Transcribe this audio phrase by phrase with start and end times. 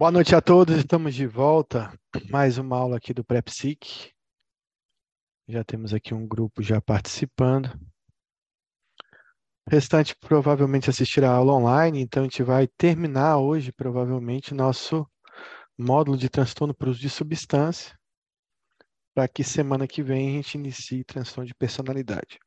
[0.00, 1.92] Boa noite a todos, estamos de volta.
[2.30, 4.10] Mais uma aula aqui do PrEPSIC.
[5.46, 7.66] Já temos aqui um grupo já participando.
[9.66, 15.06] O restante provavelmente assistirá a aula online, então a gente vai terminar hoje, provavelmente, nosso
[15.76, 17.94] módulo de transtorno por uso de substância,
[19.14, 22.38] para que semana que vem a gente inicie transtorno de personalidade.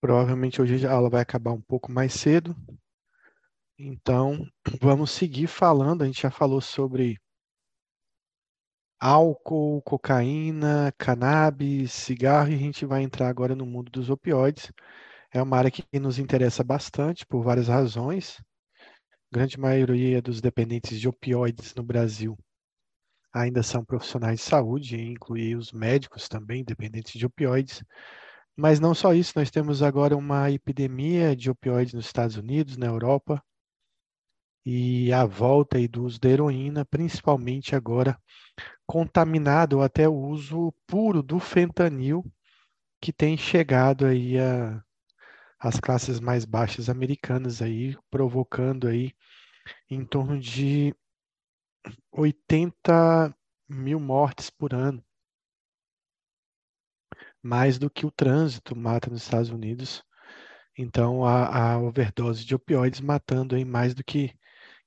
[0.00, 2.54] Provavelmente hoje a aula vai acabar um pouco mais cedo,
[3.78, 4.46] então,
[4.80, 6.02] vamos seguir falando.
[6.02, 7.18] A gente já falou sobre
[9.00, 14.72] álcool, cocaína, cannabis, cigarro, e a gente vai entrar agora no mundo dos opioides.
[15.32, 18.40] É uma área que nos interessa bastante por várias razões.
[19.32, 22.38] A grande maioria dos dependentes de opioides no Brasil
[23.32, 27.82] ainda são profissionais de saúde, incluir os médicos também dependentes de opioides.
[28.56, 32.86] Mas não só isso, nós temos agora uma epidemia de opioides nos Estados Unidos, na
[32.86, 33.42] Europa,
[34.64, 38.18] e a volta aí do uso da heroína, principalmente agora
[38.86, 42.24] contaminado até o uso puro do fentanil,
[43.00, 44.82] que tem chegado aí a,
[45.58, 49.12] as classes mais baixas americanas aí, provocando aí
[49.90, 50.94] em torno de
[52.12, 53.34] 80
[53.68, 55.04] mil mortes por ano.
[57.42, 60.02] Mais do que o trânsito mata nos Estados Unidos.
[60.76, 64.34] Então, a, a overdose de opioides matando aí mais do que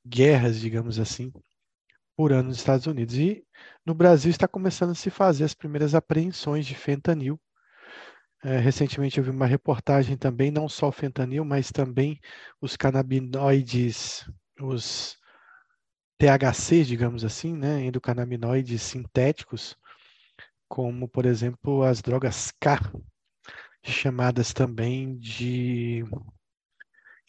[0.08, 1.32] guerras, digamos assim,
[2.16, 3.16] por ano nos Estados Unidos.
[3.16, 3.46] E
[3.86, 7.40] no Brasil está começando a se fazer as primeiras apreensões de fentanil.
[8.44, 12.20] É, recentemente eu vi uma reportagem também, não só o fentanil, mas também
[12.62, 14.30] os canabinoides,
[14.62, 15.18] os
[16.18, 19.76] THC, digamos assim, né, endocannabinoides sintéticos,
[20.68, 22.80] como, por exemplo, as drogas K,
[23.84, 26.04] chamadas também de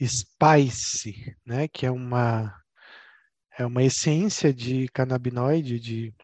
[0.02, 2.54] Spice, né, que é uma
[3.58, 6.14] é uma essência de canabinoide, de,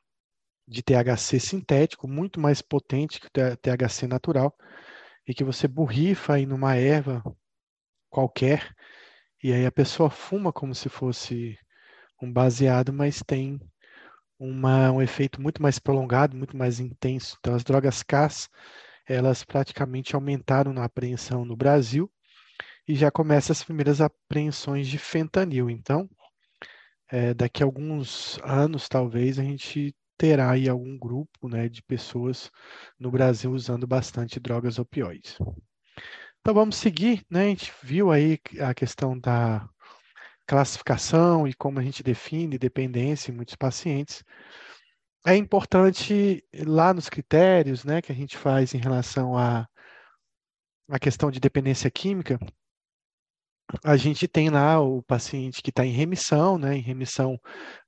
[0.69, 4.57] de THC sintético, muito mais potente que o THC natural,
[5.27, 7.25] e que você borrifa aí numa erva
[8.09, 8.73] qualquer,
[9.43, 11.59] e aí a pessoa fuma como se fosse
[12.23, 13.59] um baseado, mas tem
[14.39, 17.37] uma, um efeito muito mais prolongado, muito mais intenso.
[17.41, 18.49] Então, as drogas CAS,
[19.09, 22.09] elas praticamente aumentaram na apreensão no Brasil,
[22.87, 25.69] e já começam as primeiras apreensões de fentanil.
[25.69, 26.09] Então,
[27.15, 32.51] é, daqui a alguns anos, talvez, a gente terá aí algum grupo né, de pessoas
[32.99, 35.39] no Brasil usando bastante drogas opioides.
[36.41, 37.45] Então vamos seguir, né?
[37.45, 39.65] A gente viu aí a questão da
[40.45, 44.25] classificação e como a gente define dependência em muitos pacientes.
[45.25, 49.69] É importante lá nos critérios, né, que a gente faz em relação à
[50.89, 52.41] a, a questão de dependência química,
[53.85, 57.39] a gente tem lá o paciente que está em remissão, né, em remissão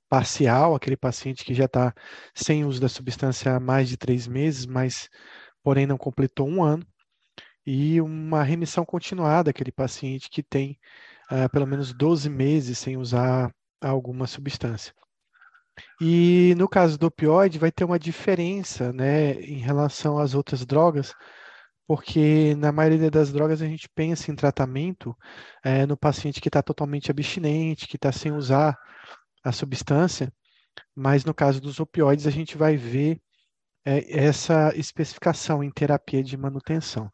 [0.09, 1.93] parcial, aquele paciente que já está
[2.33, 5.09] sem uso da substância há mais de três meses, mas
[5.63, 6.85] porém não completou um ano,
[7.65, 10.79] e uma remissão continuada, aquele paciente que tem
[11.29, 14.93] uh, pelo menos 12 meses sem usar alguma substância.
[16.01, 21.13] E no caso do opioide, vai ter uma diferença né, em relação às outras drogas,
[21.87, 25.17] porque na maioria das drogas a gente pensa em tratamento
[25.63, 28.77] é, no paciente que está totalmente abstinente, que está sem usar
[29.41, 30.31] a substância,
[30.93, 33.21] mas no caso dos opioides a gente vai ver
[33.85, 37.09] é, essa especificação em terapia de manutenção.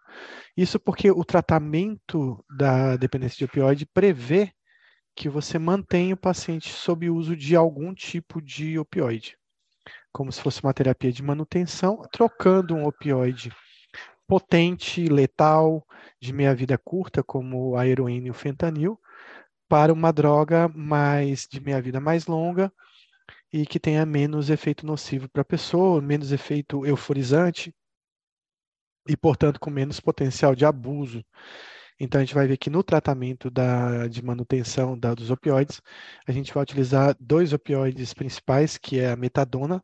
[0.58, 4.52] Isso porque o tratamento da dependência de opioide prevê
[5.16, 9.38] que você mantenha o paciente sob uso de algum tipo de opioide,
[10.12, 13.52] como se fosse uma terapia de manutenção, trocando um opioide
[14.34, 15.86] potente, letal,
[16.20, 19.00] de meia-vida curta, como a heroína e o fentanil,
[19.70, 22.74] para uma droga mais de meia-vida mais longa
[23.52, 27.72] e que tenha menos efeito nocivo para a pessoa, menos efeito euforizante
[29.08, 31.24] e, portanto, com menos potencial de abuso.
[32.00, 35.80] Então, a gente vai ver que no tratamento da, de manutenção da, dos opioides,
[36.28, 39.84] a gente vai utilizar dois opioides principais, que é a metadona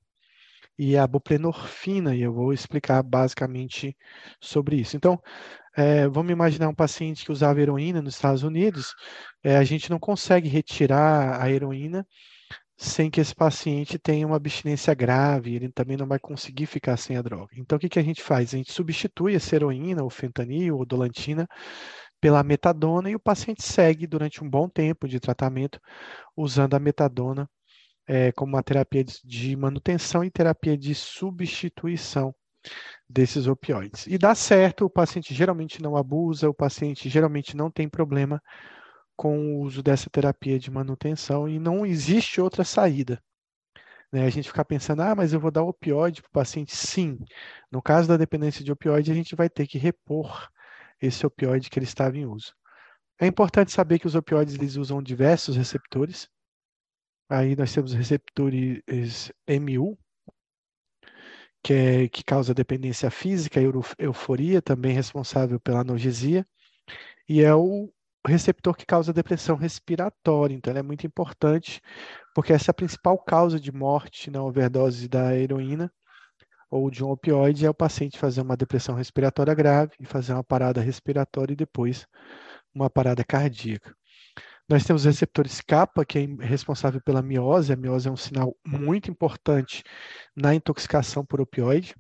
[0.80, 3.98] e a buprenorfina, e eu vou explicar basicamente
[4.40, 4.96] sobre isso.
[4.96, 5.22] Então,
[5.76, 8.96] é, vamos imaginar um paciente que usava heroína nos Estados Unidos,
[9.44, 12.08] é, a gente não consegue retirar a heroína
[12.78, 17.18] sem que esse paciente tenha uma abstinência grave, ele também não vai conseguir ficar sem
[17.18, 17.50] a droga.
[17.58, 18.54] Então, o que, que a gente faz?
[18.54, 21.46] A gente substitui essa heroína, ou fentanil, ou dolantina,
[22.22, 25.80] pela metadona e o paciente segue durante um bom tempo de tratamento
[26.38, 27.50] usando a metadona
[28.10, 32.34] é, como uma terapia de manutenção e terapia de substituição
[33.08, 34.08] desses opioides.
[34.08, 38.42] E dá certo, o paciente geralmente não abusa, o paciente geralmente não tem problema
[39.16, 43.22] com o uso dessa terapia de manutenção e não existe outra saída.
[44.12, 44.26] Né?
[44.26, 46.76] A gente ficar pensando, ah, mas eu vou dar opioide para o paciente.
[46.76, 47.20] Sim,
[47.72, 50.50] no caso da dependência de opioide, a gente vai ter que repor
[51.00, 52.56] esse opioide que ele estava em uso.
[53.22, 56.28] É importante saber que os opioides eles usam diversos receptores.
[57.30, 59.98] Aí nós temos receptores MU,
[61.64, 63.66] que, é, que causa dependência física e
[64.00, 66.46] euforia, também responsável pela analgesia,
[67.28, 67.92] e é o
[68.28, 70.56] receptor que causa depressão respiratória.
[70.56, 71.82] Então, é muito importante,
[72.34, 75.92] porque essa é a principal causa de morte na overdose da heroína
[76.72, 80.44] ou de um opioide, é o paciente fazer uma depressão respiratória grave e fazer uma
[80.44, 82.08] parada respiratória e depois
[82.74, 83.99] uma parada cardíaca.
[84.70, 87.74] Nós temos receptores kappa, que é responsável pela miose.
[87.74, 89.84] A miose é um sinal muito importante
[90.36, 91.96] na intoxicação por opioide.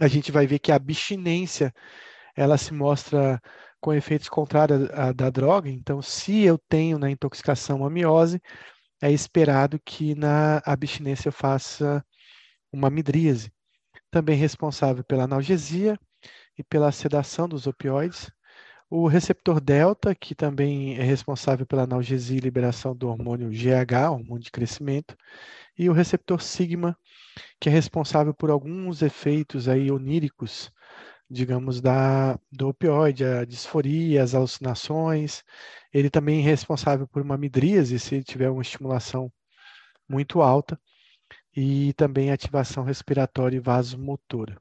[0.00, 1.74] A gente vai ver que a abstinência
[2.36, 3.40] ela se mostra
[3.80, 5.68] com efeitos contrários à, da droga.
[5.68, 8.40] Então, se eu tenho na intoxicação a miose,
[9.02, 12.04] é esperado que na abstinência eu faça
[12.72, 13.52] uma midríase.
[14.12, 15.98] Também responsável pela analgesia
[16.56, 18.30] e pela sedação dos opioides.
[18.90, 24.42] O receptor delta, que também é responsável pela analgesia e liberação do hormônio GH, hormônio
[24.42, 25.16] de crescimento,
[25.78, 26.98] e o receptor sigma,
[27.60, 30.72] que é responsável por alguns efeitos aí oníricos,
[31.30, 35.44] digamos, da, do opioide, a disforia, as alucinações.
[35.92, 39.30] Ele também é responsável por uma midríase, se tiver uma estimulação
[40.08, 40.80] muito alta,
[41.56, 44.58] e também ativação respiratória e vasomotora.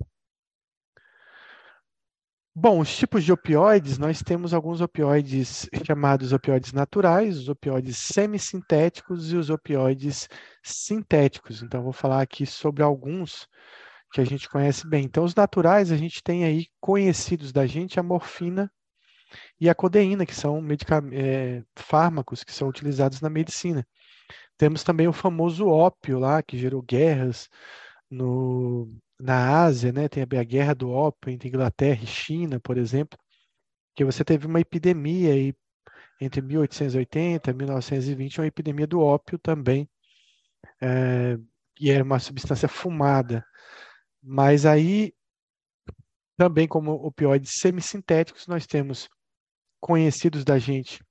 [2.60, 9.32] Bom, os tipos de opioides, nós temos alguns opioides chamados opioides naturais, os opioides semissintéticos
[9.32, 10.28] e os opioides
[10.64, 11.62] sintéticos.
[11.62, 13.48] Então, vou falar aqui sobre alguns
[14.12, 15.06] que a gente conhece bem.
[15.06, 18.72] Então, os naturais, a gente tem aí conhecidos da gente a morfina
[19.62, 20.60] e a codeína, que são
[21.12, 23.86] é, fármacos que são utilizados na medicina.
[24.58, 27.50] Temos também o famoso ópio lá, que gerou guerras
[28.10, 33.18] no, na Ásia, né, tem a guerra do ópio entre Inglaterra e China, por exemplo,
[33.96, 35.56] que você teve uma epidemia aí
[36.22, 39.90] entre 1880 e 1920, uma epidemia do ópio também,
[40.82, 41.38] é,
[41.80, 43.46] e era uma substância fumada.
[44.22, 45.14] Mas aí,
[46.38, 49.10] também como opioides semissintéticos, nós temos
[49.80, 51.04] conhecidos da gente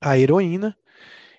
[0.00, 0.76] a heroína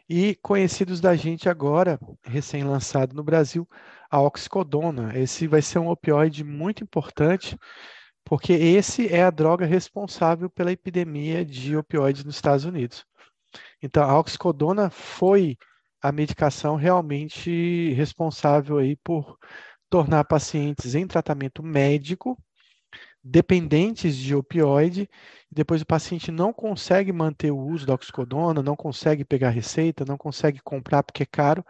[0.10, 3.68] e conhecidos da gente agora, recém-lançado no Brasil,
[4.10, 5.18] a oxicodona.
[5.18, 7.58] Esse vai ser um opioide muito importante,
[8.24, 13.06] porque esse é a droga responsável pela epidemia de opioides nos Estados Unidos.
[13.82, 15.58] Então, a oxicodona foi
[16.02, 19.38] a medicação realmente responsável aí por
[19.90, 22.38] tornar pacientes em tratamento médico
[23.30, 25.10] dependentes de opioide,
[25.52, 30.18] depois o paciente não consegue manter o uso da oxicodona, não consegue pegar receita, não
[30.18, 31.66] consegue comprar porque é caro,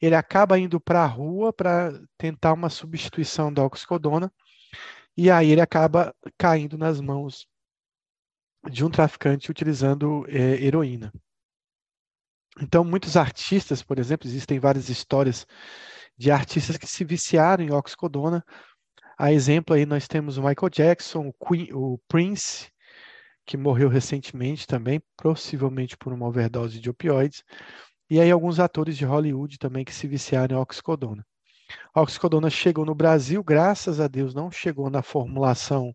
[0.00, 4.32] ele acaba indo para a rua para tentar uma substituição da oxicodona,
[5.16, 7.46] e aí ele acaba caindo nas mãos
[8.70, 11.12] de um traficante utilizando é, heroína.
[12.60, 15.46] Então, muitos artistas, por exemplo, existem várias histórias
[16.16, 18.44] de artistas que se viciaram em oxicodona
[19.20, 22.70] a exemplo aí nós temos o Michael Jackson, o, Queen, o Prince,
[23.44, 27.44] que morreu recentemente também, possivelmente por uma overdose de opioides,
[28.08, 31.22] e aí alguns atores de Hollywood também que se viciaram em oxicodona.
[31.92, 35.94] A oxicodona chegou no Brasil, graças a Deus, não chegou na formulação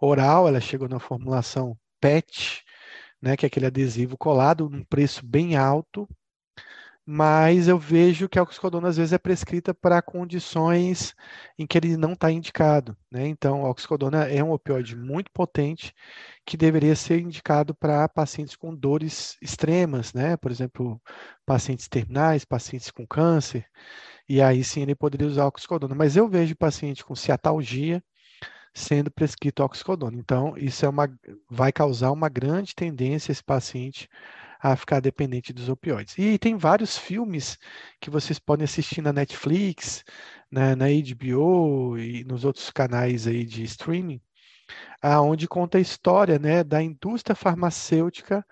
[0.00, 2.64] oral, ela chegou na formulação PET,
[3.22, 6.08] né, que é aquele adesivo colado, num preço bem alto,
[7.10, 11.14] mas eu vejo que a oxicodona às vezes é prescrita para condições
[11.58, 12.94] em que ele não está indicado.
[13.10, 13.26] Né?
[13.26, 15.94] Então, a oxicodona é um opioide muito potente
[16.44, 20.36] que deveria ser indicado para pacientes com dores extremas, né?
[20.36, 21.00] por exemplo,
[21.46, 23.64] pacientes terminais, pacientes com câncer,
[24.28, 25.94] e aí sim ele poderia usar a oxicodona.
[25.94, 28.04] Mas eu vejo paciente com ciatalgia
[28.74, 30.18] sendo prescrito oxicodona.
[30.18, 31.08] Então, isso é uma,
[31.48, 34.10] vai causar uma grande tendência esse paciente
[34.60, 36.16] a ficar dependente dos opioides.
[36.18, 37.58] E tem vários filmes
[38.00, 40.04] que vocês podem assistir na Netflix,
[40.50, 44.20] na, na HBO e nos outros canais aí de streaming,
[45.00, 48.44] aonde conta a história né, da indústria farmacêutica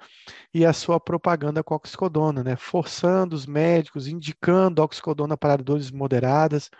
[0.55, 6.71] e a sua propaganda com oxicodona, né, forçando os médicos, indicando oxicodona para dores moderadas,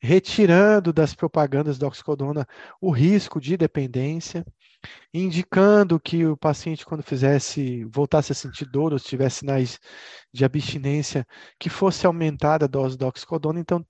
[0.00, 2.46] retirando das propagandas da oxicodona
[2.80, 4.46] o risco de dependência
[5.12, 9.78] indicando que o paciente, quando fizesse, voltasse a sentir dor ou tivesse sinais
[10.32, 11.26] de abstinência,
[11.58, 13.60] que fosse aumentada a dose da oxicodona.
[13.60, 13.84] Então,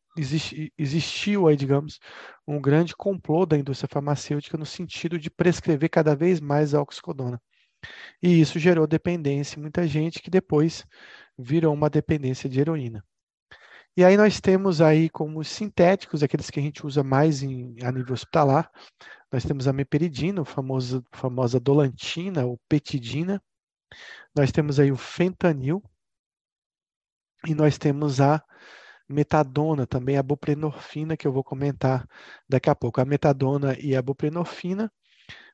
[0.76, 1.98] existiu aí, digamos,
[2.46, 7.40] um grande complô da indústria farmacêutica no sentido de prescrever cada vez mais a oxicodona.
[8.22, 10.84] E isso gerou dependência em muita gente que depois
[11.38, 13.04] virou uma dependência de heroína.
[13.96, 17.90] E aí nós temos aí como sintéticos, aqueles que a gente usa mais em, a
[17.90, 18.70] nível hospitalar,
[19.30, 23.42] nós temos a meperidina, a famosa, famosa dolantina ou petidina,
[24.34, 25.82] nós temos aí o fentanil,
[27.46, 28.42] e nós temos a
[29.08, 32.06] metadona, também a buprenorfina, que eu vou comentar
[32.48, 33.00] daqui a pouco.
[33.00, 34.92] A metadona e a buprenorfina,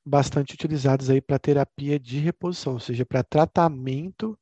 [0.05, 4.39] bastante utilizados aí para terapia de reposição, ou seja, para tratamento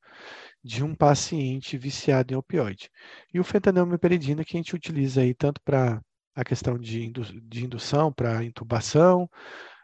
[0.62, 2.90] de um paciente viciado em opioide.
[3.32, 6.00] E o fentanil meperidina que a gente utiliza aí tanto para
[6.34, 9.28] a questão de, indu de indução, para intubação,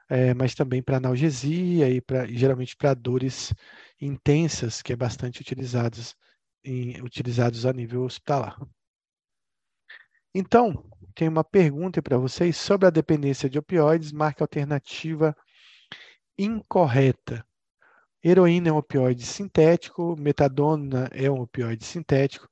[0.09, 3.53] é, mas também para analgesia e pra, geralmente para dores
[4.01, 6.15] intensas, que é bastante utilizados,
[6.65, 8.57] em, utilizados a nível hospitalar.
[10.35, 15.37] Então, tem uma pergunta para vocês sobre a dependência de opioides, marca alternativa
[16.39, 17.45] incorreta.
[18.25, 22.49] Heroína é um opioide sintético, metadona é um opioide sintético,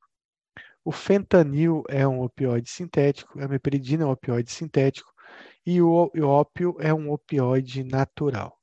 [0.85, 5.13] o fentanil é um opioide sintético, a meperidina é um opioide sintético
[5.67, 8.56] e o ópio é um opioide natural.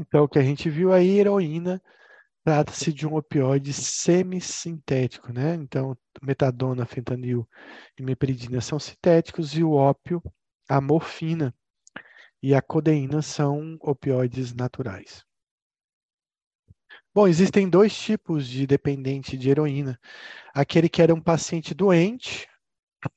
[0.00, 1.80] Então, o que a gente viu aí, heroína,
[2.42, 5.54] trata-se de um opioide semissintético, né?
[5.56, 7.46] Então, metadona, fentanil
[7.98, 10.22] e meperidina são sintéticos e o ópio,
[10.66, 11.54] a morfina
[12.42, 15.22] e a codeína são opioides naturais.
[17.14, 20.00] Bom, existem dois tipos de dependente de heroína.
[20.54, 22.48] Aquele que era um paciente doente,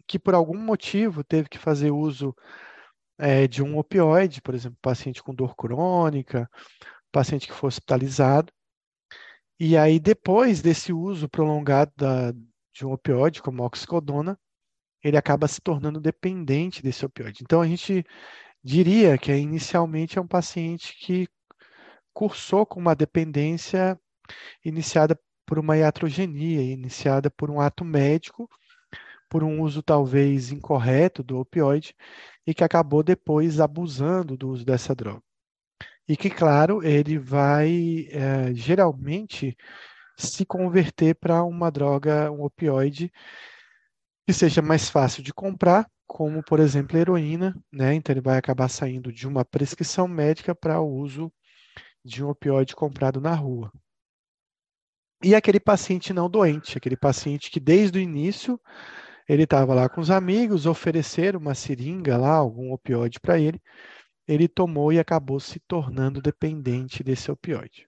[0.05, 2.35] que por algum motivo teve que fazer uso
[3.17, 6.49] é, de um opioide, por exemplo, paciente com dor crônica,
[7.11, 8.51] paciente que foi hospitalizado.
[9.59, 12.31] E aí, depois desse uso prolongado da,
[12.73, 14.37] de um opioide, como a oxicodona,
[15.03, 17.43] ele acaba se tornando dependente desse opioide.
[17.43, 18.05] Então, a gente
[18.63, 21.27] diria que inicialmente é um paciente que
[22.13, 23.99] cursou com uma dependência
[24.63, 28.49] iniciada por uma iatrogenia, iniciada por um ato médico,
[29.29, 31.95] por um uso talvez incorreto do opioide,
[32.45, 35.21] e que acabou depois abusando do uso dessa droga.
[36.07, 39.55] E que, claro, ele vai é, geralmente
[40.17, 43.11] se converter para uma droga, um opioide,
[44.25, 47.93] que seja mais fácil de comprar, como, por exemplo, heroína, né?
[47.93, 51.31] Então, ele vai acabar saindo de uma prescrição médica para o uso
[52.05, 53.71] de um opioide comprado na rua.
[55.23, 58.59] E aquele paciente não doente, aquele paciente que desde o início
[59.27, 63.61] ele estava lá com os amigos, ofereceram uma seringa lá, algum opioide para ele.
[64.27, 67.87] Ele tomou e acabou se tornando dependente desse opioide.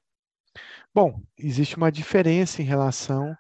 [0.94, 3.36] Bom, existe uma diferença em relação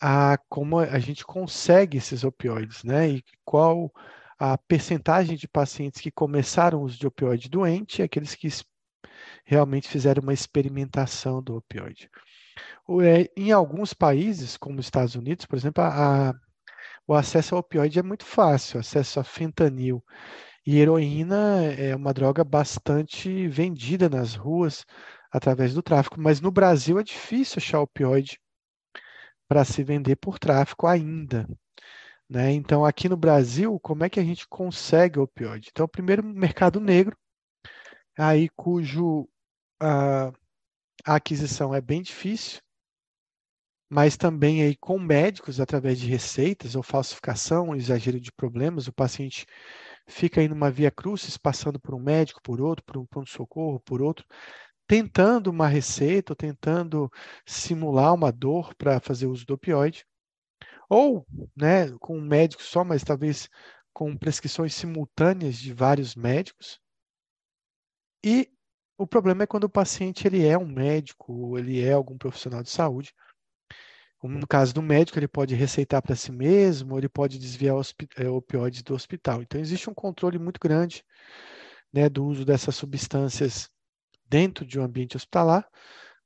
[0.00, 3.08] a como a gente consegue esses opioides, né?
[3.08, 3.92] E qual
[4.38, 8.48] a percentagem de pacientes que começaram o uso de opioide doente e aqueles que
[9.44, 12.08] realmente fizeram uma experimentação do opioide.
[13.02, 16.34] É, em alguns países, como os Estados Unidos, por exemplo, a,
[17.08, 20.04] o acesso ao opioide é muito fácil, acesso a fentanil
[20.66, 24.84] e heroína é uma droga bastante vendida nas ruas
[25.32, 28.38] através do tráfico, mas no Brasil é difícil achar opioide
[29.48, 31.48] para se vender por tráfico ainda.
[32.28, 32.52] Né?
[32.52, 35.70] Então, aqui no Brasil, como é que a gente consegue opioide?
[35.72, 37.16] Então, primeiro, mercado negro,
[38.18, 39.26] aí cujo
[39.80, 40.28] a,
[41.06, 42.60] a aquisição é bem difícil,
[43.88, 49.46] mas também aí com médicos através de receitas ou falsificação, exagero de problemas, o paciente
[50.06, 54.02] fica aí numa via crucis, passando por um médico, por outro, por um pronto-socorro, por
[54.02, 54.26] outro,
[54.86, 57.10] tentando uma receita, ou tentando
[57.46, 60.04] simular uma dor para fazer uso do opioide,
[60.88, 61.26] ou
[61.56, 63.48] né, com um médico só, mas talvez
[63.92, 66.80] com prescrições simultâneas de vários médicos.
[68.24, 68.50] E
[68.96, 72.62] o problema é quando o paciente ele é um médico, ou ele é algum profissional
[72.62, 73.14] de saúde,
[74.22, 77.76] no caso do médico, ele pode receitar para si mesmo, ou ele pode desviar
[78.16, 79.42] é, opioides do hospital.
[79.42, 81.04] Então, existe um controle muito grande
[81.92, 83.70] né, do uso dessas substâncias
[84.28, 85.68] dentro de um ambiente hospitalar,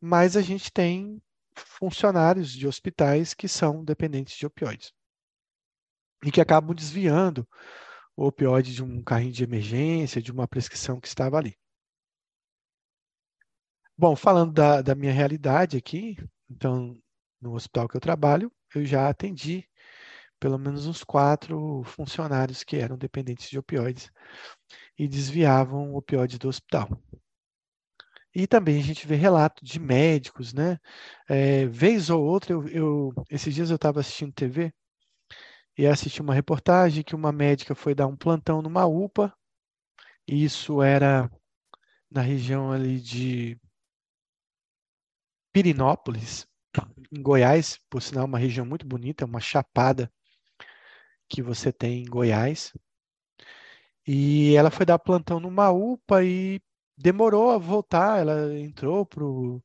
[0.00, 1.22] mas a gente tem
[1.54, 4.92] funcionários de hospitais que são dependentes de opioides
[6.25, 7.46] e que acabam desviando
[8.16, 11.56] o opioide de um carrinho de emergência, de uma prescrição que estava ali.
[13.96, 16.16] Bom, falando da, da minha realidade aqui,
[16.50, 16.99] então
[17.42, 19.68] no hospital que eu trabalho, eu já atendi
[20.40, 24.11] pelo menos uns quatro funcionários que eram dependentes de opioides
[24.99, 26.88] e desviavam opioides do hospital.
[28.34, 30.78] E também a gente vê relato de médicos, né?
[31.28, 34.72] É, vez ou outra, eu, eu esses dias eu estava assistindo TV
[35.76, 39.32] e assisti uma reportagem que uma médica foi dar um plantão numa UPA,
[40.26, 41.30] e isso era
[42.11, 43.58] na região ali de
[45.52, 46.46] Pirinópolis,
[47.11, 50.11] em Goiás, por sinal, uma região muito bonita, uma chapada
[51.29, 52.73] que você tem em Goiás.
[54.07, 56.61] E ela foi dar plantão numa UPA e
[56.97, 58.21] demorou a voltar.
[58.21, 59.62] Ela entrou pro,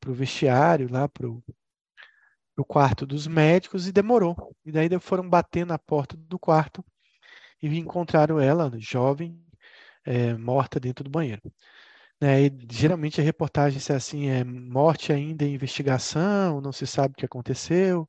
[0.00, 1.42] pro vestiário, lá pro,
[2.54, 4.54] pro quarto dos médicos e demorou.
[4.64, 6.84] E daí foram bater na porta do quarto
[7.62, 9.42] e encontraram ela, jovem,
[10.04, 11.42] é, morta dentro do banheiro.
[12.20, 12.46] Né?
[12.46, 17.16] E, geralmente a reportagem é assim, é morte ainda em investigação, não se sabe o
[17.16, 18.06] que aconteceu,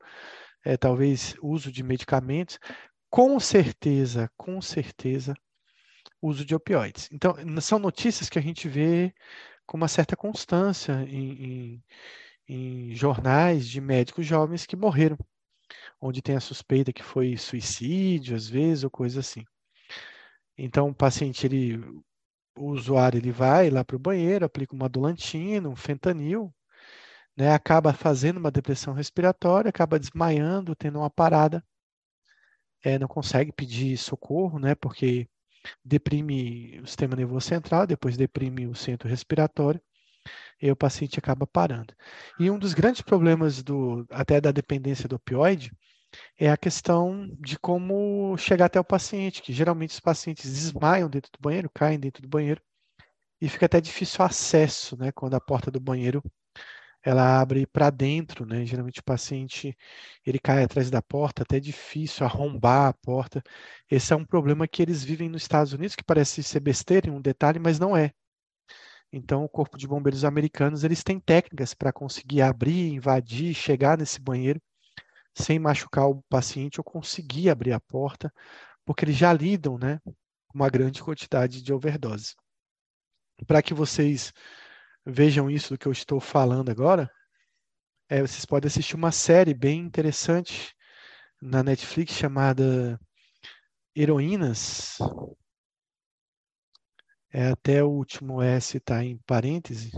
[0.66, 2.60] é, talvez uso de medicamentos.
[3.10, 5.34] Com certeza, com certeza,
[6.22, 7.10] uso de opioides.
[7.12, 9.14] Então, são notícias que a gente vê
[9.66, 11.82] com uma certa constância em,
[12.48, 15.18] em, em jornais de médicos jovens que morreram,
[16.02, 19.44] onde tem a suspeita que foi suicídio, às vezes, ou coisa assim.
[20.58, 21.80] Então, o paciente ele
[22.56, 26.54] o usuário ele vai lá para o banheiro, aplica uma dolantina, um fentanil,
[27.36, 31.64] né, acaba fazendo uma depressão respiratória, acaba desmaiando, tendo uma parada,
[32.84, 35.30] é, não consegue pedir socorro, né, porque
[35.84, 39.82] deprime o sistema nervoso central, depois deprime o centro respiratório,
[40.62, 41.94] e o paciente acaba parando.
[42.40, 45.72] E um dos grandes problemas do, até da dependência do opioide
[46.38, 51.32] é a questão de como chegar até o paciente, que geralmente os pacientes desmaiam dentro
[51.32, 52.62] do banheiro, caem dentro do banheiro,
[53.42, 56.24] e fica até difícil o acesso, né, quando a porta do banheiro
[57.04, 58.66] ela abre para dentro, né?
[58.66, 59.76] Geralmente o paciente
[60.26, 63.42] ele cai atrás da porta, até é difícil arrombar a porta.
[63.90, 67.22] Esse é um problema que eles vivem nos Estados Unidos, que parece ser besteira, um
[67.22, 68.12] detalhe, mas não é.
[69.12, 74.20] Então, o Corpo de Bombeiros americanos eles têm técnicas para conseguir abrir, invadir, chegar nesse
[74.22, 74.62] banheiro
[75.34, 78.34] sem machucar o paciente ou conseguir abrir a porta,
[78.86, 82.36] porque eles já lidam né, com uma grande quantidade de overdose.
[83.48, 84.34] Para que vocês
[85.06, 87.10] vejam isso do que eu estou falando agora,
[88.10, 90.76] é, vocês podem assistir uma série bem interessante
[91.42, 93.00] na Netflix chamada
[93.96, 94.98] Heroínas.
[97.34, 99.92] É, até o último S está em parêntese,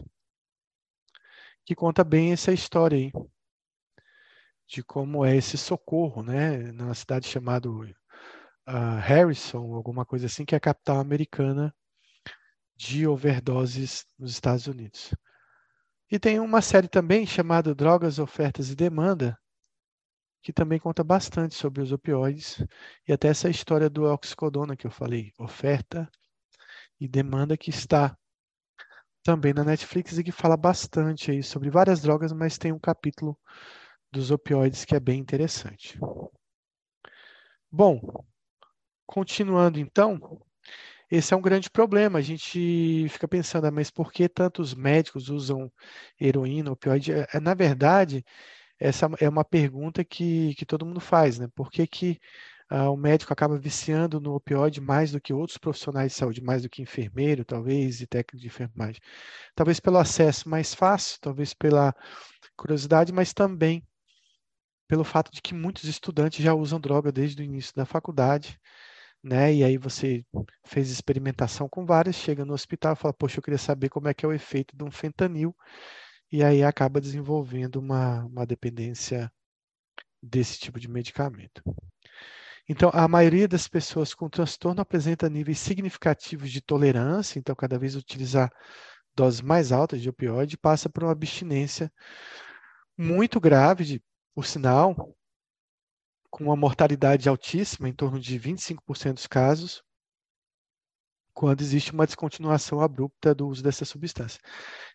[1.66, 3.12] que conta bem essa história aí
[4.74, 7.94] de como é esse socorro, né, numa cidade chamada uh,
[9.00, 11.72] Harrison, alguma coisa assim, que é a capital americana
[12.76, 15.14] de overdoses nos Estados Unidos.
[16.10, 19.38] E tem uma série também chamada Drogas, Ofertas e Demanda,
[20.42, 22.66] que também conta bastante sobre os opioides
[23.08, 26.10] e até essa história do oxicodona que eu falei, oferta
[27.00, 28.18] e demanda que está
[29.24, 33.38] também na Netflix e que fala bastante aí sobre várias drogas, mas tem um capítulo
[34.14, 36.00] dos opioides, que é bem interessante.
[37.72, 38.00] Bom,
[39.06, 40.40] continuando então,
[41.10, 42.20] esse é um grande problema.
[42.20, 45.72] A gente fica pensando, ah, mas por que tantos médicos usam
[46.20, 47.12] heroína, opioide?
[47.12, 48.24] É, é, na verdade,
[48.80, 51.48] essa é uma pergunta que, que todo mundo faz, né?
[51.56, 52.20] Por que, que
[52.70, 56.62] ah, o médico acaba viciando no opioide mais do que outros profissionais de saúde, mais
[56.64, 59.02] do que enfermeiro, talvez, e técnico de enfermagem?
[59.56, 61.94] Talvez pelo acesso mais fácil, talvez pela
[62.56, 63.84] curiosidade, mas também
[64.94, 68.60] pelo fato de que muitos estudantes já usam droga desde o início da faculdade,
[69.24, 69.52] né?
[69.52, 70.24] E aí você
[70.64, 74.14] fez experimentação com vários, chega no hospital e fala, poxa, eu queria saber como é
[74.14, 75.56] que é o efeito de um fentanil,
[76.32, 79.32] e aí acaba desenvolvendo uma, uma dependência
[80.22, 81.64] desse tipo de medicamento.
[82.70, 87.96] Então, a maioria das pessoas com transtorno apresenta níveis significativos de tolerância, então cada vez
[87.96, 88.52] utilizar
[89.16, 91.92] doses mais altas de opioide passa por uma abstinência
[92.96, 94.04] muito grave de
[94.34, 95.16] por sinal,
[96.30, 99.84] com uma mortalidade altíssima, em torno de 25% dos casos,
[101.34, 104.40] quando existe uma descontinuação abrupta do uso dessa substância.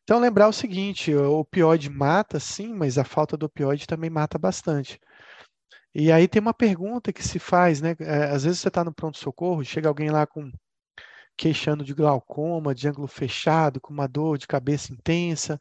[0.03, 4.39] Então, lembrar o seguinte: o opioide mata, sim, mas a falta do opioide também mata
[4.39, 4.99] bastante.
[5.95, 7.95] E aí tem uma pergunta que se faz, né?
[8.01, 10.51] É, às vezes você está no pronto-socorro, chega alguém lá com
[11.39, 15.61] queixando de glaucoma, de ângulo fechado, com uma dor de cabeça intensa,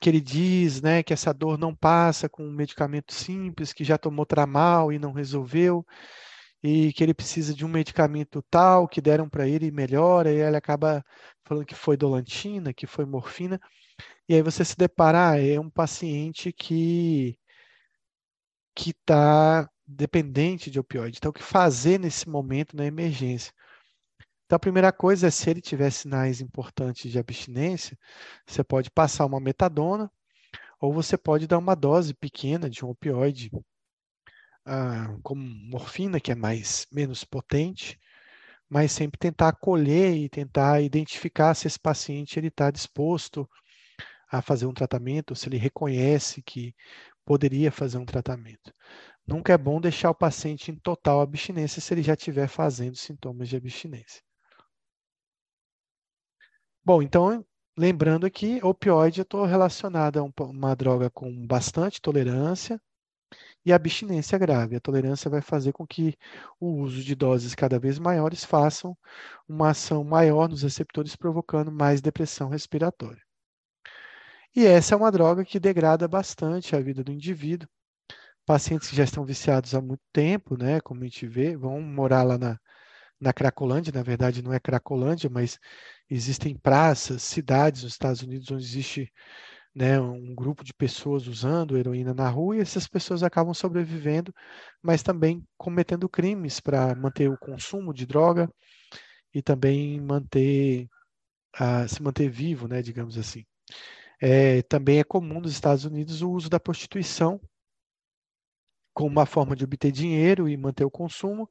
[0.00, 3.98] que ele diz né, que essa dor não passa com um medicamento simples, que já
[3.98, 5.84] tomou tramal e não resolveu,
[6.62, 10.40] e que ele precisa de um medicamento tal que deram para ele e melhora, e
[10.40, 11.04] ele acaba
[11.44, 13.60] falando que foi dolantina, que foi morfina,
[14.28, 17.38] e aí você se depara, ah, é um paciente que
[18.76, 21.18] que está dependente de opioide.
[21.18, 23.52] Então, o que fazer nesse momento na emergência?
[24.46, 27.98] Então, a primeira coisa é, se ele tiver sinais importantes de abstinência,
[28.46, 30.10] você pode passar uma metadona,
[30.80, 33.50] ou você pode dar uma dose pequena de um opioide,
[34.64, 37.98] ah, como morfina, que é mais menos potente,
[38.68, 43.48] mas sempre tentar acolher e tentar identificar se esse paciente ele está disposto
[44.30, 46.74] a fazer um tratamento, se ele reconhece que
[47.24, 48.72] poderia fazer um tratamento.
[49.26, 53.48] Nunca é bom deixar o paciente em total abstinência se ele já estiver fazendo sintomas
[53.48, 54.25] de abstinência.
[56.86, 57.44] Bom, então,
[57.76, 62.80] lembrando que opioide estou relacionado a um, uma droga com bastante tolerância,
[63.64, 64.76] e abstinência grave.
[64.76, 66.16] A tolerância vai fazer com que
[66.60, 68.96] o uso de doses cada vez maiores façam
[69.48, 73.20] uma ação maior nos receptores, provocando mais depressão respiratória.
[74.54, 77.68] E essa é uma droga que degrada bastante a vida do indivíduo.
[78.46, 82.22] Pacientes que já estão viciados há muito tempo, né, como a gente vê, vão morar
[82.22, 82.56] lá na,
[83.20, 85.58] na Cracolândia, na verdade não é Cracolândia, mas
[86.08, 89.12] existem praças, cidades nos Estados Unidos onde existe
[89.74, 94.32] né, um grupo de pessoas usando heroína na rua e essas pessoas acabam sobrevivendo,
[94.82, 98.50] mas também cometendo crimes para manter o consumo de droga
[99.34, 100.88] e também manter
[101.60, 103.44] uh, se manter vivo, né, digamos assim.
[104.18, 107.38] É, também é comum nos Estados Unidos o uso da prostituição
[108.96, 111.46] como uma forma de obter dinheiro e manter o consumo.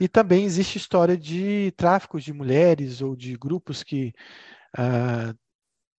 [0.00, 4.14] E também existe história de tráfico de mulheres ou de grupos que
[4.78, 5.38] uh,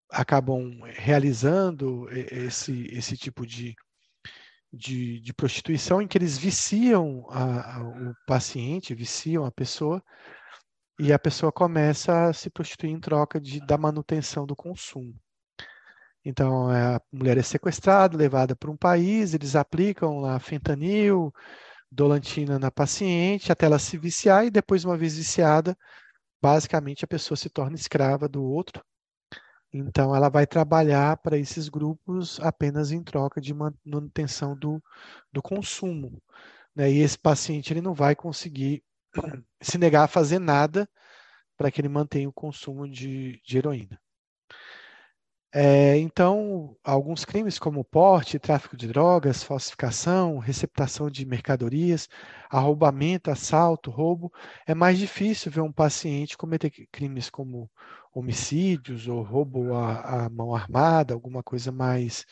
[0.10, 3.76] acabam realizando esse, esse tipo de,
[4.74, 10.04] de, de prostituição, em que eles viciam a, a, o paciente, viciam a pessoa,
[11.00, 15.14] e a pessoa começa a se prostituir em troca de, da manutenção do consumo.
[16.26, 21.34] Então, a mulher é sequestrada, levada para um país, eles aplicam lá fentanil,
[21.92, 25.78] dolantina na paciente, até ela se viciar, e depois, uma vez viciada,
[26.42, 28.84] basicamente a pessoa se torna escrava do outro,
[29.72, 34.82] então, ela vai trabalhar para esses grupos apenas em troca de manutenção do,
[35.32, 36.22] do consumo.
[36.76, 36.92] Né?
[36.92, 38.84] E esse paciente ele não vai conseguir
[39.62, 40.90] se negar a fazer nada
[41.56, 44.00] para que ele mantenha o consumo de, de heroína.
[45.52, 52.08] É, então, alguns crimes como porte, tráfico de drogas, falsificação, receptação de mercadorias,
[52.52, 54.32] arrombamento, assalto, roubo,
[54.68, 57.70] é mais difícil ver um paciente cometer crimes como
[58.14, 62.26] homicídios ou roubo à, à mão armada, alguma coisa mais,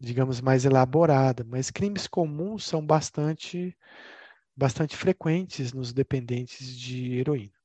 [0.00, 1.44] digamos, mais elaborada.
[1.44, 3.76] Mas crimes comuns são bastante,
[4.56, 7.59] bastante frequentes nos dependentes de heroína.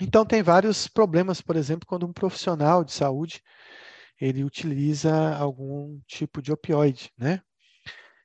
[0.00, 3.42] Então tem vários problemas, por exemplo, quando um profissional de saúde
[4.20, 7.42] ele utiliza algum tipo de opioide, né?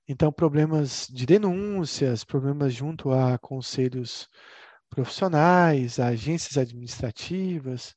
[0.07, 4.29] Então problemas de denúncias, problemas junto a conselhos
[4.89, 7.95] profissionais, agências administrativas,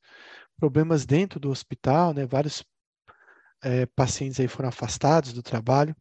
[0.57, 2.25] problemas dentro do hospital, né?
[2.25, 2.63] Vários
[3.63, 5.95] é, pacientes aí foram afastados do trabalho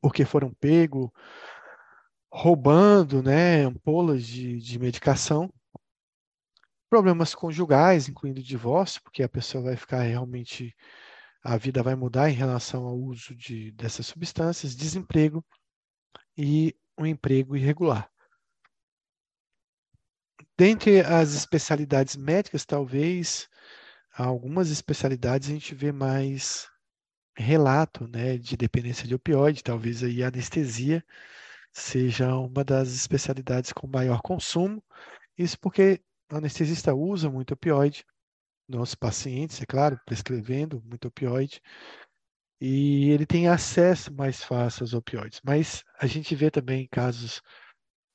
[0.00, 1.10] porque foram pegos
[2.30, 5.50] roubando, né, ampolas de, de medicação
[6.90, 10.74] Problemas conjugais, incluindo divórcio, porque a pessoa vai ficar realmente,
[11.42, 15.44] a vida vai mudar em relação ao uso de, dessas substâncias, desemprego
[16.36, 18.10] e um emprego irregular.
[20.56, 23.48] Dentre as especialidades médicas, talvez
[24.12, 26.68] algumas especialidades a gente vê mais
[27.36, 31.04] relato né, de dependência de opioide, talvez aí anestesia
[31.72, 34.82] seja uma das especialidades com maior consumo.
[35.36, 38.04] Isso porque o anestesista usa muito opioide
[38.68, 41.60] nos pacientes, é claro, prescrevendo muito opioide,
[42.60, 45.40] e ele tem acesso mais fácil aos opioides.
[45.44, 47.40] Mas a gente vê também casos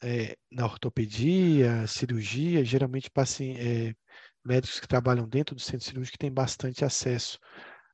[0.01, 3.09] é, na ortopedia, cirurgia, geralmente
[3.57, 3.95] é,
[4.43, 7.39] médicos que trabalham dentro do centro cirúrgico têm bastante acesso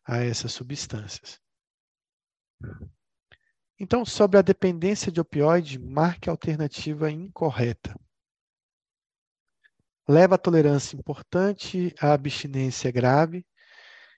[0.03, 1.39] a essas substâncias.
[3.79, 7.95] Então, sobre a dependência de opioide, marque a alternativa incorreta
[10.09, 13.45] leva a tolerância importante à abstinência grave.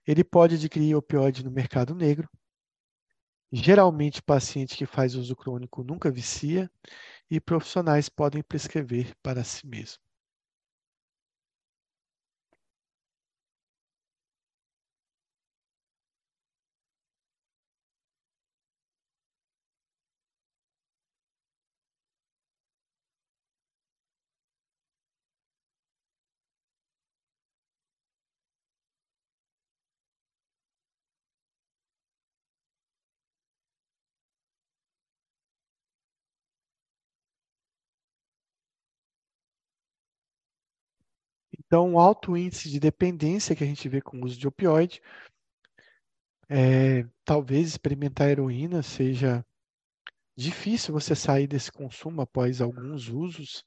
[0.08, 2.30] Ele pode adquirir opioide no mercado negro.
[3.52, 6.72] Geralmente, paciente que faz uso crônico nunca vicia
[7.30, 10.02] e profissionais podem prescrever para si mesmo.
[41.72, 45.02] Então, o alto índice de dependência que a gente vê com o uso de opioide,
[46.50, 49.42] é, talvez experimentar heroína seja
[50.36, 53.64] difícil você sair desse consumo após alguns usos,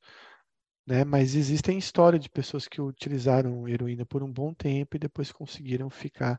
[0.86, 1.02] né?
[1.02, 5.88] Mas existem histórias de pessoas que utilizaram heroína por um bom tempo e depois conseguiram
[5.88, 6.38] ficar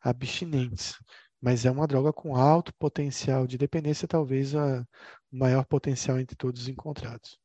[0.00, 0.94] abstinentes.
[1.40, 4.86] Mas é uma droga com alto potencial de dependência, talvez a,
[5.32, 7.36] o maior potencial entre todos encontrados.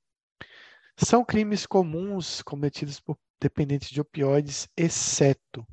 [0.96, 5.66] São crimes comuns cometidos por dependentes de opioides, exceto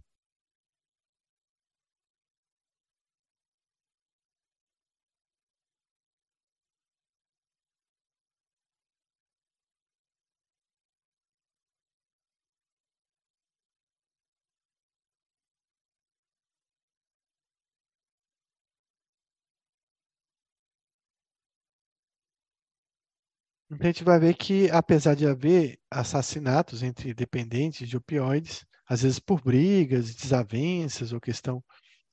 [23.81, 29.19] A gente vai ver que, apesar de haver assassinatos entre dependentes de opioides, às vezes
[29.19, 31.63] por brigas, desavenças ou questão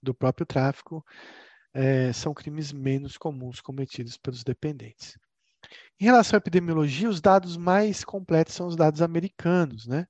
[0.02, 1.06] do próprio tráfico,
[1.74, 5.18] é, são crimes menos comuns cometidos pelos dependentes.
[6.00, 10.08] Em relação à epidemiologia, os dados mais completos são os dados americanos, né?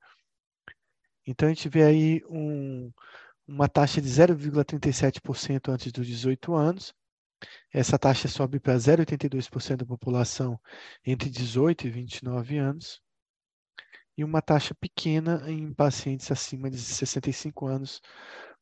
[1.28, 2.92] Então a gente vê aí um,
[3.46, 6.94] uma taxa de 0,37% antes dos 18 anos,
[7.74, 10.60] essa taxa sobe para 0,82% da população
[11.06, 13.02] entre 18 e 29 anos
[14.18, 18.02] e uma taxa pequena em pacientes acima de 65 anos,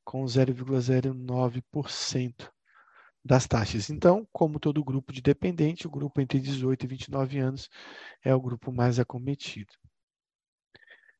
[0.04, 2.52] com 0,09%
[3.24, 3.89] das taxas.
[3.89, 7.70] Então, como todo grupo de dependente, o grupo entre 18 e 29 anos
[8.24, 9.74] é o grupo mais acometido.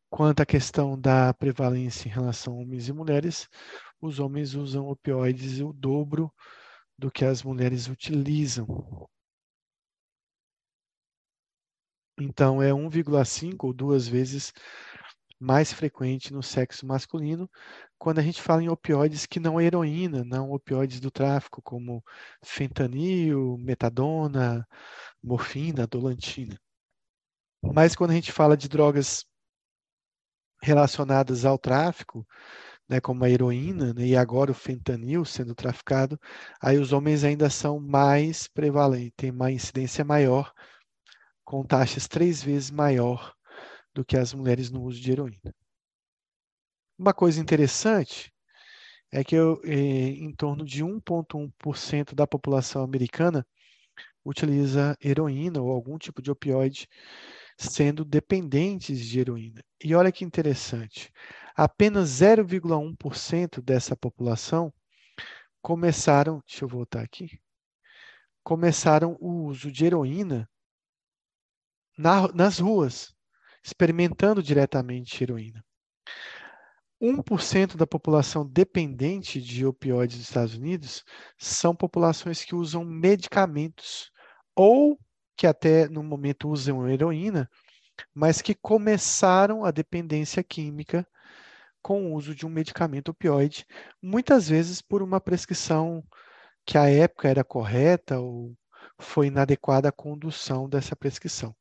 [0.10, 3.48] Quanto à questão da prevalência em relação a homens e mulheres,
[4.02, 6.34] os homens usam opioides o dobro
[7.00, 8.68] do que as mulheres utilizam.
[12.20, 14.54] Então, é 1,5 ou duas vezes
[15.40, 17.50] mais frequente no sexo masculino
[17.98, 22.04] quando a gente fala em opioides que não é heroína, não opioides do tráfico, como
[22.44, 24.68] fentanil, metadona,
[25.24, 26.60] morfina, dolantina.
[27.62, 29.26] Mas quando a gente fala de drogas
[30.62, 32.28] relacionadas ao tráfico,
[32.90, 36.20] né, como a heroína, né, e agora o fentanil sendo traficado,
[36.62, 40.52] aí os homens ainda são mais prevalentes, têm uma incidência maior,
[41.46, 43.34] com taxas três vezes maior
[43.94, 45.54] do que as mulheres no uso de heroína.
[46.98, 48.32] Uma coisa interessante
[49.12, 53.46] é que eu, eh, em torno de 1,1% da população americana
[54.24, 56.88] utiliza heroína ou algum tipo de opioide
[57.58, 59.62] sendo dependentes de heroína.
[59.84, 61.12] E olha que interessante,
[61.56, 64.74] apenas 0,1% dessa população
[65.62, 67.40] começaram, deixa eu voltar aqui,
[68.44, 70.50] começaram o uso de heroína
[71.98, 73.14] na, nas ruas,
[73.64, 75.64] experimentando diretamente heroína.
[77.02, 81.04] 1% da população dependente de opioides nos Estados Unidos
[81.38, 84.12] são populações que usam medicamentos
[84.56, 85.00] ou
[85.38, 87.50] que até no momento usam heroína,
[88.14, 91.08] mas que começaram a dependência química
[91.82, 93.66] com o uso de um medicamento opioide,
[94.02, 96.04] muitas vezes por uma prescrição
[96.66, 98.56] que à época era correta ou
[99.00, 101.56] foi inadequada a condução dessa prescrição.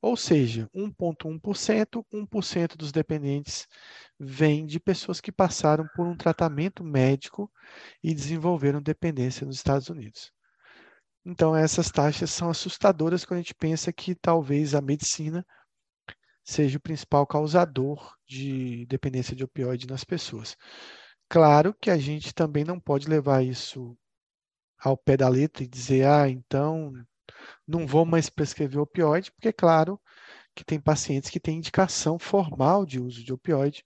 [0.00, 3.66] Ou seja, 1,1%, 1% dos dependentes
[4.18, 7.50] vem de pessoas que passaram por um tratamento médico
[8.02, 10.32] e desenvolveram dependência nos Estados Unidos.
[11.24, 15.44] Então, essas taxas são assustadoras quando a gente pensa que talvez a medicina
[16.48, 20.56] seja o principal causador de dependência de opioide nas pessoas.
[21.28, 23.94] Claro que a gente também não pode levar isso
[24.78, 26.90] ao pé da letra e dizer, ah, então
[27.66, 30.00] não vou mais prescrever opioide, porque é claro
[30.54, 33.84] que tem pacientes que têm indicação formal de uso de opioide.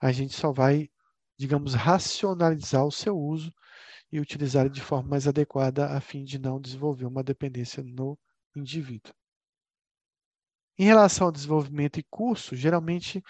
[0.00, 0.90] A gente só vai,
[1.38, 3.54] digamos, racionalizar o seu uso
[4.10, 8.18] e utilizar de forma mais adequada a fim de não desenvolver uma dependência no
[8.56, 9.14] indivíduo.
[10.78, 13.22] Em relação ao desenvolvimento e curso, geralmente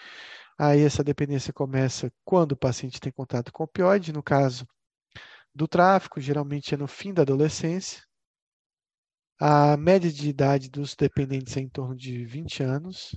[0.57, 4.67] aí essa dependência começa quando o paciente tem contato com opioide, no caso
[5.53, 8.03] do tráfico, geralmente é no fim da adolescência.
[9.39, 13.15] A média de idade dos dependentes é em torno de 20 anos.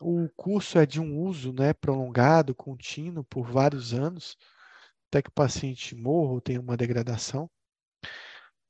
[0.00, 4.36] O curso é de um uso né, prolongado, contínuo, por vários anos,
[5.08, 7.50] até que o paciente morra ou tenha uma degradação.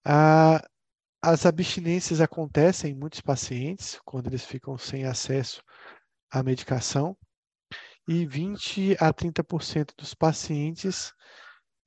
[0.04, 0.66] A
[1.20, 5.62] as abstinências acontecem em muitos pacientes, quando eles ficam sem acesso
[6.30, 7.16] à medicação,
[8.06, 11.12] e 20 a 30% dos pacientes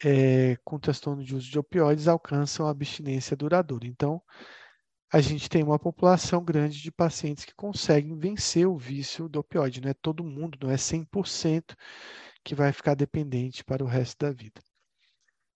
[0.04, 3.88] é, com transtorno de uso de opioides alcançam a abstinência duradoura.
[3.88, 4.22] Então,
[5.12, 9.82] a gente tem uma população grande de pacientes que conseguem vencer o vício do opioide.
[9.82, 11.76] Não é todo mundo, não é 100%
[12.44, 14.62] que vai ficar dependente para o resto da vida.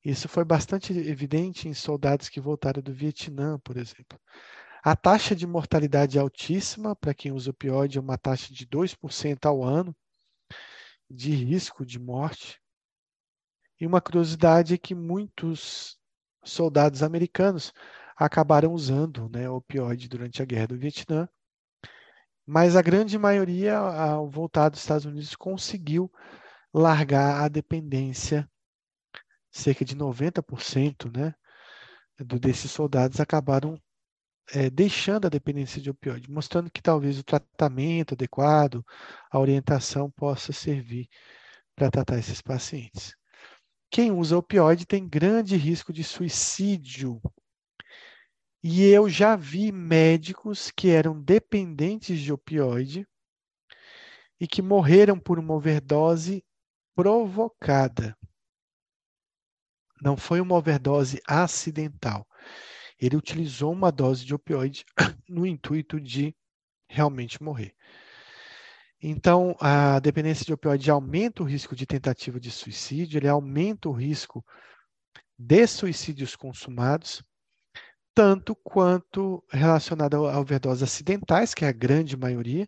[0.06, 4.20] Isso foi bastante evidente em soldados que voltaram do Vietnã, por exemplo.
[4.84, 9.48] A taxa de mortalidade é altíssima para quem usa opioide, é uma taxa de 2%
[9.48, 9.96] ao ano
[11.10, 12.62] de risco de morte.
[13.80, 15.98] E uma curiosidade é que muitos
[16.44, 17.74] soldados americanos
[18.16, 21.28] acabaram usando né, opioide durante a guerra do Vietnã,
[22.46, 26.12] mas a grande maioria, ao voltar dos Estados Unidos, conseguiu
[26.72, 28.48] largar a dependência
[29.56, 31.34] cerca de 90% né,
[32.20, 33.82] do, desses soldados acabaram
[34.54, 38.86] é, deixando a dependência de opioide, mostrando que talvez o tratamento adequado,
[39.32, 41.08] a orientação possa servir
[41.76, 43.16] para tratar esses pacientes.
[43.90, 47.22] Quem usa opioide tem grande risco de suicídio.
[48.62, 53.08] E eu já vi médicos que eram dependentes de opioide
[54.40, 56.44] e que morreram por uma overdose
[56.94, 58.18] provocada.
[60.02, 62.28] Não foi uma overdose acidental.
[63.00, 64.86] Ele utilizou uma dose de opioide
[65.28, 66.36] no intuito de
[66.90, 67.74] realmente morrer.
[69.02, 73.92] Então, a dependência de opioide aumenta o risco de tentativa de suicídio, ele aumenta o
[73.92, 74.44] risco
[75.38, 77.22] de suicídios consumados,
[78.14, 82.68] tanto quanto relacionado a overdoses acidentais, que é a grande maioria.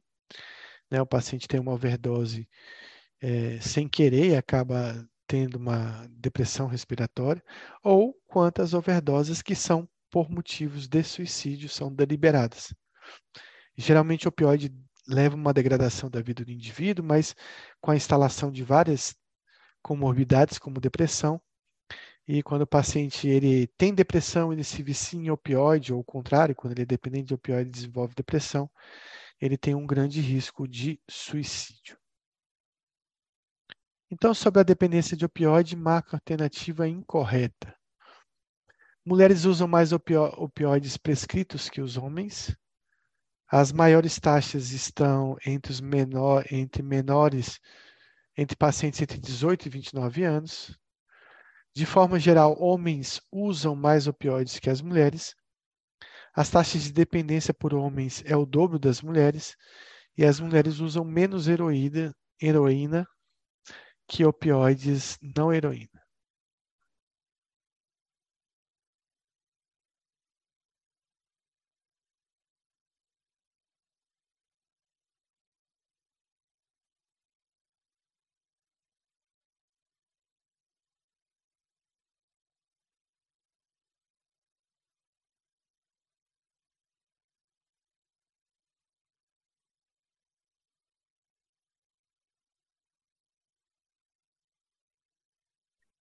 [0.91, 1.01] Né?
[1.01, 2.47] O paciente tem uma overdose
[3.21, 7.43] é, sem querer e acaba tendo uma depressão respiratória,
[7.83, 12.73] ou quantas overdoses que são por motivos de suicídio, são deliberadas.
[13.75, 14.73] Geralmente, o opioide
[15.07, 17.35] leva uma degradação da vida do indivíduo, mas
[17.81, 19.15] com a instalação de várias
[19.81, 21.41] comorbidades, como depressão,
[22.27, 26.55] e quando o paciente ele tem depressão, ele se vicia em opioide, ou o contrário,
[26.55, 28.69] quando ele é dependente de opioide desenvolve depressão,
[29.39, 31.97] ele tem um grande risco de suicídio.
[34.09, 37.75] Então, sobre a dependência de opioide, marca alternativa incorreta.
[39.05, 42.55] Mulheres usam mais opioides prescritos que os homens.
[43.49, 47.59] As maiores taxas estão entre os menor, entre menores,
[48.37, 50.77] entre pacientes entre 18 e 29 anos.
[51.75, 55.35] De forma geral, homens usam mais opioides que as mulheres.
[56.33, 59.57] As taxas de dependência por homens é o dobro das mulheres
[60.17, 63.05] e as mulheres usam menos heroína, heroína
[64.07, 65.96] que opioides não heroína.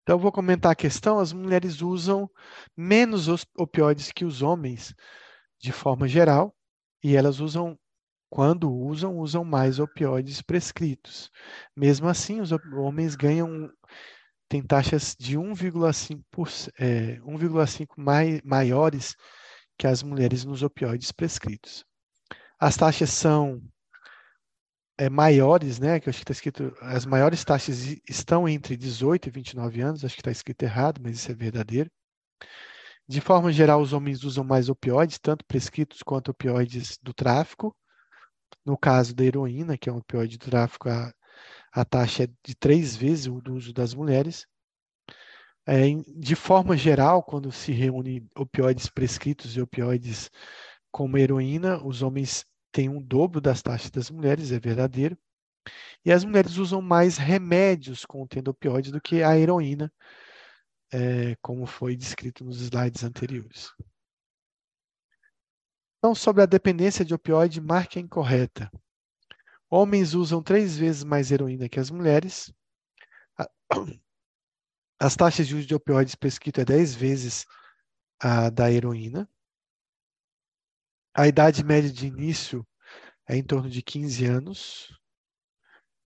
[0.03, 2.29] Então, eu vou comentar a questão: as mulheres usam
[2.75, 4.93] menos opioides que os homens,
[5.59, 6.53] de forma geral,
[7.03, 7.77] e elas usam,
[8.29, 11.31] quando usam, usam mais opioides prescritos.
[11.75, 13.71] Mesmo assim, os homens ganham,
[14.49, 19.15] têm taxas de 1,5 é, 1,5 mai, maiores
[19.77, 21.85] que as mulheres nos opioides prescritos.
[22.59, 23.61] As taxas são
[24.97, 29.27] é, maiores, né, que eu acho que está escrito, as maiores taxas estão entre 18
[29.27, 31.89] e 29 anos, acho que está escrito errado, mas isso é verdadeiro.
[33.07, 37.75] De forma geral, os homens usam mais opioides, tanto prescritos quanto opioides do tráfico.
[38.65, 41.13] No caso da heroína, que é um opioide do tráfico, a,
[41.73, 44.47] a taxa é de três vezes o do uso das mulheres.
[45.65, 45.81] É,
[46.17, 50.29] de forma geral, quando se reúne opioides prescritos e opioides
[50.91, 55.17] como heroína, os homens tem um dobro das taxas das mulheres, é verdadeiro.
[56.03, 59.93] E as mulheres usam mais remédios contendo opioides do que a heroína,
[60.91, 63.71] é, como foi descrito nos slides anteriores.
[65.99, 68.69] Então, sobre a dependência de opioide, marca incorreta.
[69.69, 72.51] Homens usam três vezes mais heroína que as mulheres.
[74.99, 77.45] As taxas de uso de opioides prescrito é 10 vezes
[78.21, 79.27] a da heroína.
[81.15, 82.65] A idade média de início
[83.29, 84.97] é em torno de 15 anos.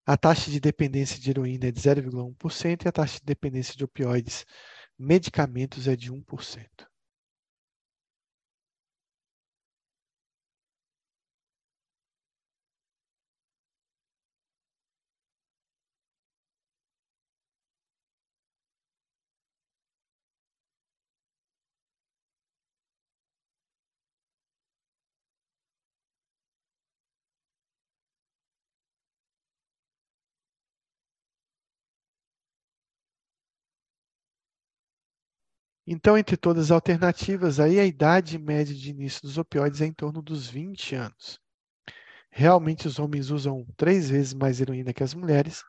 [0.06, 3.86] A taxa de dependência de heroína é de 0,1% e a taxa de dependência de
[3.86, 4.46] opioides
[5.00, 6.87] medicamentos é de 1%.
[35.90, 39.94] Então, entre todas as alternativas, aí a idade média de início dos opioides é em
[39.94, 41.40] torno dos 20 anos.
[42.30, 45.64] Realmente, os homens usam três vezes mais heroína que as mulheres.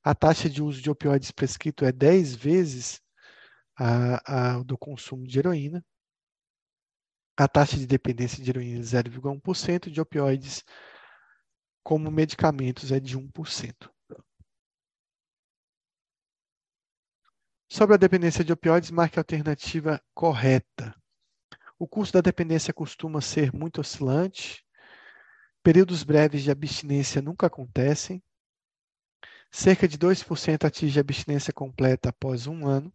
[0.00, 3.02] A taxa de uso de opioides prescrito é 10 vezes
[3.76, 5.84] a, a do consumo de heroína.
[7.36, 10.62] A taxa de dependência de heroína é 0,1%, de opioides
[11.82, 13.90] como medicamentos é de 1%.
[17.72, 20.92] Sobre a dependência de opioides, marque a alternativa correta.
[21.78, 24.66] O curso da dependência costuma ser muito oscilante.
[25.62, 28.20] Períodos breves de abstinência nunca acontecem.
[29.52, 32.92] Cerca de 2% atinge a abstinência completa após um ano.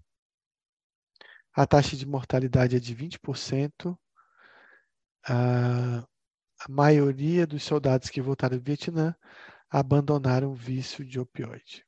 [1.54, 3.98] A taxa de mortalidade é de 20%.
[5.26, 6.06] A,
[6.68, 9.16] maioria dos soldados que voltaram do Vietnã
[9.70, 11.85] abandonaram o vício de opioide.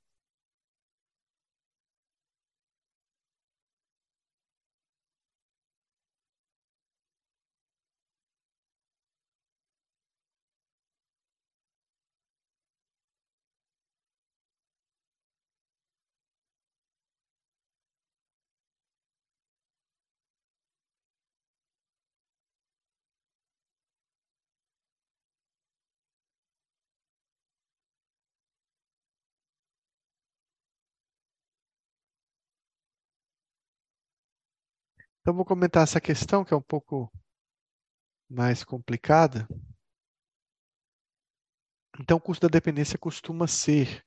[35.28, 37.12] Então, vou comentar essa questão que é um pouco
[38.30, 39.46] mais complicada.
[42.00, 44.06] Então, o custo da dependência costuma ser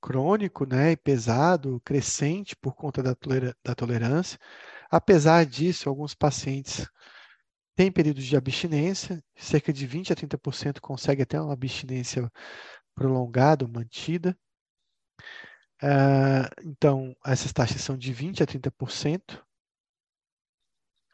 [0.00, 4.36] crônico né, e pesado, crescente por conta da, toler da tolerância.
[4.90, 6.88] Apesar disso, alguns pacientes
[7.76, 12.28] têm períodos de abstinência, cerca de 20 a 30% consegue até uma abstinência
[12.96, 14.36] prolongada mantida.
[15.80, 19.46] Uh, então, essas taxas são de 20 a 30%.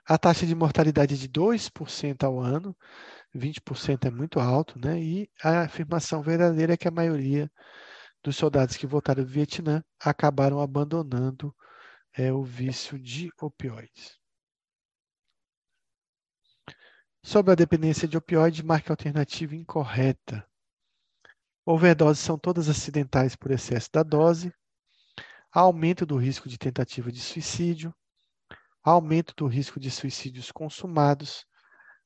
[0.06, 2.76] A taxa de mortalidade é de 2% ao ano,
[3.34, 5.00] 20% é muito alto, né?
[5.00, 7.50] E a afirmação verdadeira é que a maioria
[8.22, 11.54] dos soldados que voltaram do Vietnã acabaram abandonando
[12.12, 14.18] é, o vício de opioides.
[17.22, 20.46] Sobre a dependência de opioide, marque a alternativa incorreta.
[21.64, 24.52] Overdoses são todas acidentais por excesso da dose,
[25.50, 27.94] aumento do risco de tentativa de suicídio,
[28.84, 31.46] aumento do risco de suicídios consumados,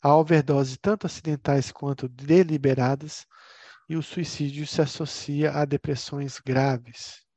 [0.00, 3.26] a overdose tanto acidentais quanto deliberadas,
[3.88, 7.27] e o suicídio se associa a depressões graves.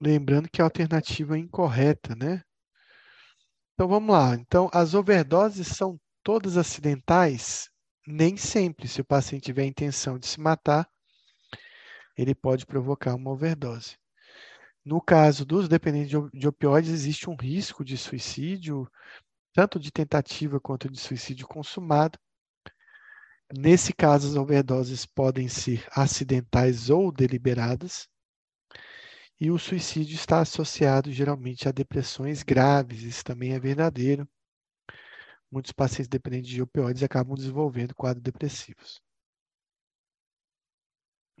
[0.00, 2.42] Lembrando que a alternativa é incorreta, né?
[3.74, 4.34] Então vamos lá.
[4.34, 7.68] Então, as overdoses são todas acidentais?
[8.06, 8.88] Nem sempre.
[8.88, 10.88] Se o paciente tiver a intenção de se matar,
[12.16, 13.96] ele pode provocar uma overdose.
[14.84, 18.90] No caso dos dependentes de opioides, existe um risco de suicídio,
[19.52, 22.18] tanto de tentativa quanto de suicídio consumado.
[23.56, 28.08] Nesse caso, as overdoses podem ser acidentais ou deliberadas.
[29.40, 34.28] E o suicídio está associado geralmente a depressões graves, isso também é verdadeiro.
[35.50, 39.00] Muitos pacientes dependentes de opioides acabam desenvolvendo quadros depressivos.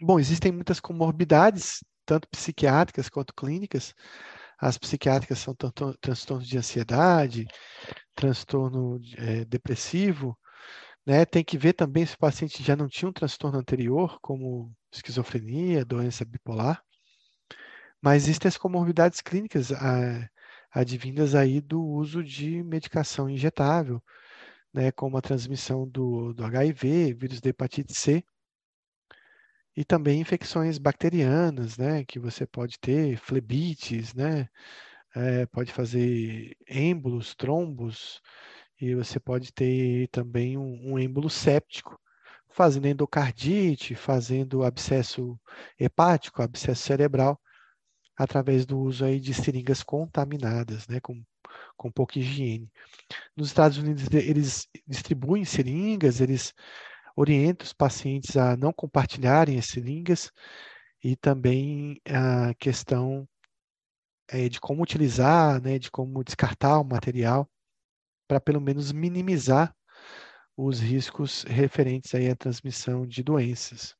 [0.00, 3.92] Bom, existem muitas comorbidades, tanto psiquiátricas quanto clínicas.
[4.56, 5.54] As psiquiátricas são
[6.00, 7.46] transtornos de ansiedade,
[8.14, 10.38] transtorno é, depressivo.
[11.04, 11.24] Né?
[11.24, 15.84] Tem que ver também se o paciente já não tinha um transtorno anterior, como esquizofrenia,
[15.84, 16.82] doença bipolar.
[18.00, 20.28] Mas existem as comorbidades clínicas ah,
[20.70, 24.02] advindas aí do uso de medicação injetável,
[24.72, 28.24] né, como a transmissão do, do HIV, vírus da hepatite C,
[29.76, 34.48] e também infecções bacterianas, né, que você pode ter, flebites, né,
[35.14, 38.20] é, pode fazer êmbolos, trombos,
[38.80, 41.98] e você pode ter também um, um êmbolo séptico,
[42.50, 45.38] fazendo endocardite, fazendo abscesso
[45.78, 47.40] hepático, abscesso cerebral,
[48.18, 51.22] através do uso aí de seringas contaminadas, né, com,
[51.76, 52.68] com pouca higiene.
[53.36, 56.52] Nos Estados Unidos, eles distribuem seringas, eles
[57.16, 60.32] orienta os pacientes a não compartilharem as seringas
[61.02, 63.28] e também a questão
[64.28, 67.48] é, de como utilizar, né, de como descartar o material
[68.26, 69.74] para pelo menos minimizar
[70.56, 73.97] os riscos referentes aí à transmissão de doenças.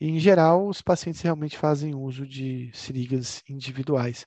[0.00, 4.26] E, em geral, os pacientes realmente fazem uso de seringas individuais.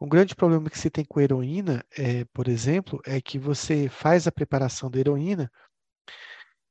[0.00, 4.26] Um grande problema que se tem com heroína, é, por exemplo, é que você faz
[4.26, 5.50] a preparação da heroína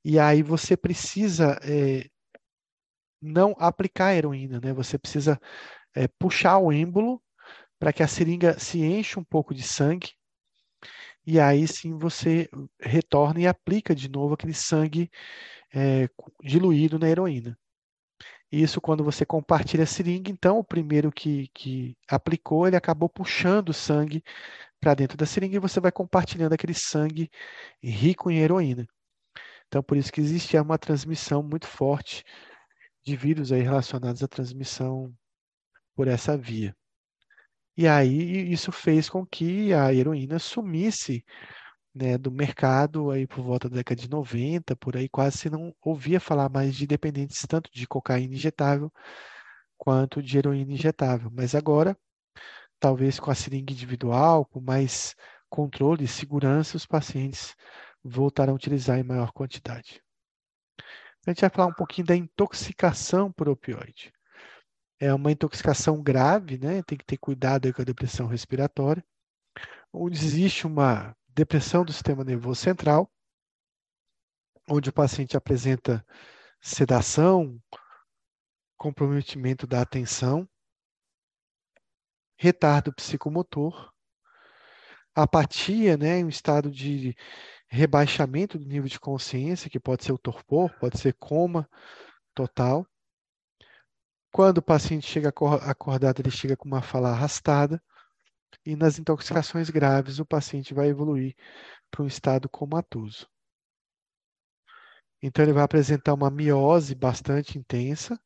[0.04, 2.10] e aí você precisa é,
[3.22, 4.74] não aplicar a heroína, né?
[4.74, 5.40] Você precisa
[5.96, 7.22] é, puxar o êmbolo
[7.80, 10.12] para que a seringa se encha um pouco de sangue
[11.26, 15.10] e aí sim você retorna e aplica de novo aquele sangue
[15.74, 16.10] é,
[16.44, 17.58] diluído na heroína.
[18.52, 23.70] Isso quando você compartilha a seringa, então o primeiro que, que aplicou, ele acabou puxando
[23.70, 24.22] o sangue
[24.80, 27.30] para dentro da seringa e você vai compartilhando aquele sangue
[27.82, 28.86] rico em heroína.
[29.68, 32.26] Então, por isso que existe uma transmissão muito forte
[33.06, 35.14] de vírus aí relacionados à transmissão
[35.96, 36.76] por essa via.
[37.78, 41.24] E aí isso fez com que a heroína sumisse
[41.94, 45.76] né, do mercado aí por volta da década de 90, por aí quase se não
[45.82, 48.92] ouvia falar mais de dependentes tanto de cocaína injetável
[49.78, 51.30] quanto de heroína injetável.
[51.34, 51.98] Mas agora,
[52.80, 55.16] talvez com a seringa individual, com mais
[55.50, 57.56] controle e segurança, os pacientes
[58.04, 60.02] voltarão a utilizar em maior quantidade.
[61.26, 64.12] A gente vai falar um pouquinho da intoxicação por opioide.
[65.00, 66.82] É uma intoxicação grave, né?
[66.84, 69.04] Tem que ter cuidado com a depressão respiratória,
[69.94, 73.12] onde existe uma depressão do sistema nervoso central,
[74.70, 76.06] onde o paciente apresenta
[76.62, 77.60] sedação,
[78.78, 80.48] comprometimento da atenção,
[82.38, 83.92] retardo psicomotor,
[85.14, 87.16] apatia, né, um estado de
[87.68, 91.70] rebaixamento do nível de consciência, que pode ser o torpor, pode ser coma
[92.34, 92.86] total.
[94.32, 97.82] Quando o paciente chega acordado, ele chega com uma fala arrastada,
[98.66, 101.36] e nas intoxicações graves o paciente vai evoluir
[101.90, 103.28] para um estado comatoso.
[105.22, 108.20] Então ele vai apresentar uma miose bastante intensa,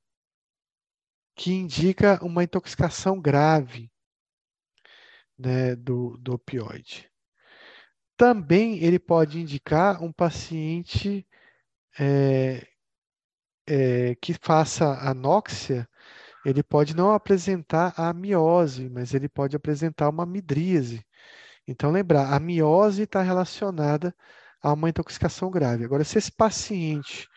[1.36, 3.92] que indica uma intoxicação grave
[5.38, 7.12] né, do, do opioide.
[8.16, 11.28] Também ele pode indicar um paciente
[12.00, 12.66] é,
[13.68, 15.90] é, que faça anóxia
[16.46, 21.04] ele pode não apresentar a miose, mas ele pode apresentar uma midríase.
[21.68, 24.16] Então, lembrar, a miose está relacionada
[24.62, 25.84] a uma intoxicação grave.
[25.86, 27.28] Agora, se esse paciente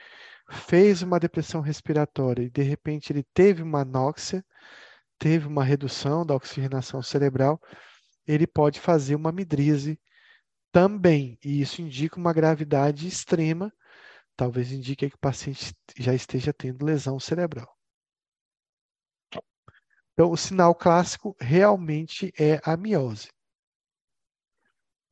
[0.51, 4.45] fez uma depressão respiratória e, de repente, ele teve uma anóxia,
[5.19, 7.61] teve uma redução da oxigenação cerebral,
[8.27, 9.99] ele pode fazer uma midríase
[10.73, 11.39] também.
[11.45, 13.73] E isso indica uma gravidade extrema,
[14.37, 17.78] talvez indique que o paciente já esteja tendo lesão cerebral.
[20.19, 23.29] Então, o sinal clássico realmente é a miose.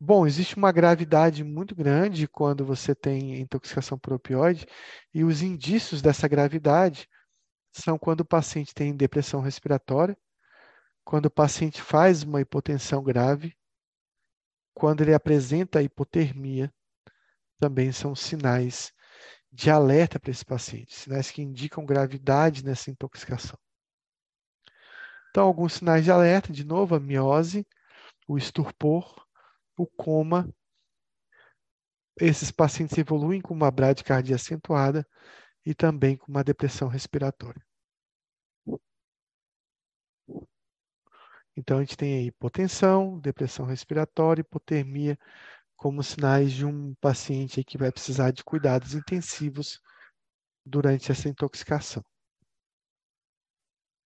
[0.01, 4.67] Bom, existe uma gravidade muito grande quando você tem intoxicação por opioide,
[5.15, 7.09] e os indícios dessa gravidade
[7.71, 10.19] são quando o paciente tem depressão respiratória,
[11.05, 13.57] quando o paciente faz uma hipotensão grave,
[14.75, 16.75] quando ele apresenta hipotermia,
[17.61, 18.93] também são sinais
[19.53, 23.57] de alerta para esse paciente, sinais que indicam gravidade nessa intoxicação.
[25.37, 27.67] Então, alguns sinais de alerta, de novo, a miose,
[28.27, 29.23] o estupor,
[29.77, 30.51] o coma.
[32.19, 35.07] Esses pacientes evoluem com uma bradicardia acentuada
[35.63, 37.63] e também com uma depressão respiratória.
[41.55, 45.19] Então, a gente tem aí hipotensão, depressão respiratória, hipotermia,
[45.77, 49.83] como sinais de um paciente que vai precisar de cuidados intensivos
[50.65, 52.03] durante essa intoxicação.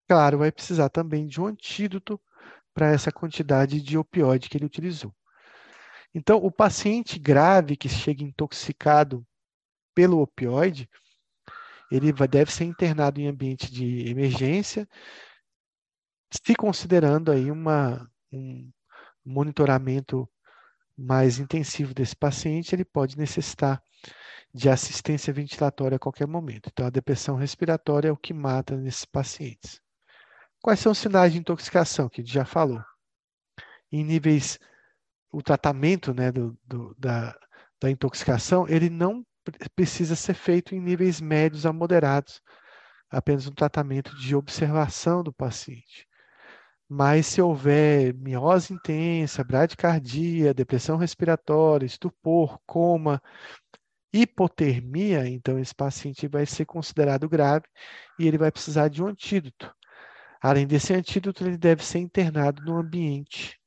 [0.08, 2.20] Claro, vai precisar também de um antídoto
[2.74, 5.14] para essa quantidade de opioide que ele utilizou.
[6.14, 9.26] Então, o paciente grave que chega intoxicado
[9.93, 10.89] pelo opioide,
[11.91, 14.88] ele deve ser internado em ambiente de emergência,
[16.32, 18.72] se considerando aí uma, um
[19.26, 20.30] monitoramento
[20.97, 23.82] mais intensivo desse paciente, ele pode necessitar
[24.53, 26.70] de assistência ventilatória a qualquer momento.
[26.72, 29.82] Então, a depressão respiratória é o que mata nesses pacientes.
[30.62, 32.84] Quais são os sinais de intoxicação que a gente já falou?
[33.91, 34.60] Em níveis,
[35.32, 37.38] o tratamento né, do, do, da,
[37.80, 39.26] da intoxicação, ele não
[39.76, 42.41] precisa ser feito em níveis médios a moderados,
[43.10, 46.08] apenas um tratamento de observação do paciente.
[46.89, 53.22] Mas se houver miose intensa, bradicardia, depressão respiratória, estupor, coma,
[54.14, 57.66] hipotermia, então esse paciente vai ser considerado grave
[58.18, 59.74] e ele vai precisar de um antídoto.
[60.42, 63.60] Além desse antídoto, ele deve ser internado no ambiente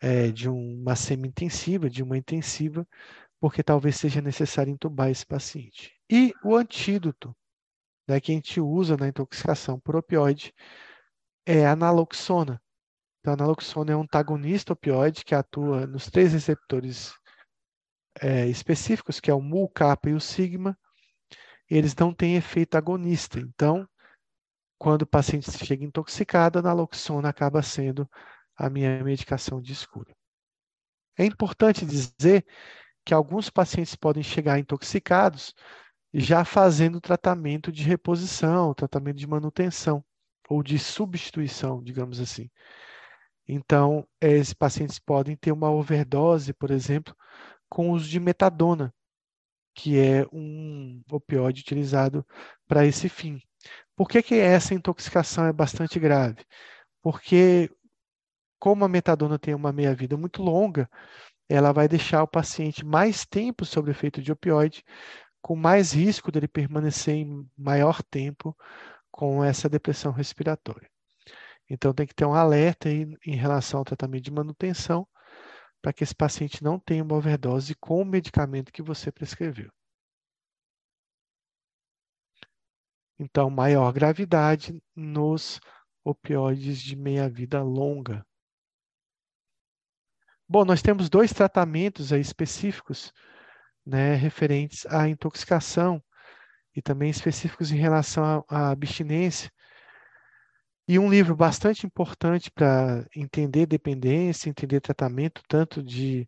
[0.00, 2.86] é, de uma semi-intensiva, de uma intensiva,
[3.38, 5.92] porque talvez seja necessário entubar esse paciente.
[6.10, 7.34] E o antídoto
[8.08, 10.52] né, que a gente usa na intoxicação por opioide
[11.46, 12.60] é a naloxona.
[13.20, 17.12] Então, a naloxona é um antagonista opioide que atua nos três receptores
[18.20, 20.76] é, específicos, que é o mu, kappa e o sigma.
[21.68, 23.38] Eles não têm efeito agonista.
[23.38, 23.86] Então,
[24.80, 28.08] quando o paciente chega intoxicado, a naloxona acaba sendo
[28.56, 30.16] a minha medicação de escolha.
[31.18, 32.46] É importante dizer
[33.04, 35.54] que alguns pacientes podem chegar intoxicados
[36.14, 40.02] já fazendo tratamento de reposição, tratamento de manutenção
[40.48, 42.48] ou de substituição, digamos assim.
[43.46, 47.14] Então, esses pacientes podem ter uma overdose, por exemplo,
[47.68, 48.94] com uso de metadona,
[49.74, 52.26] que é um opioide utilizado
[52.66, 53.42] para esse fim.
[54.00, 56.42] Por que, que essa intoxicação é bastante grave?
[57.02, 57.70] Porque,
[58.58, 60.88] como a metadona tem uma meia-vida muito longa,
[61.46, 64.82] ela vai deixar o paciente mais tempo sob efeito de opioide,
[65.42, 68.56] com mais risco dele permanecer em maior tempo
[69.10, 70.88] com essa depressão respiratória.
[71.68, 75.06] Então, tem que ter um alerta aí em relação ao tratamento de manutenção,
[75.82, 79.70] para que esse paciente não tenha uma overdose com o medicamento que você prescreveu.
[83.22, 85.60] Então, maior gravidade nos
[86.02, 88.24] opioides de meia-vida longa.
[90.48, 93.12] Bom, nós temos dois tratamentos específicos,
[93.84, 96.02] né, referentes à intoxicação
[96.74, 99.52] e também específicos em relação à abstinência.
[100.88, 106.26] E um livro bastante importante para entender dependência, entender tratamento tanto de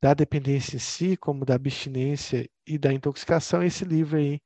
[0.00, 4.40] da dependência em si, como da abstinência e da intoxicação, esse livro aí,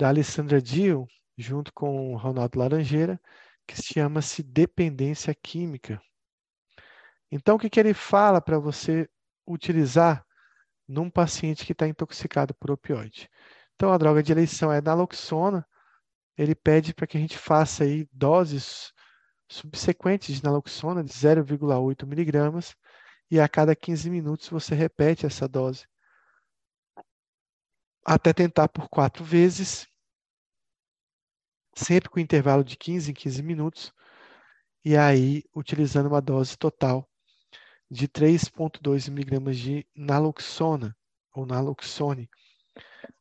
[0.00, 3.20] da Alessandra Dio, junto com o Ronaldo Laranjeira,
[3.66, 6.00] que se chama-se Dependência Química.
[7.30, 9.06] Então, o que, que ele fala para você
[9.46, 10.24] utilizar
[10.88, 13.28] num paciente que está intoxicado por opioide?
[13.74, 15.68] Então, a droga de eleição é naloxona.
[16.34, 18.94] Ele pede para que a gente faça aí doses
[19.50, 22.74] subsequentes de naloxona de 0,8 miligramas
[23.30, 25.84] e a cada 15 minutos você repete essa dose
[28.04, 29.86] até tentar por quatro vezes
[31.74, 33.92] sempre com intervalo de 15 em 15 minutos,
[34.84, 37.08] e aí utilizando uma dose total
[37.90, 40.96] de 3,2 miligramas de naloxona,
[41.34, 42.28] ou naloxone.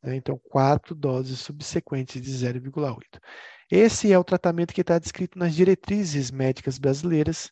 [0.03, 0.15] Né?
[0.15, 3.19] Então, quatro doses subsequentes de 0,8.
[3.71, 7.51] Esse é o tratamento que está descrito nas diretrizes médicas brasileiras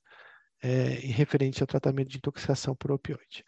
[0.62, 0.70] é,
[1.14, 3.44] referente ao tratamento de intoxicação por opioide.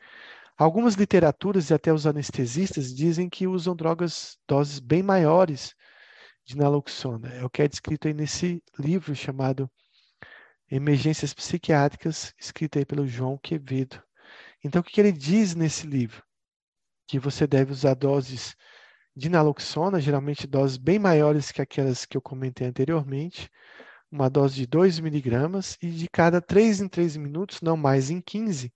[0.57, 5.73] Algumas literaturas e até os anestesistas dizem que usam drogas, doses bem maiores
[6.49, 7.29] de naloxona.
[7.35, 9.69] É o que é descrito aí nesse livro chamado
[10.69, 14.01] Emergências Psiquiátricas, escrito aí pelo João Quevedo.
[14.63, 16.23] Então, o que ele diz nesse livro?
[17.07, 18.55] Que você deve usar doses
[19.15, 23.47] de naloxona, geralmente doses bem maiores que aquelas que eu comentei anteriormente,
[24.11, 28.21] uma dose de 2 miligramas, e de cada 3 em 3 minutos, não mais em
[28.21, 28.73] 15,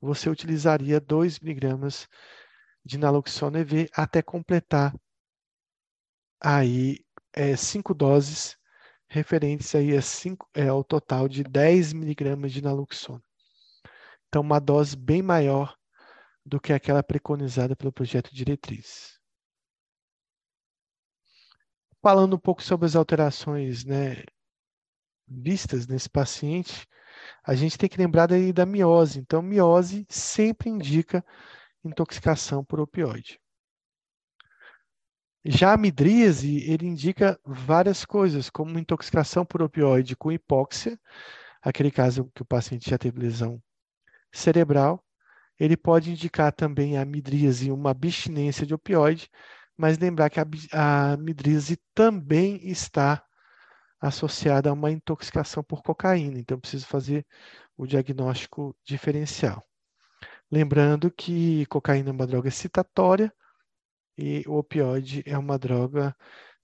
[0.00, 2.08] você utilizaria 2 miligramas
[2.84, 4.92] de naloxona EV até completar
[6.40, 6.98] aí
[7.32, 8.56] é, cinco doses
[9.08, 13.22] referentes aí a cinco, é, ao total de 10 miligramas de naloxona.
[14.28, 15.76] Então, uma dose bem maior
[16.44, 19.18] do que aquela preconizada pelo projeto diretriz.
[22.00, 24.24] Falando um pouco sobre as alterações né,
[25.28, 26.86] vistas nesse paciente,
[27.44, 29.20] a gente tem que lembrar da miose.
[29.20, 31.24] Então, miose sempre indica
[31.84, 33.41] intoxicação por opioide.
[35.44, 40.98] Já a midríase, ele indica várias coisas, como intoxicação por opioide com hipóxia,
[41.60, 43.60] aquele caso que o paciente já teve lesão
[44.32, 45.04] cerebral.
[45.58, 49.28] Ele pode indicar também a midríase, uma abstinência de opioide,
[49.76, 50.46] mas lembrar que a,
[51.12, 53.24] a midríase também está
[54.00, 57.26] associada a uma intoxicação por cocaína, então preciso fazer
[57.76, 59.62] o diagnóstico diferencial.
[60.50, 63.32] Lembrando que cocaína é uma droga excitatória,
[64.16, 66.14] e o opioide é uma droga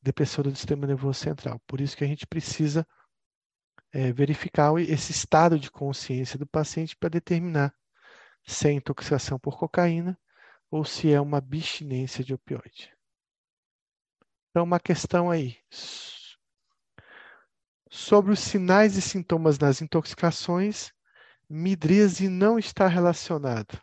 [0.03, 1.61] depressora do sistema nervoso central.
[1.67, 2.87] Por isso que a gente precisa
[3.93, 7.75] é, verificar esse estado de consciência do paciente para determinar
[8.47, 10.19] se é intoxicação por cocaína
[10.71, 12.95] ou se é uma abstinência de opioide.
[14.51, 15.57] Então, uma questão aí.
[17.91, 20.93] Sobre os sinais e sintomas das intoxicações,
[21.49, 23.81] midríase não está relacionado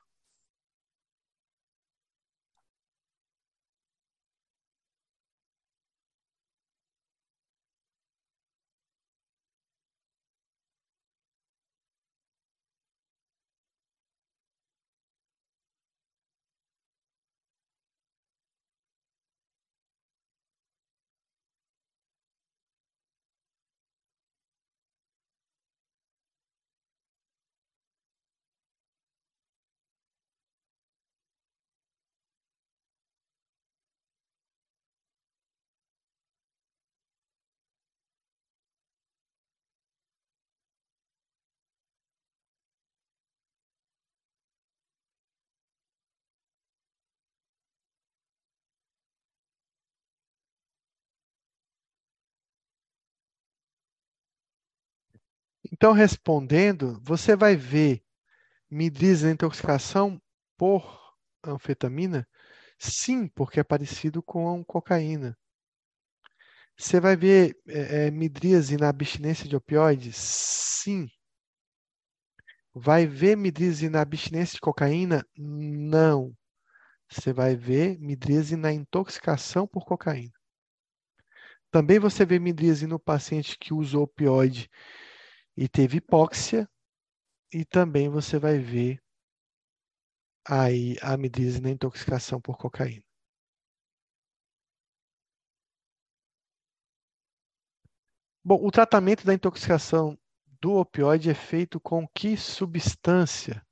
[55.86, 58.04] Então, respondendo, você vai ver
[58.68, 60.20] midrias na intoxicação
[60.58, 61.14] por
[61.44, 62.28] anfetamina?
[62.76, 65.38] Sim, porque é parecido com cocaína.
[66.76, 70.16] Você vai ver é, é, midríase na abstinência de opioides?
[70.16, 71.08] Sim.
[72.74, 75.24] Vai ver midríase na abstinência de cocaína?
[75.38, 76.36] Não.
[77.08, 80.34] Você vai ver midríase na intoxicação por cocaína.
[81.70, 84.68] Também você vê midríase no paciente que usou opioide
[85.58, 86.70] e teve hipóxia,
[87.54, 89.02] e também você vai ver
[90.48, 93.04] aí a midríase na intoxicação por cocaína.
[98.44, 100.18] Bom, o tratamento da intoxicação
[100.62, 103.66] do opioide é feito com que substância?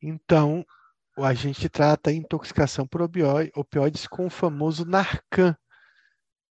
[0.00, 0.64] Então,
[1.16, 5.56] a gente trata a intoxicação por opioides com o famoso Narcan,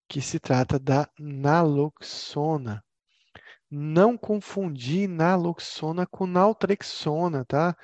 [0.08, 2.84] que se trata da naloxona.
[3.72, 7.78] Não confundir naloxona com naltrexona, tá?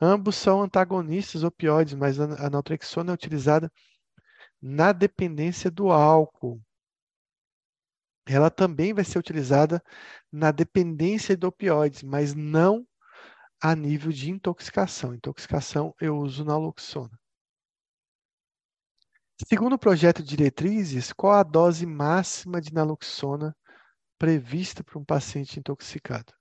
[0.00, 3.70] Ambos são antagonistas opioides, mas a naltrexona é utilizada
[4.60, 6.60] na dependência do álcool.
[8.26, 9.82] Ela também vai ser utilizada
[10.30, 12.84] na dependência de opioides, mas não
[13.60, 15.14] a nível de intoxicação.
[15.14, 17.18] Intoxicação eu uso naloxona.
[19.46, 23.56] Segundo o projeto de diretrizes, qual a dose máxima de naloxona
[24.18, 26.37] prevista para um paciente intoxicado?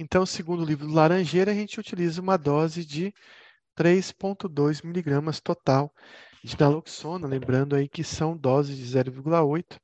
[0.00, 3.12] Então, segundo o livro do Laranjeira, a gente utiliza uma dose de
[3.76, 5.92] 3,2 miligramas total
[6.44, 9.76] de naloxona, lembrando aí que são doses de 0,8.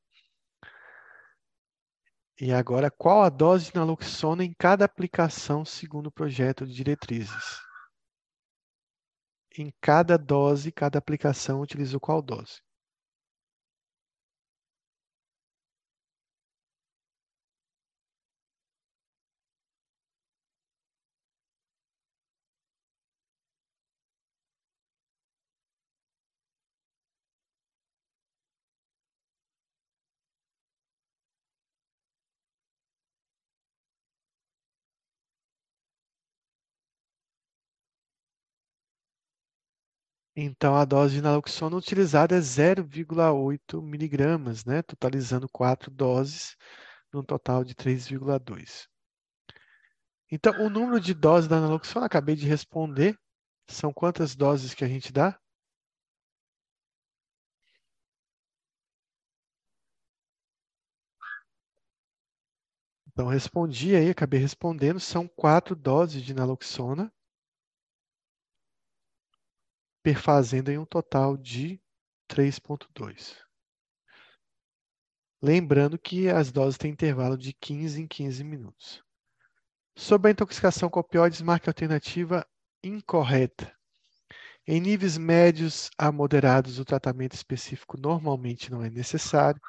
[2.41, 7.61] E agora, qual a dose de naloxona em cada aplicação segundo o projeto de diretrizes?
[9.59, 12.62] Em cada dose, cada aplicação utilizou qual dose?
[40.37, 44.80] Então, a dose de naloxona utilizada é 0,8 miligramas, né?
[44.82, 46.57] totalizando quatro doses,
[47.12, 48.89] num total de 3,2.
[50.30, 53.16] Então, o número de doses da naloxona, acabei de responder,
[53.70, 55.39] são quantas doses que a gente dá?
[63.07, 67.12] Então, respondi aí, acabei respondendo, são quatro doses de naloxona,
[70.05, 71.81] perfazendo em um total de
[72.29, 73.39] 3,2.
[75.43, 79.03] Lembrando que as doses têm intervalo de 15 em 15 minutos.
[79.97, 82.47] Sobre a intoxicação com opioides, marque a alternativa
[82.83, 83.75] incorreta.
[84.67, 89.61] Em níveis médios a moderados, o tratamento específico normalmente não é necessário.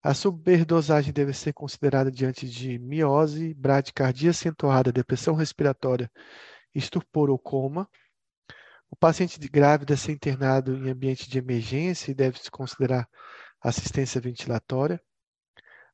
[0.00, 6.08] A superdosagem deve ser considerada diante de miose, bradicardia acentuada, depressão respiratória,
[6.72, 7.88] estupor ou coma.
[8.90, 13.08] O paciente grave deve ser internado em ambiente de emergência e deve-se considerar
[13.60, 15.00] assistência ventilatória.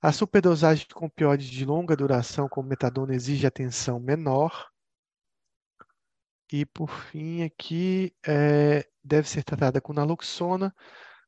[0.01, 4.71] A superdosagem com opioides de longa duração, como metadona, exige atenção menor.
[6.53, 10.75] E, por fim, aqui é, deve ser tratada com naloxona,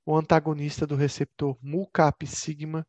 [0.04, 2.86] o antagonista do receptor MUCAP-sigma,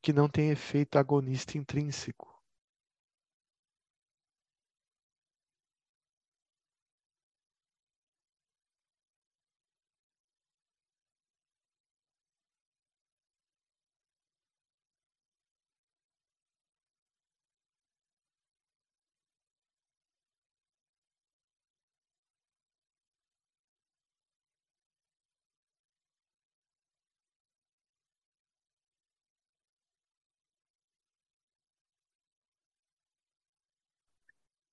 [0.00, 2.29] que não tem efeito agonista intrínseco.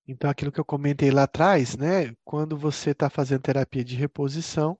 [0.08, 2.14] Então, aquilo que eu comentei lá atrás, né?
[2.24, 4.78] Quando você está fazendo terapia de reposição,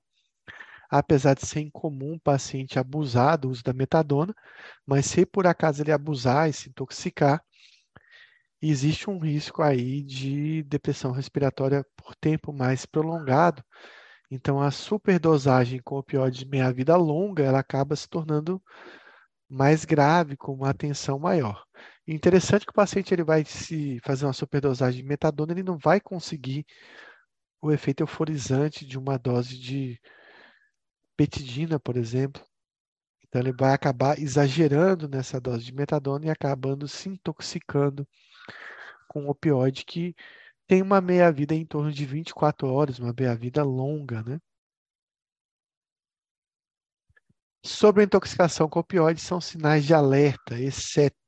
[0.89, 4.33] apesar de ser incomum o paciente abusar do uso da metadona,
[4.87, 7.43] mas se por acaso ele abusar e se intoxicar,
[8.59, 13.63] existe um risco aí de depressão respiratória por tempo mais prolongado.
[14.31, 18.59] Então, a superdosagem com opioides de meia-vida longa, ela acaba se tornando
[19.47, 21.63] mais grave, com uma atenção maior.
[22.11, 26.01] Interessante que o paciente ele vai se fazer uma superdosagem de metadona, ele não vai
[26.01, 26.65] conseguir
[27.61, 30.01] o efeito euforizante de uma dose de
[31.15, 32.43] petidina, por exemplo.
[33.27, 38.07] Então ele vai acabar exagerando nessa dose de metadona e acabando se intoxicando
[39.07, 40.15] com um opioide que
[40.67, 44.39] tem uma meia-vida em torno de 24 horas, uma meia-vida longa, né?
[47.63, 51.18] Sobre a intoxicação com opioides, são sinais de alerta, exceto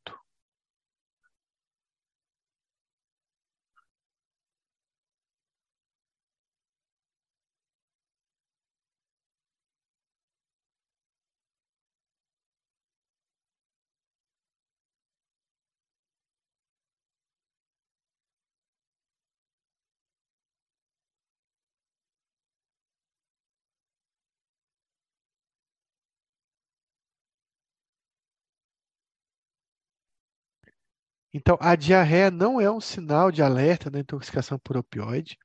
[31.34, 35.38] Então, a diarreia não é um sinal de alerta da intoxicação por opioide.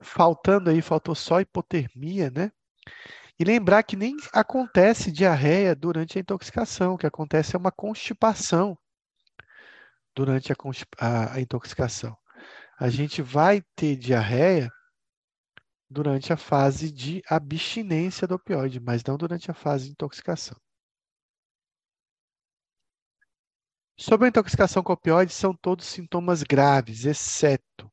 [0.00, 2.50] Faltando aí, faltou só hipotermia, né?
[3.38, 8.76] E lembrar que nem acontece diarreia durante a intoxicação, o que acontece é uma constipação
[10.14, 10.56] durante a,
[10.98, 12.16] a, a intoxicação.
[12.78, 14.70] A gente vai ter diarreia
[15.90, 20.56] durante a fase de abstinência do opioide, mas não durante a fase de intoxicação.
[23.98, 27.90] Sobre a intoxicação com opioides, são todos sintomas graves, exceto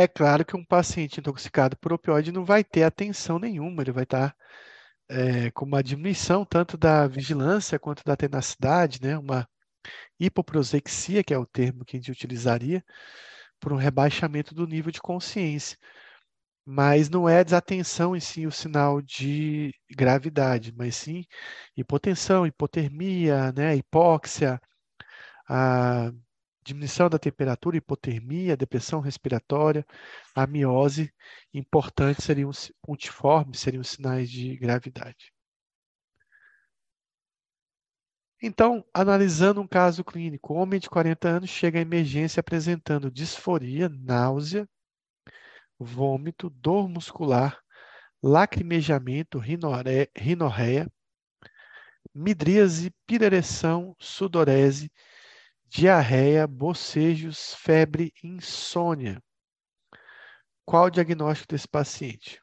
[0.00, 4.04] É claro que um paciente intoxicado por opioide não vai ter atenção nenhuma, ele vai
[4.04, 4.34] estar
[5.10, 9.18] é, com uma diminuição tanto da vigilância quanto da tenacidade, né?
[9.18, 9.46] uma
[10.18, 12.82] hipoprosexia, que é o termo que a gente utilizaria,
[13.60, 15.76] por um rebaixamento do nível de consciência.
[16.64, 21.26] Mas não é desatenção em si o sinal de gravidade, mas sim
[21.76, 23.76] hipotensão, hipotermia, né?
[23.76, 24.58] hipóxia,
[25.46, 26.10] a
[26.70, 29.84] diminuição da temperatura, hipotermia, depressão respiratória,
[30.34, 31.12] a miose,
[31.52, 32.50] importantes seriam
[32.82, 35.32] pontiformes, seriam sinais de gravidade.
[38.42, 44.66] Então, analisando um caso clínico, homem de 40 anos chega à emergência apresentando disforia, náusea,
[45.78, 47.60] vômito, dor muscular,
[48.22, 50.90] lacrimejamento, rinorreia,
[52.14, 54.90] midríase, pirereção, sudorese,
[55.70, 59.22] diarreia, bocejos, febre, insônia.
[60.64, 62.40] Qual o diagnóstico desse paciente?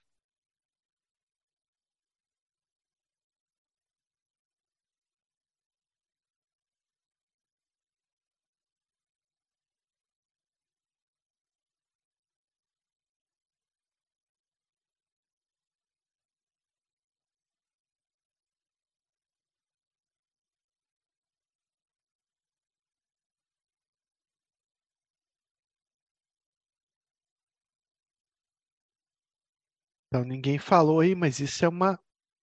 [30.08, 32.00] Então, ninguém falou aí, mas isso é uma.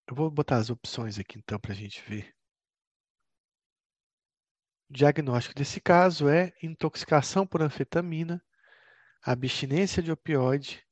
[0.06, 2.34] Eu vou botar as opções aqui então para a gente ver.
[4.90, 8.44] O diagnóstico desse caso é intoxicação por anfetamina,
[9.22, 10.84] abstinência de opioide,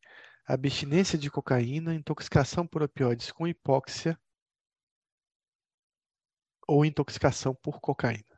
[0.47, 4.18] abstinência de cocaína, intoxicação por opioides com hipóxia
[6.66, 8.32] ou intoxicação por cocaína.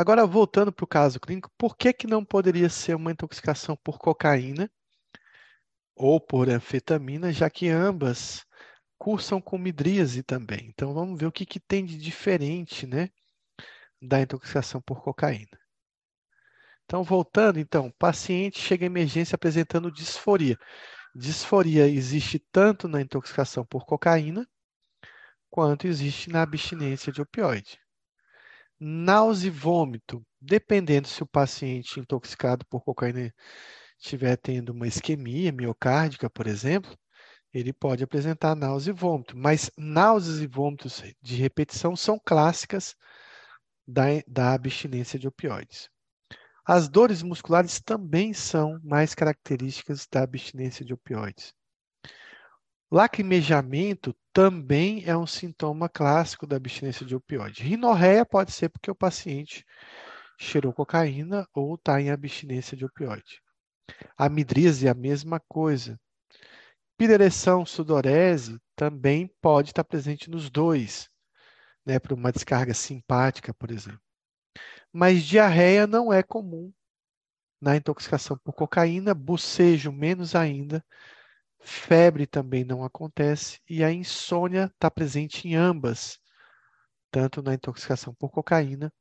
[0.00, 3.98] Agora, voltando para o caso clínico, por que, que não poderia ser uma intoxicação por
[3.98, 4.70] cocaína
[5.94, 8.46] ou por anfetamina, já que ambas
[8.96, 10.68] cursam com midríase também?
[10.70, 13.10] Então, vamos ver o que, que tem de diferente né,
[14.00, 15.60] da intoxicação por cocaína.
[16.86, 20.56] Então, voltando, então, paciente chega à emergência apresentando disforia.
[21.14, 24.48] Disforia existe tanto na intoxicação por cocaína,
[25.50, 27.78] quanto existe na abstinência de opioide.
[28.80, 33.32] Náusea e vômito, dependendo se o paciente intoxicado por cocaína
[33.98, 36.96] estiver tendo uma isquemia miocárdica, por exemplo,
[37.52, 39.36] ele pode apresentar náusea e vômito.
[39.36, 42.96] Mas náuseas e vômitos de repetição são clássicas
[43.86, 45.90] da, da abstinência de opioides.
[46.64, 51.52] As dores musculares também são mais características da abstinência de opioides.
[52.92, 57.62] Lacrimejamento também é um sintoma clássico da abstinência de opioide.
[57.62, 59.64] Rinorreia pode ser porque o paciente
[60.36, 63.40] cheirou cocaína ou está em abstinência de opioide.
[64.16, 66.00] A midríase é a mesma coisa.
[66.96, 71.08] Pirereção, sudorese também pode estar presente nos dois,
[71.86, 74.00] né, para uma descarga simpática, por exemplo.
[74.92, 76.72] Mas diarreia não é comum
[77.60, 80.84] na intoxicação por cocaína, bocejo menos ainda,
[81.60, 86.18] Febre também não acontece e a insônia está presente em ambas,
[87.10, 88.92] tanto na intoxicação por cocaína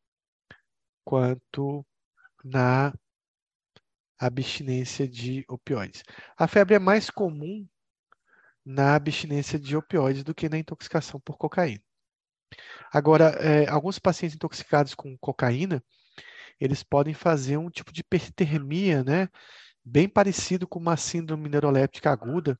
[1.04, 1.86] quanto
[2.44, 2.94] na
[4.20, 6.04] abstinência de opioides.
[6.38, 7.68] A febre é mais comum
[8.66, 11.82] na abstinência de opioides do que na intoxicação por cocaína.
[12.92, 15.84] Agora, é, alguns pacientes intoxicados com cocaína,
[16.60, 19.30] eles podem fazer um tipo de hipertermia, né?
[19.90, 22.58] Bem parecido com uma síndrome neuroléptica aguda.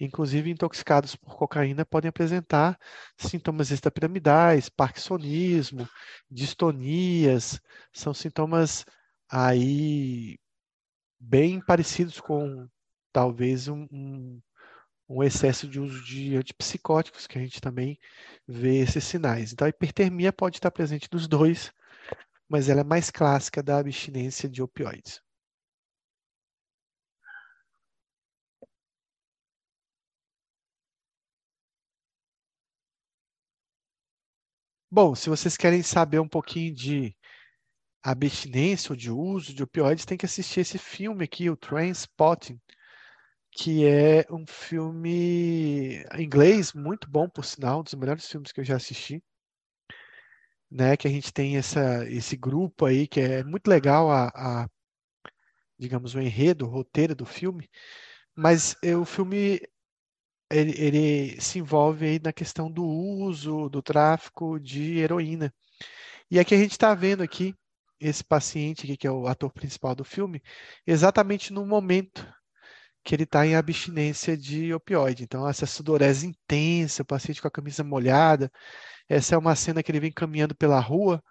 [0.00, 2.78] Inclusive, intoxicados por cocaína podem apresentar
[3.16, 5.88] sintomas extrapiramidais, parkinsonismo,
[6.30, 7.60] distonias,
[7.92, 8.84] são sintomas
[9.28, 10.38] aí
[11.18, 12.68] bem parecidos com
[13.12, 14.40] talvez um, um,
[15.08, 17.98] um, excesso de uso de antipsicóticos, que a gente também
[18.46, 19.52] vê esses sinais.
[19.52, 21.72] Então, a hipertermia pode estar presente nos dois,
[22.48, 25.20] mas ela é mais clássica da abstinência de opioides.
[34.90, 37.14] Bom, se vocês querem saber um pouquinho de
[38.02, 42.58] abstinência ou de uso de opioides, tem que assistir esse filme aqui, o Trainspotting,
[43.52, 48.64] que é um filme inglês muito bom, por sinal, um dos melhores filmes que eu
[48.64, 49.22] já assisti.
[50.70, 54.68] Né, que a gente tem essa, esse grupo aí que é muito legal a, a
[55.78, 57.68] digamos o enredo, o roteiro do filme,
[58.34, 59.60] mas é, o filme
[60.50, 65.52] ele, ele se envolve aí na questão do uso, do tráfico de heroína.
[66.30, 67.54] E aqui a gente está vendo aqui
[68.00, 70.42] esse paciente aqui, que é o ator principal do filme,
[70.86, 72.26] exatamente no momento
[73.04, 75.24] que ele está em abstinência de opioide.
[75.24, 78.50] Então, essa sudorese intensa, o paciente com a camisa molhada.
[79.08, 81.22] Essa é uma cena que ele vem caminhando pela rua,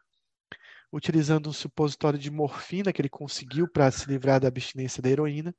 [0.91, 5.53] utilizando um supositório de morfina que ele conseguiu para se livrar da abstinência da heroína.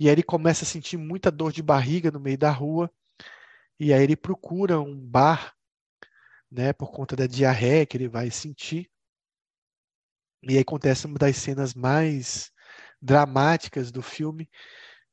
[0.00, 2.90] E aí ele começa a sentir muita dor de barriga no meio da rua.
[3.78, 5.54] E aí ele procura um bar,
[6.50, 8.90] né, por conta da diarreia que ele vai sentir.
[10.42, 12.50] E aí acontece uma das cenas mais
[13.00, 14.48] dramáticas do filme,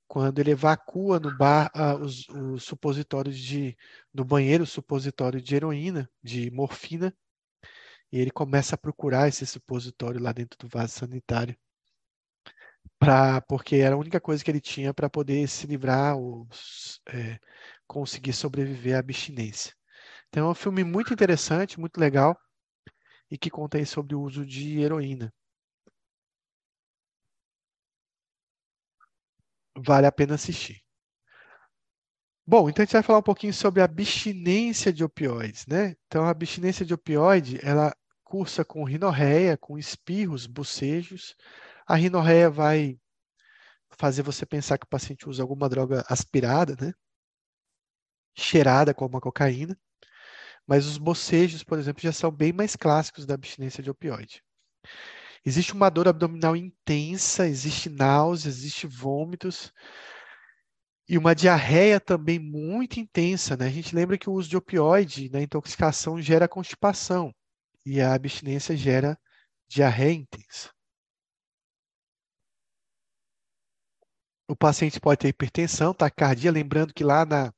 [0.07, 3.77] quando ele evacua no bar uh, os, os, supositórios de
[4.13, 7.13] no banheiro supositório de heroína, de morfina,
[8.09, 11.57] e ele começa a procurar esse supositório lá dentro do vaso sanitário
[13.47, 16.47] porque era a única coisa que ele tinha para poder se livrar, ou
[17.09, 17.39] é,
[17.87, 19.73] conseguir sobreviver à abstinência.
[20.29, 22.37] Então é um filme muito interessante, muito legal,
[23.31, 25.33] e que conta aí sobre o uso de heroína.
[29.77, 30.83] Vale a pena assistir.
[32.45, 35.95] Bom, então a gente vai falar um pouquinho sobre a abstinência de opioides, né?
[36.07, 41.35] Então a abstinência de opioide, ela cursa com rinorreia, com espirros, bocejos,
[41.87, 42.99] a rinorreia vai
[43.97, 46.93] fazer você pensar que o paciente usa alguma droga aspirada, né?
[48.37, 49.75] cheirada como a cocaína,
[50.67, 54.43] mas os bocejos, por exemplo, já são bem mais clássicos da abstinência de opioide.
[55.45, 59.71] Existe uma dor abdominal intensa, existe náusea, existe vômitos
[61.07, 63.67] e uma diarreia também muito intensa, né?
[63.67, 67.33] A gente lembra que o uso de opioide na intoxicação gera constipação
[67.85, 69.17] e a abstinência gera
[69.69, 70.76] diarreia intensa.
[74.49, 77.53] O paciente pode ter hipertensão, taquicardia, lembrando que lá na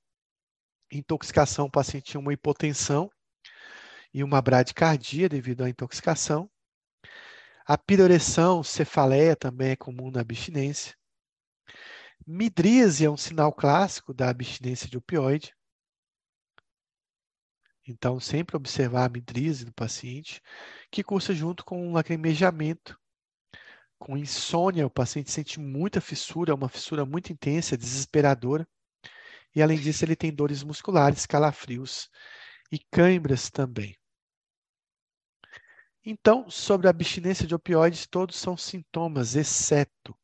[0.91, 3.11] intoxicação o paciente tinha uma hipotensão
[4.11, 6.49] e uma bradicardia devido à intoxicação.
[7.63, 10.95] A piroreção, cefaleia também é comum na abstinência.
[12.25, 15.55] Midríase é um sinal clássico da abstinência de opioide.
[17.87, 20.41] Então, sempre observar a midríase no paciente,
[20.91, 22.98] que cursa junto com um lacrimejamento.
[23.99, 28.67] Com insônia, o paciente sente muita fissura, uma fissura muito intensa, desesperadora.
[29.53, 32.09] E, além disso, ele tem dores musculares, calafrios
[32.71, 33.95] e câimbras também.
[36.03, 40.17] Então, sobre a abstinência de opioides, todos são sintomas, exceto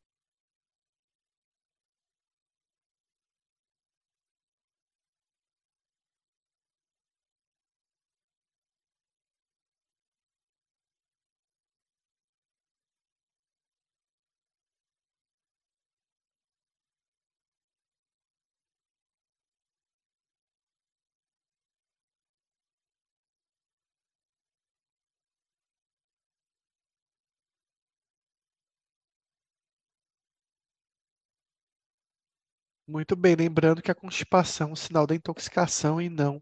[32.88, 36.40] Muito bem, lembrando que a constipação é um sinal da intoxicação e não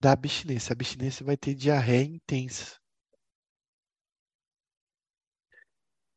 [0.00, 0.72] da abstinência.
[0.72, 2.78] A abstinência vai ter diarreia intensa.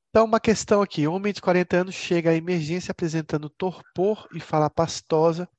[0.10, 4.70] Então, uma questão aqui: homem de 40 anos chega à emergência apresentando torpor e fala
[4.70, 5.50] pastosa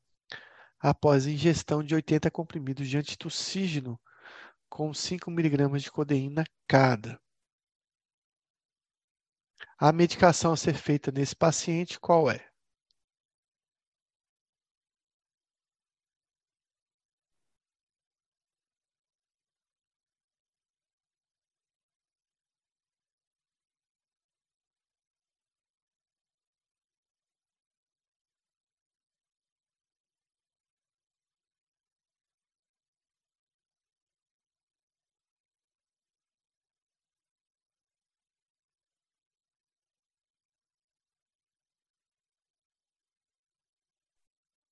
[0.80, 4.00] após ingestão de 80 comprimidos de antitussígeno
[4.68, 7.20] com 5 miligramas de codeína cada.
[9.78, 12.51] A medicação a ser feita nesse paciente qual é?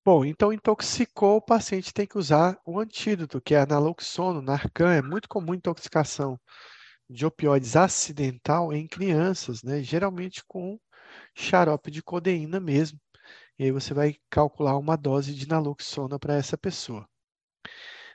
[0.05, 4.91] Bom, então intoxicou, o paciente tem que usar o antídoto, que é a naloxona, Narcan.
[4.93, 6.39] É muito comum intoxicação
[7.09, 9.83] de opioides acidental em crianças, né?
[9.83, 10.79] Geralmente com
[11.35, 12.99] xarope de codeína mesmo.
[13.59, 17.07] E aí você vai calcular uma dose de naloxona para essa pessoa.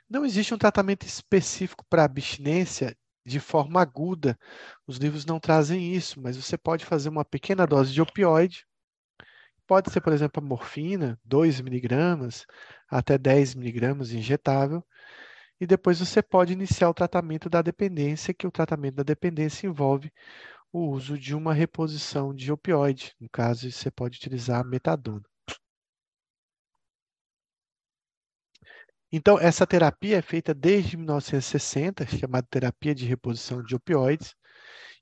[0.09, 2.93] Não existe um tratamento específico para abstinência
[3.25, 4.37] de forma aguda.
[4.85, 8.66] Os livros não trazem isso, mas você pode fazer uma pequena dose de opioide
[9.67, 12.45] Pode ser, por exemplo, a morfina, 2 miligramas
[12.89, 14.83] até 10 miligramas injetável.
[15.59, 20.11] E depois você pode iniciar o tratamento da dependência, que o tratamento da dependência envolve
[20.71, 23.15] o uso de uma reposição de opioide.
[23.19, 25.23] No caso, você pode utilizar a metadona.
[29.11, 34.35] Então, essa terapia é feita desde 1960, chamada terapia de reposição de opioides,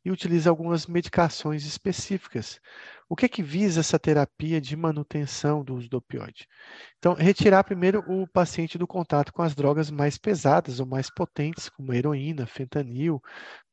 [0.06, 2.62] e utiliza algumas medicações específicas.
[3.10, 6.48] O que é que visa essa terapia de manutenção do uso do opioide?
[7.00, 11.68] Então, retirar primeiro o paciente do contato com as drogas mais pesadas ou mais potentes,
[11.70, 13.20] como heroína, fentanil,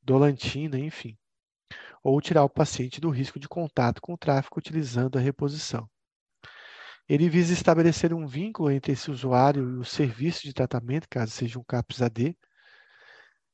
[0.03, 1.19] dolantina, enfim.
[2.03, 5.89] Ou tirar o paciente do risco de contato com o tráfico utilizando a reposição.
[7.07, 11.59] Ele visa estabelecer um vínculo entre esse usuário e o serviço de tratamento, caso seja
[11.59, 12.37] um CAPS-AD,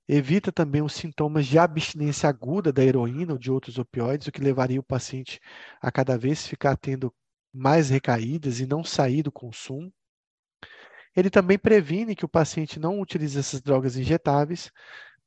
[0.08, 4.40] Evita também os sintomas de abstinência aguda da heroína ou de outros opioides, o que
[4.40, 5.38] levaria o paciente
[5.82, 7.14] a cada vez ficar tendo
[7.52, 9.92] mais recaídas e não sair do consumo.
[11.14, 14.70] Ele também previne que o paciente não utilize essas drogas injetáveis,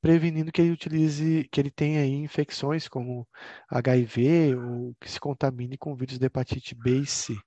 [0.01, 3.27] prevenindo que ele utilize, que ele tenha infecções como
[3.69, 7.37] HIV ou que se contamine com vírus da hepatite B e C.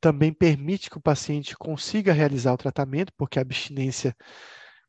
[0.00, 4.16] Também permite que o paciente consiga realizar o tratamento, porque a abstinência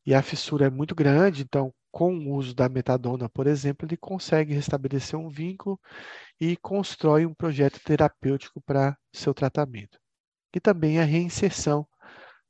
[0.04, 3.96] e a fissura é muito grande, então, com o uso da metadona, por exemplo, ele
[3.96, 5.78] consegue restabelecer um vínculo
[6.40, 9.98] e constrói um projeto terapêutico para seu tratamento.
[10.54, 11.86] E também a reinserção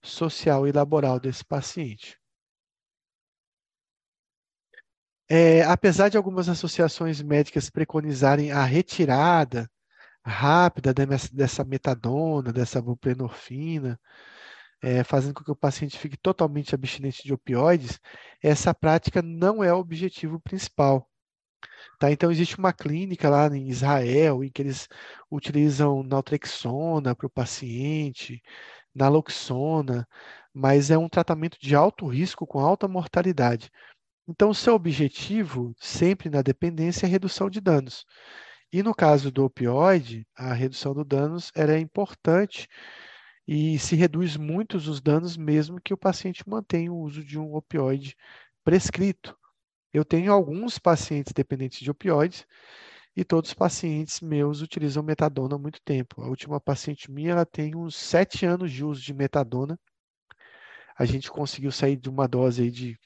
[0.02, 2.18] social e laboral desse paciente.
[5.28, 9.70] É, apesar de algumas associações médicas preconizarem a retirada
[10.24, 10.92] rápida
[11.32, 13.98] dessa metadona, dessa buprenorfina,
[14.82, 18.00] é, fazendo com que o paciente fique totalmente abstinente de opioides,
[18.42, 21.08] essa prática não é o objetivo principal.
[21.98, 22.10] Tá?
[22.10, 24.88] Então, existe uma clínica lá em Israel em que eles
[25.30, 28.42] utilizam naltrexona para o paciente,
[28.94, 30.06] naloxona,
[30.52, 33.70] mas é um tratamento de alto risco com alta mortalidade.
[34.28, 38.04] Então, o seu objetivo, sempre na dependência, é redução de danos.
[38.72, 42.68] E no caso do opioide, a redução do danos era importante
[43.46, 47.54] e se reduz muito os danos mesmo que o paciente mantenha o uso de um
[47.54, 48.16] opioide
[48.64, 49.36] prescrito.
[49.92, 52.46] Eu tenho alguns pacientes dependentes de opioides
[53.14, 56.22] e todos os pacientes meus utilizam metadona há muito tempo.
[56.22, 59.78] A última paciente minha, ela tem uns sete anos de uso de metadona.
[60.96, 62.98] A gente conseguiu sair de uma dose de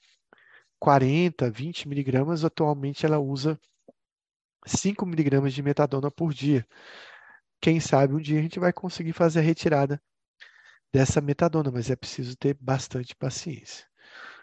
[0.78, 2.44] 40, 20 miligramas.
[2.44, 3.58] Atualmente ela usa
[4.66, 6.66] 5 miligramas de metadona por dia.
[7.60, 10.00] Quem sabe um dia a gente vai conseguir fazer a retirada
[10.96, 13.86] dessa metadona, mas é preciso ter bastante paciência.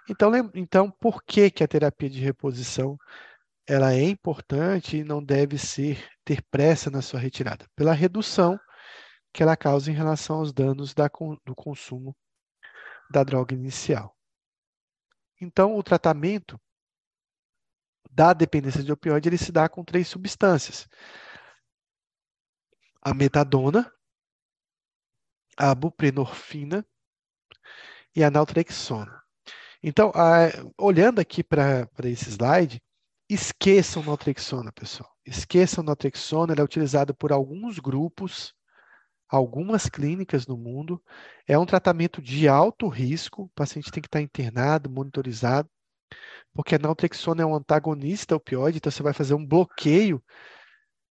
[0.07, 2.95] Então, então por que, que a terapia de reposição
[3.67, 7.65] ela é importante e não deve ser ter pressa na sua retirada?
[7.75, 8.59] Pela redução
[9.33, 11.09] que ela causa em relação aos danos da,
[11.43, 12.15] do consumo
[13.09, 14.15] da droga inicial.
[15.41, 16.61] Então, o tratamento
[18.11, 20.87] da dependência de opioide ele se dá com três substâncias:
[23.01, 23.91] a metadona,
[25.57, 26.85] a buprenorfina
[28.15, 29.21] e a naltrexona.
[29.81, 32.81] Então, a, olhando aqui para esse slide,
[33.29, 35.11] esqueçam naltrexona, pessoal.
[35.25, 38.53] Esqueçam naltrexona, ela é utilizada por alguns grupos,
[39.27, 41.03] algumas clínicas no mundo.
[41.47, 45.69] É um tratamento de alto risco, o paciente tem que estar internado, monitorizado,
[46.53, 50.23] porque a naltrexona é um antagonista opioide, então você vai fazer um bloqueio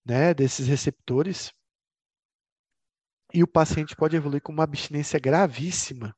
[0.05, 1.53] né, desses receptores
[3.33, 6.15] e o paciente pode evoluir com uma abstinência gravíssima.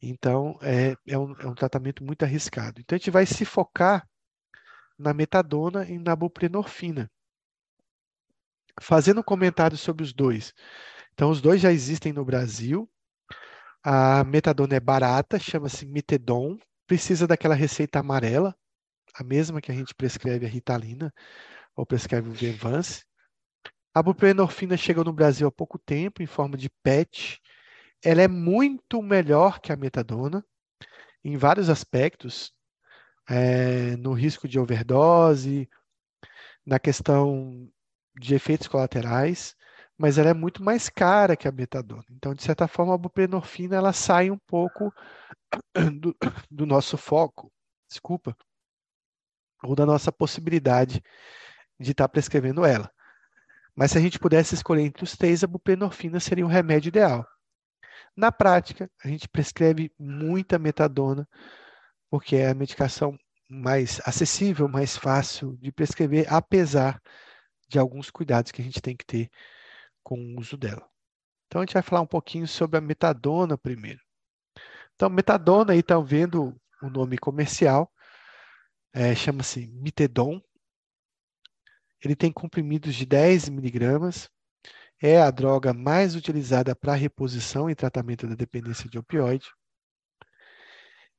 [0.00, 2.80] Então, é, é, um, é um tratamento muito arriscado.
[2.80, 4.06] Então, a gente vai se focar
[4.98, 7.10] na metadona e na buprenorfina.
[8.80, 10.52] Fazendo um comentário sobre os dois.
[11.14, 12.88] Então, os dois já existem no Brasil.
[13.82, 16.58] A metadona é barata, chama-se Mitedon.
[16.86, 18.54] Precisa daquela receita amarela,
[19.14, 21.12] a mesma que a gente prescreve a Ritalina,
[21.74, 23.04] ou prescreve o Venvance.
[23.96, 27.40] A buprenorfina chegou no Brasil há pouco tempo, em forma de PET.
[28.04, 30.44] Ela é muito melhor que a metadona,
[31.24, 32.52] em vários aspectos,
[33.26, 35.66] é, no risco de overdose,
[36.66, 37.72] na questão
[38.20, 39.56] de efeitos colaterais,
[39.96, 42.04] mas ela é muito mais cara que a metadona.
[42.10, 44.92] Então, de certa forma, a buprenorfina ela sai um pouco
[45.98, 46.14] do,
[46.50, 47.50] do nosso foco,
[47.88, 48.36] desculpa,
[49.64, 51.02] ou da nossa possibilidade
[51.80, 52.94] de estar prescrevendo ela.
[53.76, 57.26] Mas se a gente pudesse escolher entre os três, a buprenorfina seria o remédio ideal.
[58.16, 61.28] Na prática, a gente prescreve muita metadona,
[62.08, 67.00] porque é a medicação mais acessível, mais fácil de prescrever, apesar
[67.68, 69.30] de alguns cuidados que a gente tem que ter
[70.02, 70.88] com o uso dela.
[71.46, 74.00] Então, a gente vai falar um pouquinho sobre a metadona primeiro.
[74.94, 77.92] Então, metadona, aí estão vendo o nome comercial,
[78.94, 80.40] é, chama-se Mitedon,
[82.06, 84.30] ele tem comprimidos de 10 miligramas,
[85.02, 89.46] é a droga mais utilizada para reposição e tratamento da dependência de opioide.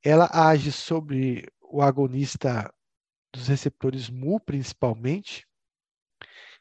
[0.04, 2.74] Ela age sobre o agonista
[3.34, 5.46] dos receptores MU, principalmente.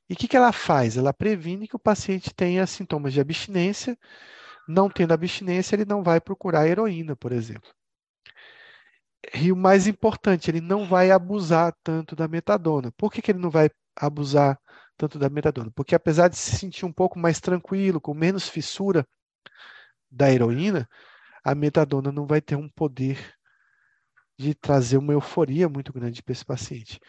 [0.08, 0.96] E o que, que ela faz?
[0.96, 3.96] Ela previne que o paciente tenha sintomas de abstinência.
[4.68, 7.72] Não tendo abstinência, ele não vai procurar heroína, por exemplo.
[9.34, 12.92] E o mais importante, ele não vai abusar tanto da metadona.
[12.92, 14.58] Por que, que ele não vai abusar
[14.96, 15.70] tanto da metadona?
[15.72, 19.06] Porque apesar de se sentir um pouco mais tranquilo, com menos fissura
[20.10, 20.88] da heroína,
[21.44, 23.36] a metadona não vai ter um poder
[24.38, 27.00] de trazer uma euforia muito grande para esse paciente.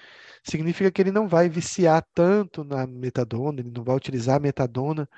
[0.44, 5.10] Significa que ele não vai viciar tanto na metadona, ele não vai utilizar a metadona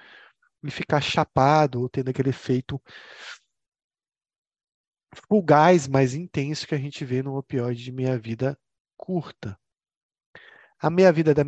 [0.64, 2.82] e ficar chapado ou tendo aquele efeito
[5.28, 8.58] fugaz mais intenso que a gente vê no opioide de meia-vida
[8.98, 9.58] curta.
[10.82, 11.44] A meia-vida da,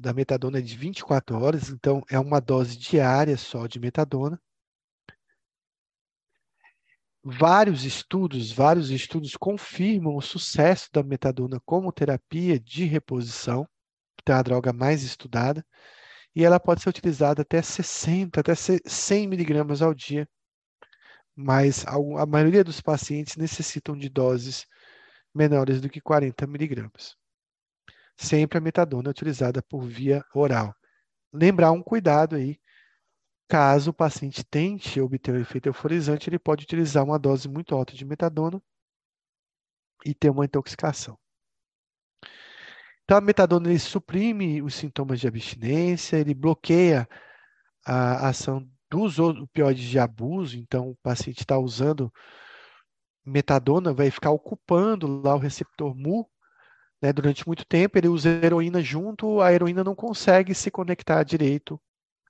[0.00, 4.40] da metadona é de 24 horas, então é uma dose diária só de metadona.
[7.24, 13.66] Vários estudos, vários estudos confirmam o sucesso da metadona como terapia de reposição,
[14.24, 15.64] que é a droga mais estudada,
[16.34, 20.28] e ela pode ser utilizada até 60, até 100 miligramas ao dia
[21.34, 24.66] mas a maioria dos pacientes necessitam de doses
[25.34, 27.16] menores do que 40 miligramas.
[28.16, 30.74] Sempre a metadona é utilizada por via oral.
[31.32, 32.60] Lembrar um cuidado aí,
[33.48, 37.94] caso o paciente tente obter o efeito euforizante, ele pode utilizar uma dose muito alta
[37.94, 38.62] de metadona
[40.04, 41.18] e ter uma intoxicação.
[43.04, 47.08] Então, a metadona ele suprime os sintomas de abstinência, ele bloqueia
[47.84, 52.12] a ação dos opioides de abuso, então o paciente está usando
[53.24, 56.28] metadona, vai ficar ocupando lá o receptor mu
[57.02, 61.80] né, durante muito tempo, ele usa heroína junto, a heroína não consegue se conectar direito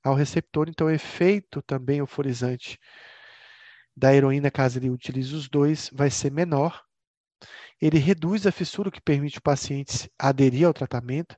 [0.05, 2.79] ao receptor, então o efeito também euforizante
[3.97, 6.83] da heroína, caso ele utilize os dois, vai ser menor.
[7.81, 11.37] ele reduz a fissura, que permite o paciente aderir ao tratamento.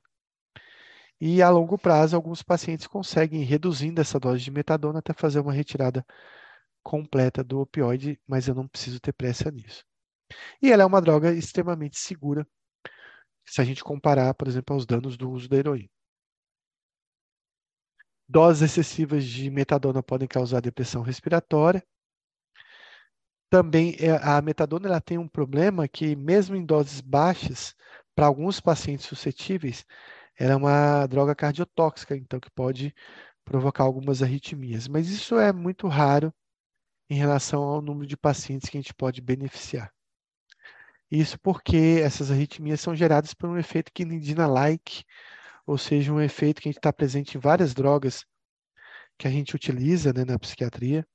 [1.21, 5.41] E a longo prazo, alguns pacientes conseguem ir reduzindo essa dose de metadona até fazer
[5.41, 6.05] uma retirada
[6.83, 9.85] completa do opioide, mas eu não preciso ter pressa nisso.
[10.63, 12.47] E ela é uma droga extremamente segura,
[13.47, 15.89] se a gente comparar, por exemplo, aos danos do uso da heroína.
[18.29, 21.83] Doses excessivas de metadona podem causar depressão respiratória.
[23.51, 27.75] Também é, a metadona ela tem um problema que, mesmo em doses baixas,
[28.15, 29.85] para alguns pacientes suscetíveis,
[30.37, 32.95] ela é uma droga cardiotóxica, então que pode
[33.45, 34.89] provocar algumas arritmias.
[34.89, 36.33] Mas isso é muito raro
[37.11, 39.94] em relação ao número de pacientes que a gente pode beneficiar.
[41.15, 45.05] Isso porque essas arritmias são geradas por um efeito quinidina-like,
[45.65, 48.25] ou seja, um efeito que a gente está presente em várias drogas
[49.17, 51.07] que a gente utiliza né, na psiquiatria,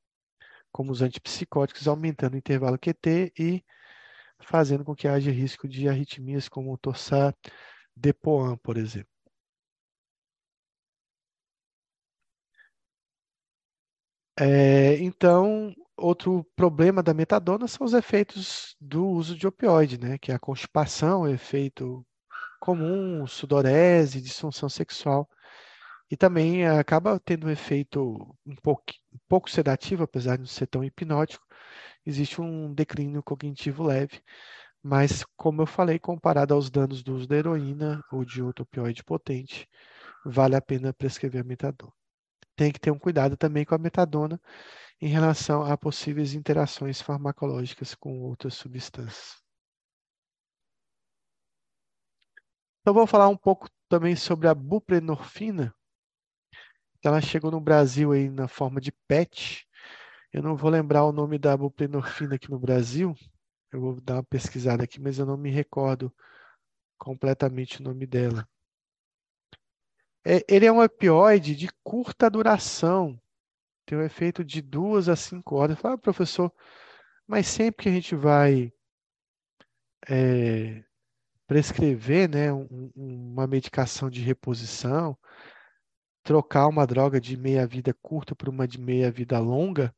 [0.72, 3.64] como os antipsicóticos, aumentando o intervalo QT e
[4.42, 7.36] fazendo com que haja risco de arritmias como o torsar
[7.96, 9.12] Depoan, por exemplo.
[14.40, 20.18] É, então, outro problema da metadona são os efeitos do uso de opioide, né?
[20.18, 22.06] Que é a constipação, efeito
[22.60, 25.30] comum, sudorese, disfunção sexual.
[26.12, 30.68] E também acaba tendo um efeito um pouco, um pouco sedativo, apesar de não ser
[30.68, 31.46] tão hipnótico.
[32.06, 34.22] Existe um declínio cognitivo leve,
[34.84, 39.04] mas, como eu falei, comparado aos danos do uso da heroína ou de outro opioide
[39.04, 39.68] potente,
[40.26, 41.99] vale a pena prescrever a metadona.
[42.60, 44.38] Tem que ter um cuidado também com a metadona
[45.00, 49.42] em relação a possíveis interações farmacológicas com outras substâncias.
[52.82, 55.74] Então, vou falar um pouco também sobre a buprenorfina.
[57.02, 59.66] Ela chegou no Brasil aí na forma de PET.
[60.34, 63.16] Eu não vou lembrar o nome da buprenorfina aqui no Brasil,
[63.72, 66.14] eu vou dar uma pesquisada aqui, mas eu não me recordo
[66.98, 68.46] completamente o nome dela.
[70.26, 73.20] É, ele é um opioide de curta duração.
[73.86, 75.80] Tem um efeito de duas a cinco horas.
[75.80, 76.54] Fala, ah, professor,
[77.28, 78.72] mas sempre que a gente vai
[80.08, 80.84] é,
[81.48, 85.18] prescrever né, um, uma medicação de reposição,
[86.24, 89.94] trocar uma droga de meia-vida curta por uma de meia-vida longa,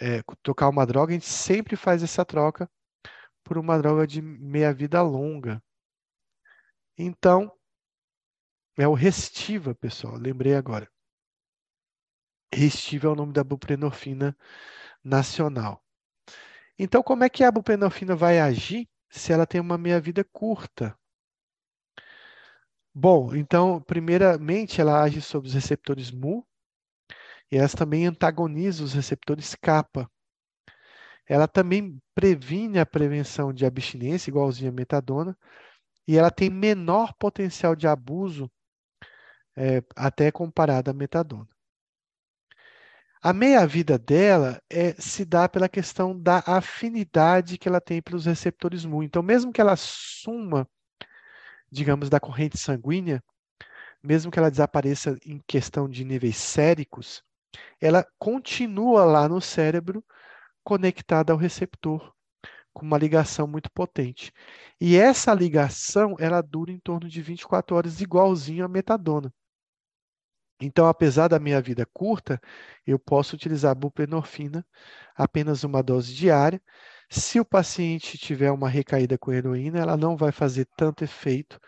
[0.00, 2.70] é, trocar uma droga, a gente sempre faz essa troca
[3.44, 5.62] por uma droga de meia-vida longa.
[6.96, 7.52] Então,
[8.76, 10.88] é o Restiva, pessoal, lembrei agora.
[12.52, 14.36] Restiva é o nome da buprenorfina
[15.02, 15.82] nacional.
[16.78, 20.96] Então, como é que a buprenorfina vai agir se ela tem uma meia-vida curta?
[22.94, 26.46] Bom, então, primeiramente, ela age sobre os receptores mu,
[27.50, 30.10] e ela também antagoniza os receptores kappa.
[31.26, 35.36] Ela também previne a prevenção de abstinência, igualzinha a metadona,
[36.06, 38.50] e ela tem menor potencial de abuso
[39.56, 41.48] é, até comparada à metadona.
[43.22, 48.84] A meia-vida dela é, se dá pela questão da afinidade que ela tem pelos receptores
[48.84, 49.02] mu.
[49.02, 50.68] Então, mesmo que ela suma,
[51.70, 53.22] digamos, da corrente sanguínea,
[54.02, 57.22] mesmo que ela desapareça em questão de níveis séricos,
[57.80, 60.04] ela continua lá no cérebro
[60.64, 62.12] conectada ao receptor
[62.72, 64.32] com uma ligação muito potente.
[64.80, 69.32] E essa ligação, ela dura em torno de 24 horas, igualzinho à metadona.
[70.64, 72.40] Então, apesar da minha vida curta,
[72.86, 74.64] eu posso utilizar buprenorfina
[75.16, 76.62] apenas uma dose diária.
[77.10, 81.58] Se o paciente tiver uma recaída com heroína, ela não vai fazer tanto efeito,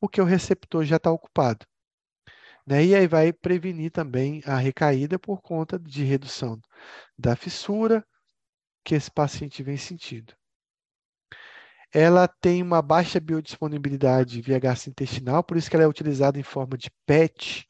[0.00, 1.66] porque o receptor já está ocupado.
[2.66, 2.86] Né?
[2.86, 6.58] E aí vai prevenir também a recaída por conta de redução
[7.18, 8.02] da fissura
[8.82, 10.34] que esse paciente vem sentindo.
[11.92, 16.78] Ela tem uma baixa biodisponibilidade via gastrointestinal, por isso que ela é utilizada em forma
[16.78, 17.66] de PET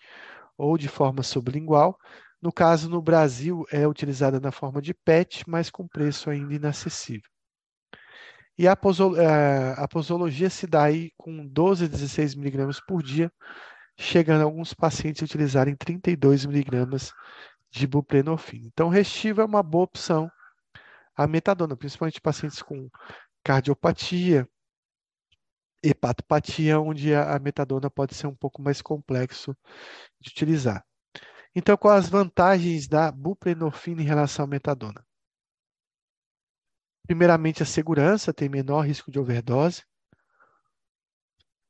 [0.59, 1.97] ou de forma sublingual.
[2.43, 7.31] No caso, no Brasil, é utilizada na forma de PET, mas com preço ainda inacessível.
[8.59, 13.33] E a, eh, a posologia se dá aí com 12 a 16 miligramas por dia,
[13.97, 17.13] chegando alguns pacientes a utilizarem 32 miligramas
[17.71, 18.67] de buprenorfina.
[18.67, 20.31] Então, Restiva é uma boa opção
[21.17, 22.89] a metadona, principalmente pacientes com
[23.43, 24.49] cardiopatia,
[25.83, 29.57] hepatopatia, onde a metadona pode ser um pouco mais complexo
[30.21, 30.85] de utilizar.
[31.55, 35.05] Então, quais as vantagens da buprenorfina em relação à metadona?
[37.07, 39.83] Primeiramente, a segurança, tem menor risco de overdose.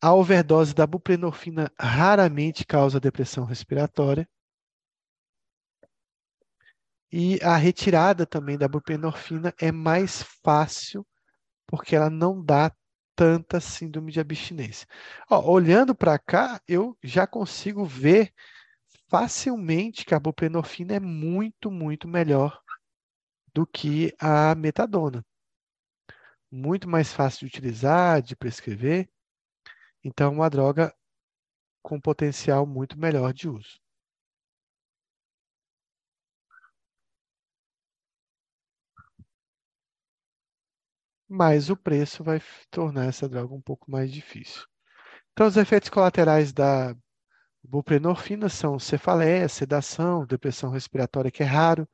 [0.01, 4.29] A overdose da buprenorfina raramente causa depressão respiratória.
[7.11, 11.07] E a retirada também da buprenorfina é mais fácil
[11.67, 12.71] porque ela não dá
[13.19, 14.87] tanta síndrome de abstinência.
[15.29, 18.33] Ó, olhando para cá, eu já consigo ver
[19.09, 22.63] facilmente que a buprenorfina é muito, muito melhor
[23.53, 25.27] do que a metadona.
[26.49, 29.11] Muito mais fácil de utilizar, de prescrever.
[30.05, 30.95] Então, é uma droga
[31.83, 33.81] com potencial muito melhor de uso.
[41.29, 42.41] Mas o preço vai
[42.71, 44.65] tornar essa droga um pouco mais difícil.
[45.33, 46.97] Então, os efeitos colaterais da
[47.63, 51.89] buprenorfina são cefaleia, sedação, depressão respiratória, que é raro,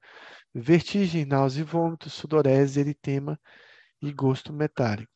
[0.54, 3.38] vertigem, náusea e vômito, sudorese, eritema
[4.00, 5.12] e gosto metálico.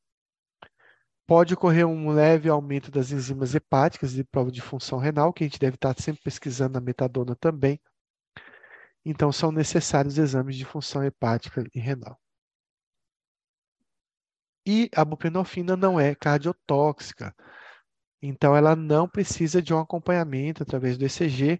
[1.26, 5.46] Pode ocorrer um leve aumento das enzimas hepáticas de prova de função renal, que a
[5.46, 7.80] gente deve estar sempre pesquisando na metadona também.
[9.04, 12.18] Então, são necessários exames de função hepática e renal.
[14.70, 17.34] E a buprenorfina não é cardiotóxica,
[18.20, 21.58] então ela não precisa de um acompanhamento através do ECG,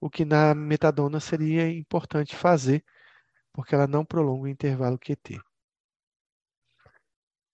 [0.00, 2.84] o que na metadona seria importante fazer,
[3.52, 5.40] porque ela não prolonga o intervalo QT.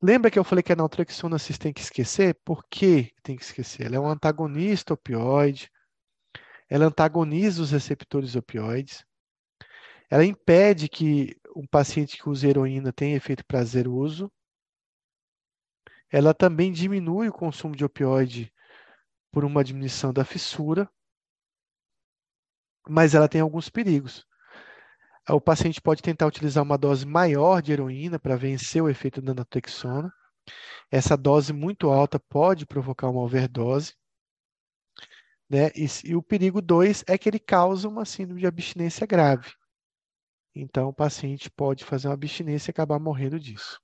[0.02, 2.38] Lembra que eu falei que a naltrexona vocês têm que esquecer?
[2.44, 3.86] Por que tem que esquecer?
[3.86, 5.70] Ela é um antagonista opioide,
[6.68, 9.02] ela antagoniza os receptores opioides,
[10.10, 14.30] ela impede que um paciente que usa heroína tenha efeito prazeroso,
[16.10, 18.52] ela também diminui o consumo de opioide
[19.32, 20.90] por uma diminuição da fissura,
[22.88, 24.26] mas ela tem alguns perigos.
[25.28, 29.32] O paciente pode tentar utilizar uma dose maior de heroína para vencer o efeito da
[29.32, 30.12] naltrexona.
[30.90, 33.94] Essa dose muito alta pode provocar uma overdose.
[35.48, 35.68] Né?
[35.76, 39.52] E, e o perigo 2 é que ele causa uma síndrome de abstinência grave.
[40.54, 43.80] Então, o paciente pode fazer uma abstinência e acabar morrendo disso.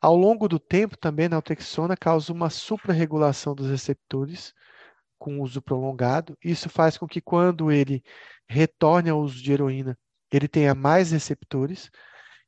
[0.00, 4.54] Ao longo do tempo, também a naltrexona causa uma suprarregulação dos receptores
[5.18, 6.36] com uso prolongado.
[6.44, 8.02] Isso faz com que quando ele
[8.48, 9.98] retorne ao uso de heroína,
[10.30, 11.90] ele tenha mais receptores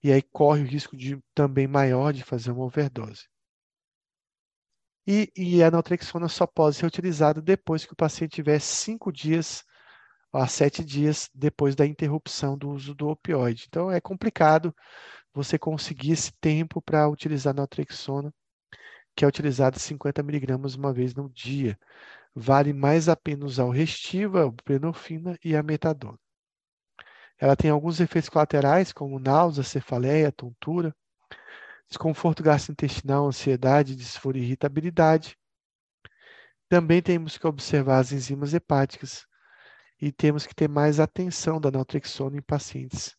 [0.02, 3.26] e aí corre o risco de também maior de fazer uma overdose.
[5.06, 9.64] E, e a naltrexona só pode ser utilizada depois que o paciente tiver cinco dias
[10.32, 13.64] a sete dias depois da interrupção do uso do opioide.
[13.66, 14.74] Então é complicado
[15.32, 18.32] você conseguir esse tempo para utilizar naltrexona,
[19.14, 21.78] que é utilizada 50 miligramas uma vez no dia.
[22.34, 26.18] Vale mais a pena usar o Restiva, a buprenorfina e a metadona.
[27.36, 30.94] Ela tem alguns efeitos colaterais, como náusea, cefaleia, tontura,
[31.88, 35.36] desconforto gastrointestinal, ansiedade, disforia e irritabilidade.
[36.68, 39.24] Também temos que observar as enzimas hepáticas
[40.00, 43.17] e temos que ter mais atenção da naltrexona em pacientes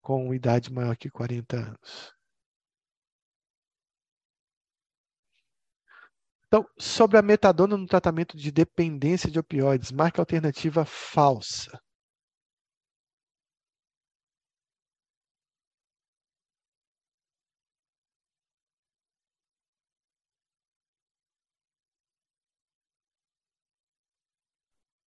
[0.00, 2.14] com idade maior que 40 anos.
[6.46, 11.80] Então, sobre a metadona no tratamento de dependência de opioides, marca alternativa falsa.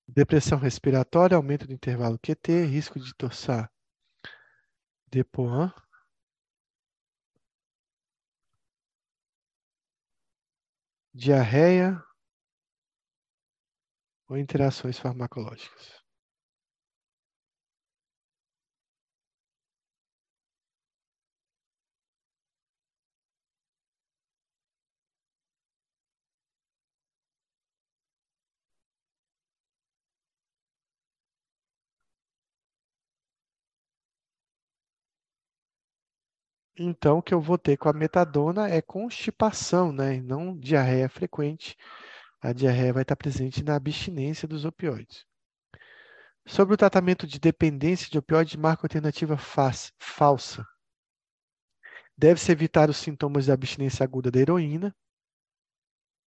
[0.08, 3.73] Depressão respiratória, aumento do intervalo QT, risco de torçar
[5.14, 5.72] Depois,
[11.14, 12.04] diarreia
[14.28, 16.03] ou interações farmacológicas.
[36.86, 40.20] Então, o que eu vou ter com a metadona é constipação, né?
[40.22, 41.78] Não diarreia frequente.
[42.42, 45.26] A diarreia vai estar presente na abstinência dos opioides.
[46.46, 50.68] Sobre o tratamento de dependência de opioides, marca alternativa falsa.
[52.18, 54.94] Deve-se evitar os sintomas de abstinência aguda da heroína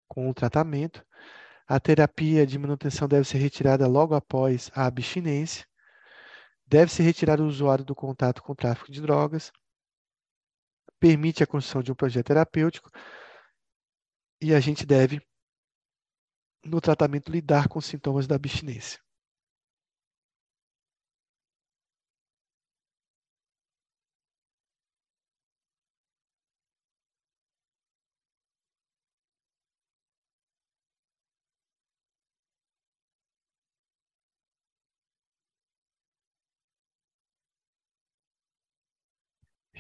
[0.07, 1.03] com o tratamento.
[1.67, 5.67] A terapia de manutenção deve ser retirada logo após a abstinência.
[6.67, 9.51] Deve-se retirar o usuário do contato com o tráfico de drogas
[11.03, 12.89] permite a construção de um projeto terapêutico
[14.41, 15.21] e a gente deve,
[16.65, 19.01] no tratamento, lidar com sintomas da abstinência.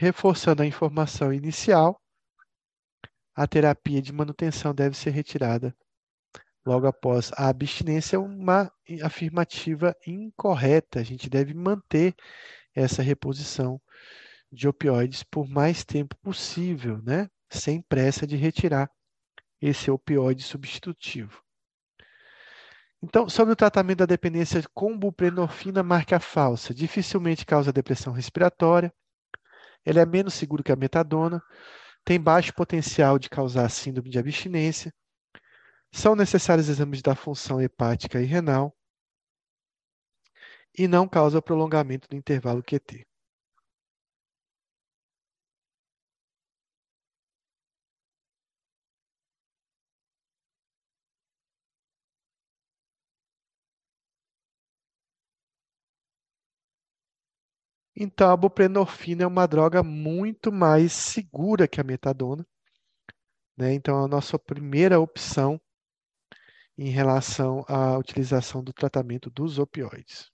[0.02, 2.02] Reforçando a informação inicial,
[3.36, 5.72] a terapia de manutenção deve ser retirada
[6.66, 8.68] logo após a abstinência é uma
[9.04, 10.98] afirmativa incorreta.
[10.98, 12.16] A gente deve manter
[12.74, 13.80] essa reposição
[14.50, 17.28] de opioides por mais tempo possível, né?
[17.48, 18.90] Sem pressa de retirar
[19.60, 21.40] esse opioide substitutivo.
[23.00, 28.92] Então, sobre o tratamento da dependência com buprenorfina marca falsa, dificilmente causa depressão respiratória,
[29.84, 31.42] ele é menos seguro que a metadona,
[32.04, 34.92] tem baixo potencial de causar síndrome de abstinência,
[35.92, 38.74] são necessários exames da função hepática e renal
[40.76, 43.06] e não causa prolongamento do intervalo QT.
[58.02, 62.44] Então, a buprenorfina é uma droga muito mais segura que a metadona.
[63.56, 63.74] Né?
[63.74, 65.60] Então, a nossa primeira opção
[66.76, 70.32] em relação à utilização do tratamento dos opioides.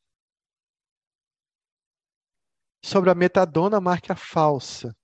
[2.83, 4.97] Sobre a metadona, marca falsa.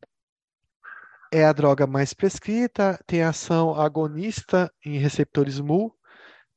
[1.30, 5.94] É a droga mais prescrita, tem ação agonista em receptores MU,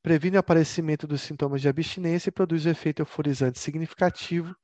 [0.01, 4.55] previne o aparecimento dos sintomas de abstinência e produz efeito euforizante significativo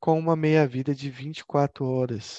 [0.00, 2.38] com uma meia-vida de 24 horas.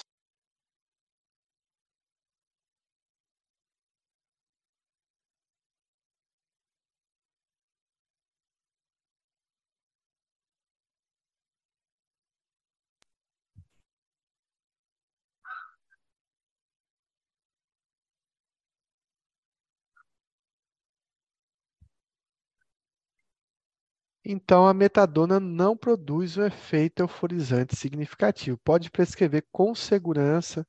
[24.24, 28.56] Então, a metadona não produz um efeito euforizante significativo.
[28.58, 30.66] Pode prescrever com segurança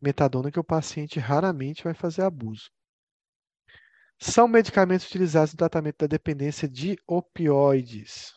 [0.00, 2.70] metadona que o paciente raramente vai fazer abuso.
[4.18, 8.32] São medicamentos utilizados no tratamento da dependência de opioides.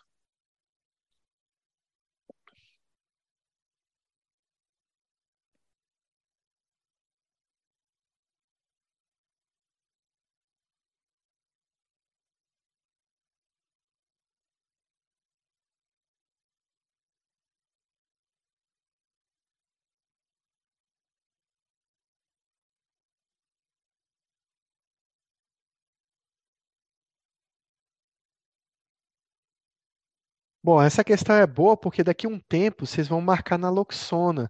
[30.66, 34.50] Bom, essa questão é boa porque daqui a um tempo vocês vão marcar naloxona,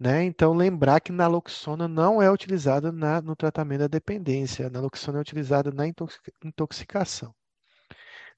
[0.00, 0.24] né?
[0.24, 4.66] Então, lembrar que naloxona não é utilizada na, no tratamento da dependência.
[4.66, 7.34] A naloxona é utilizada na intoxicação.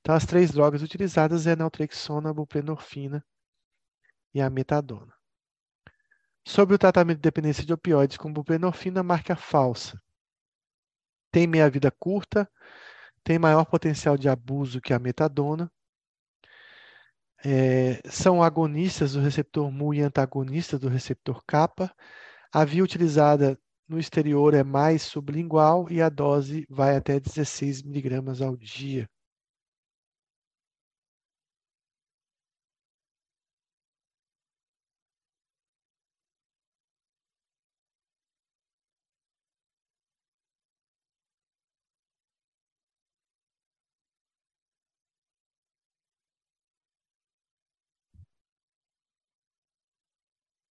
[0.01, 3.25] Então, as três drogas utilizadas é a naltrexona, a buprenorfina
[4.35, 5.15] e a metadona.
[6.45, 9.97] Sobre o tratamento de dependência de opioides com buprenorfina, marca falsa.
[11.31, 12.51] Tem meia-vida curta,
[13.23, 15.71] tem maior potencial de abuso que a metadona,
[17.49, 21.95] é, são agonistas do receptor mu e antagonistas do receptor kappa.
[22.53, 23.57] A via utilizada
[23.89, 29.09] no exterior é mais sublingual e a dose vai até 16 miligramas ao dia.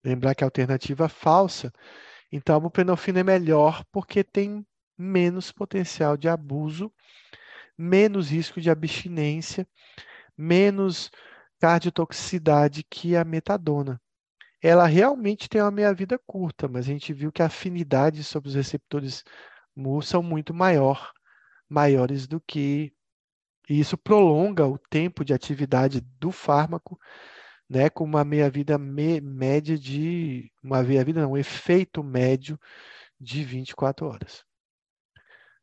[0.05, 1.73] Lembrar que a alternativa falsa,
[2.31, 4.63] então a buprenorfina é melhor porque tem
[4.95, 6.93] menos potencial de abuso,
[7.75, 9.67] menos risco de abstinência,
[10.37, 11.09] menos
[11.59, 13.99] cardiotoxicidade que a metadona.
[14.61, 18.55] Ela realmente tem uma meia-vida curta, mas a gente viu que a afinidade sobre os
[18.55, 19.23] receptores
[19.75, 21.11] MU são muito maior,
[21.67, 22.93] maiores do que
[23.67, 26.99] e isso prolonga o tempo de atividade do fármaco
[27.69, 30.51] né, com uma meia-vida me, média de.
[30.63, 32.59] Uma meia-vida, não, um efeito médio
[33.19, 34.43] de 24 horas.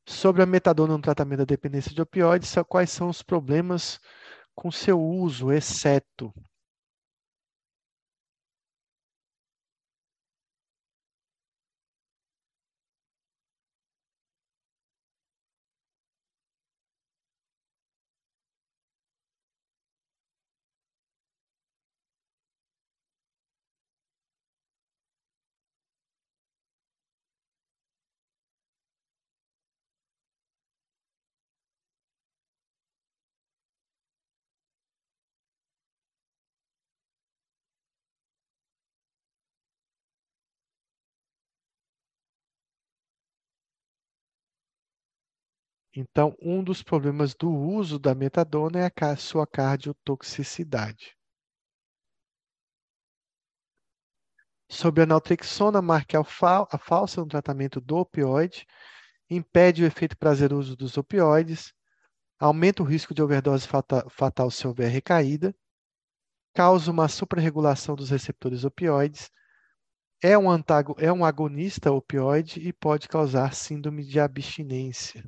[0.06, 4.00] Sobre a metadona no tratamento da dependência de opioides, quais são os problemas
[4.54, 6.32] com seu uso, exceto
[45.94, 51.14] Então, um dos problemas do uso da metadona é a sua cardiotoxicidade.
[54.70, 58.66] Sobre a naltrexona, marque a, fal a falsa no tratamento do opioide,
[59.28, 61.74] impede o efeito prazeroso dos opioides,
[62.39, 65.55] aumenta o risco de overdose fatal, fatal se houver recaída,
[66.55, 69.31] causa uma suprarregulação dos receptores opioides,
[70.23, 75.23] é um, antago, é um agonista opioide e pode causar síndrome de abstinência.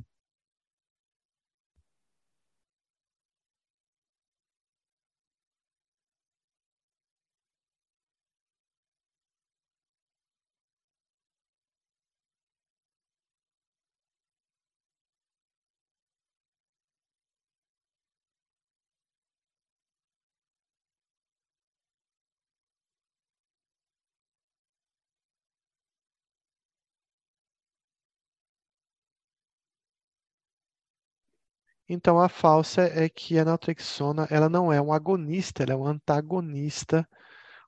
[31.94, 35.86] Então, a falsa é que a naltrexona ela não é um agonista, ela é um
[35.86, 37.08] antagonista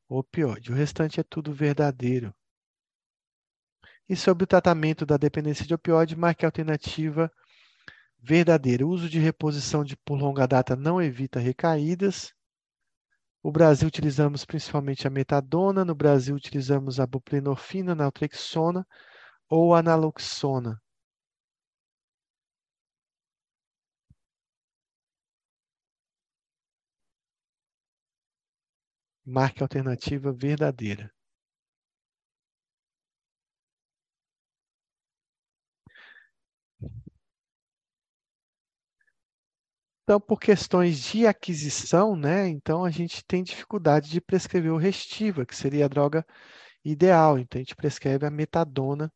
[0.08, 0.72] opioide.
[0.72, 2.34] O restante é tudo verdadeiro.
[4.08, 7.30] E sobre o tratamento da dependência de opioide, marque a alternativa
[8.18, 8.84] verdadeira.
[8.84, 12.34] O uso de reposição de por longa data não evita recaídas.
[13.44, 18.84] O Brasil utilizamos principalmente a metadona, no Brasil utilizamos a buprenorfina, naltrexona
[19.48, 20.82] ou a naloxona.
[29.26, 31.12] Marque a alternativa verdadeira.
[40.04, 45.44] Então, por questões de aquisição, né, então a gente tem dificuldade de prescrever o Restiva,
[45.44, 46.24] que seria a droga
[46.84, 47.38] ideal.
[47.38, 49.12] Então, a gente prescreve a metadona,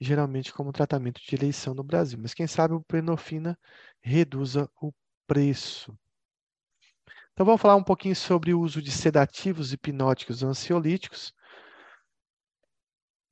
[0.00, 2.18] geralmente como tratamento de eleição no Brasil.
[2.20, 3.58] Mas quem sabe o prenofina
[4.02, 4.92] reduza o
[5.26, 5.96] preço.
[7.34, 11.34] Então, vamos falar um pouquinho sobre o uso de sedativos, hipnóticos ansiolíticos.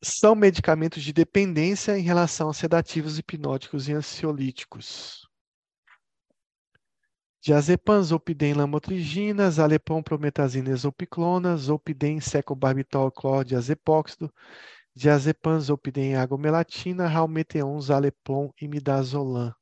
[0.03, 5.23] São medicamentos de dependência em relação a sedativos, hipnóticos e ansiolíticos.
[7.41, 14.33] Diazepam, zolpidem, lamotrigina, zalepam, prometazina, exopiclona, zolpidem, secobarbitol, clordiazepóxido,
[14.97, 19.55] diazepam, zolpidem, agomelatina, ralmeteon, zalepom e midazolam.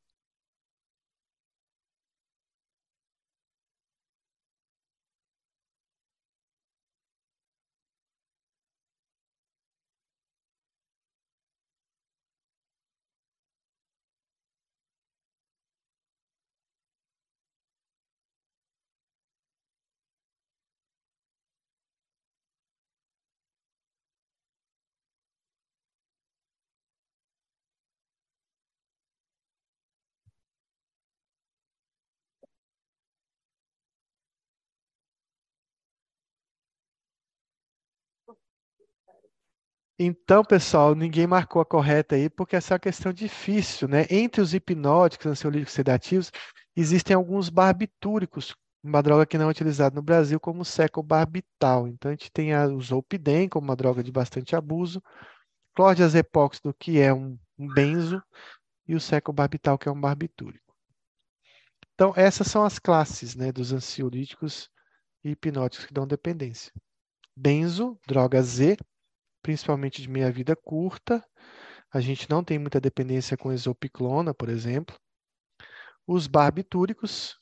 [40.03, 44.07] Então, pessoal, ninguém marcou a correta aí, porque essa é uma questão difícil, né?
[44.09, 46.31] Entre os hipnóticos, ansiolíticos sedativos,
[46.75, 51.87] existem alguns barbitúricos, uma droga que não é utilizada no Brasil como secobarbital.
[51.87, 55.03] Então, a gente tem a, o zolpidem como uma droga de bastante abuso,
[55.75, 58.23] clordiazepóxido, que é um, um benzo,
[58.87, 60.75] e o secobarbital, que é um barbitúrico.
[61.93, 64.67] Então, essas são as classes né, dos ansiolíticos
[65.23, 66.73] e hipnóticos que dão dependência.
[67.37, 68.77] Benzo, droga Z,
[69.41, 71.23] principalmente de meia-vida curta.
[71.93, 74.97] A gente não tem muita dependência com exopiclona, por exemplo.
[76.07, 77.37] Os barbitúricos,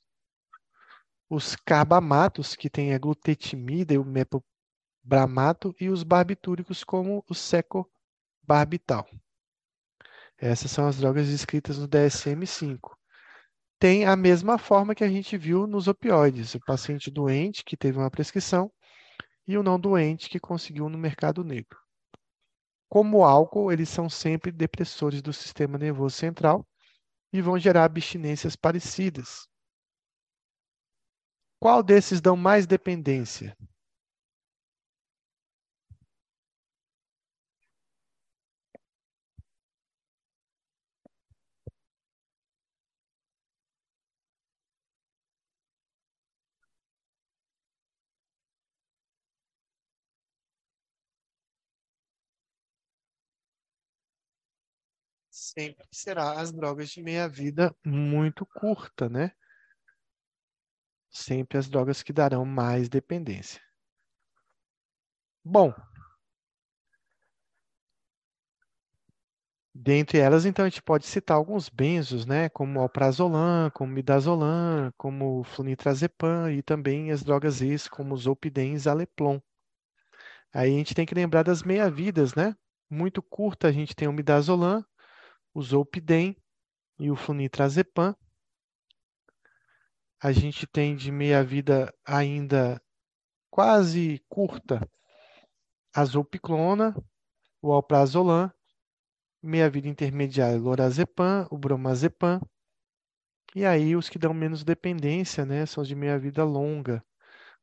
[1.29, 9.07] os carbamatos, que tem a glutetimida e o mepobramato, e os barbitúricos, como o secobarbital.
[10.37, 12.79] Essas são as drogas descritas no DSM-5.
[13.77, 16.55] Tem a mesma forma que a gente viu nos opioides.
[16.55, 18.71] O paciente doente que teve uma prescrição
[19.47, 21.77] e o não doente que conseguiu no mercado negro.
[22.89, 26.67] Como álcool, eles são sempre depressores do sistema nervoso central
[27.33, 29.47] e vão gerar abstinências parecidas.
[31.61, 33.55] Qual desses dão mais dependência?
[55.59, 59.33] Sempre será as drogas de meia-vida muito curta, né?
[61.09, 63.61] Sempre as drogas que darão mais dependência.
[65.43, 65.73] Bom,
[69.81, 75.43] Dentre elas, então, a gente pode citar alguns benzos, né, como alprazolam, como midazolam, como
[75.43, 79.39] flunitrazepam e também as drogas ex, como zolpidem e zaleplon.
[80.53, 82.55] Aí a gente tem que lembrar das meia-vidas, né?
[82.89, 84.83] Muito curta a gente tem o midazolam,
[85.53, 86.35] o zolpidem
[86.99, 88.15] e o flunitrazepam.
[90.21, 92.81] A gente tem de meia-vida ainda
[93.49, 94.79] quase curta
[95.93, 96.93] a zolpiclona,
[97.61, 98.51] o alprazolam,
[99.41, 102.39] meia-vida intermediária, o lorazepam, o bromazepam.
[103.55, 107.03] E aí os que dão menos dependência, né, são de meia-vida longa,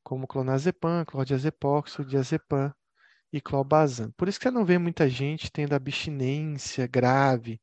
[0.02, 2.74] como clonazepam, clordiazepam, diazepam
[3.36, 4.10] e clobazam.
[4.12, 7.60] Por isso que você não vê muita gente tendo abstinência grave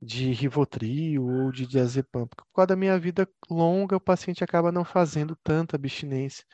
[0.00, 4.72] de Rivotril ou de diazepam, porque por causa da minha vida longa, o paciente acaba
[4.72, 6.44] não fazendo tanta abstinência.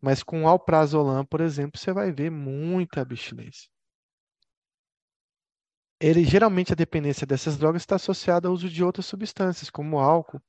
[0.00, 3.68] Mas com alprazolam, por exemplo, você vai ver muita abstinência.
[6.00, 10.42] Ele geralmente a dependência dessas drogas está associada ao uso de outras substâncias, como álcool,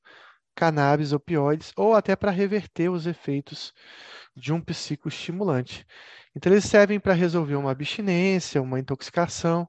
[0.55, 3.73] cannabis, opioides, ou até para reverter os efeitos
[4.35, 5.85] de um psicoestimulante.
[6.35, 9.67] Então, eles servem para resolver uma abstinência, uma intoxicação.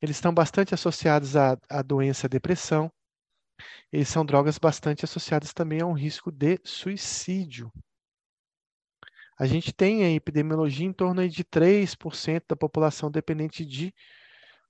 [0.00, 2.90] Eles estão bastante associados à, à doença depressão.
[3.92, 7.70] Eles são drogas bastante associadas também a um risco de suicídio.
[9.38, 13.92] A gente tem em epidemiologia em torno de 3% da população dependente de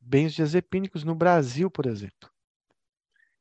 [0.01, 2.31] benzodiazepínicos no Brasil, por exemplo.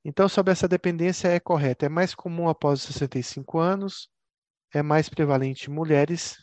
[0.09, 1.85] Então, sobre essa dependência é correta.
[1.85, 4.09] É mais comum após os 65 anos,
[4.73, 6.35] é mais prevalente em mulheres,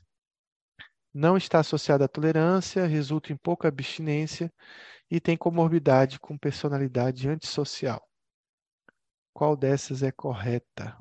[1.12, 4.54] não está associada à tolerância, resulta em pouca abstinência
[5.10, 8.00] e tem comorbidade com personalidade antissocial.
[9.34, 10.96] Qual dessas é correta?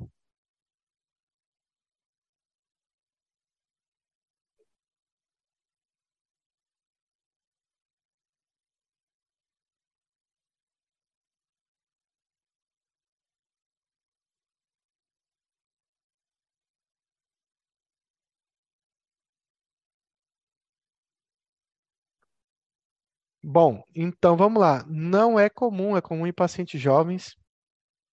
[23.47, 24.83] Bom, então vamos lá.
[24.87, 27.37] Não é comum, é comum em pacientes jovens.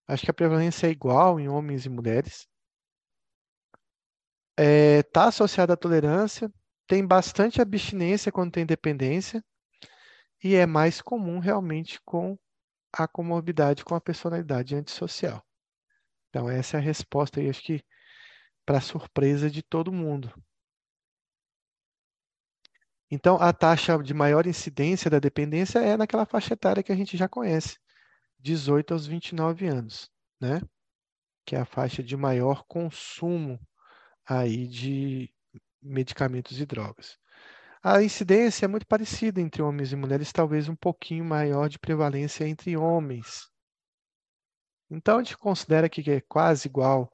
[0.06, 2.46] Acho que a prevalência é igual em homens e mulheres.
[4.58, 6.52] Está é, tá associada à tolerância,
[6.86, 9.42] tem bastante abstinência quando tem dependência,
[10.44, 12.38] e é mais comum realmente com
[12.92, 15.42] a comorbidade com a personalidade antissocial.
[16.28, 17.82] Então, essa é a resposta aí, acho que
[18.66, 20.30] para surpresa de todo mundo.
[23.14, 27.14] Então, a taxa de maior incidência da dependência é naquela faixa etária que a gente
[27.14, 27.78] já conhece,
[28.40, 30.10] 18 aos 29 anos,
[30.40, 30.62] né?
[31.44, 33.60] Que é a faixa de maior consumo
[34.26, 35.30] aí de
[35.82, 37.18] medicamentos e drogas.
[37.82, 42.48] A incidência é muito parecida entre homens e mulheres, talvez um pouquinho maior de prevalência
[42.48, 43.46] entre homens.
[44.90, 47.12] Então, a gente considera que é quase igual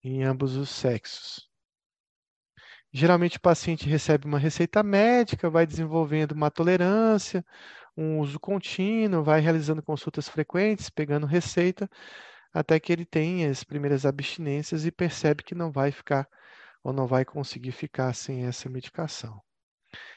[0.00, 1.52] em ambos os sexos.
[2.96, 7.44] Geralmente o paciente recebe uma receita médica, vai desenvolvendo uma tolerância,
[7.96, 11.90] um uso contínuo, vai realizando consultas frequentes, pegando receita,
[12.52, 16.28] até que ele tenha as primeiras abstinências e percebe que não vai ficar
[16.84, 19.42] ou não vai conseguir ficar sem essa medicação.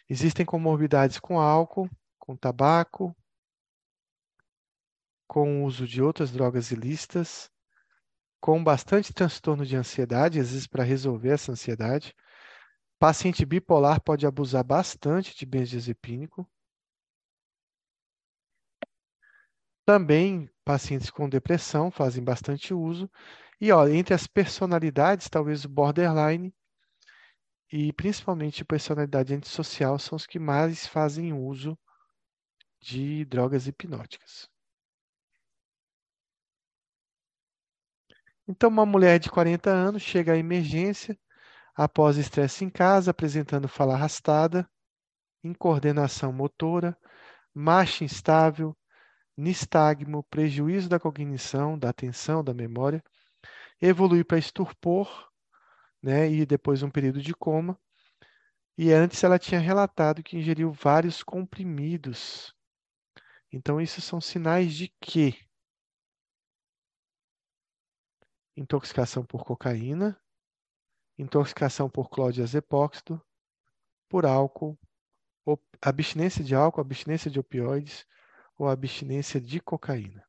[0.07, 1.89] Existem comorbidades com álcool,
[2.19, 3.15] com tabaco,
[5.25, 7.49] com o uso de outras drogas ilícitas,
[8.39, 12.13] com bastante transtorno de ansiedade, às vezes para resolver essa ansiedade.
[12.99, 16.49] Paciente bipolar pode abusar bastante de benzodiazepínico.
[19.85, 23.09] Também pacientes com depressão fazem bastante uso.
[23.61, 26.53] E ó, entre as personalidades, talvez o borderline
[27.71, 31.77] e principalmente personalidade antissocial são os que mais fazem uso
[32.81, 34.49] de drogas hipnóticas.
[38.47, 41.17] Então, uma mulher de 40 anos chega à emergência
[41.77, 44.67] após estresse em casa, apresentando fala arrastada,
[45.43, 46.97] incoordenação motora,
[47.53, 48.75] marcha instável,
[49.37, 53.03] nistagmo, prejuízo da cognição, da atenção, da memória,
[53.79, 55.29] evolui para estupor,
[56.01, 57.79] né, e depois um período de coma.
[58.75, 62.55] E antes ela tinha relatado que ingeriu vários comprimidos.
[63.51, 65.35] Então, isso são sinais de quê?
[68.55, 70.19] Intoxicação por cocaína,
[71.17, 73.21] intoxicação por clordiazepóxido,
[74.09, 74.77] por álcool,
[75.81, 78.05] abstinência de álcool, abstinência de opioides
[78.57, 80.26] ou abstinência de cocaína.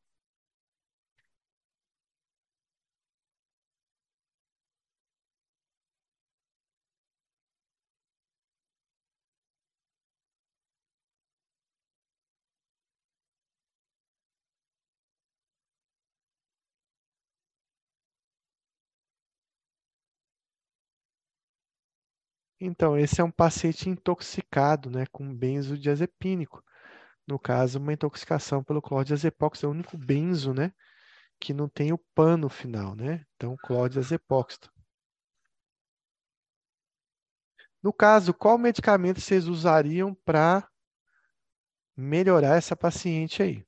[22.61, 26.63] Então, esse é um paciente intoxicado, né, com benzodiazepínico.
[27.27, 30.73] No caso, uma intoxicação pelo clordiazepóxido, é o único benzo, né,
[31.39, 33.25] que não tem o pan no final, né?
[33.35, 34.69] Então, clordiazepóxido.
[37.83, 40.67] No caso, qual medicamento vocês usariam para
[41.95, 43.63] melhorar essa paciente aí?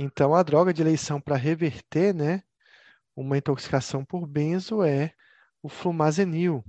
[0.00, 2.42] Então, a droga de eleição para reverter, né,
[3.16, 5.14] uma intoxicação por benzo é
[5.62, 6.64] o flumazenil.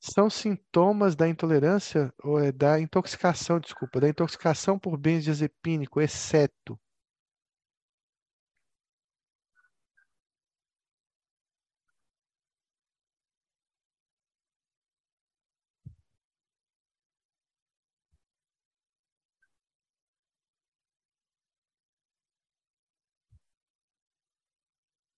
[0.00, 6.78] São sintomas da intolerância ou é da intoxicação, desculpa, da intoxicação por benzodiazepínico, exceto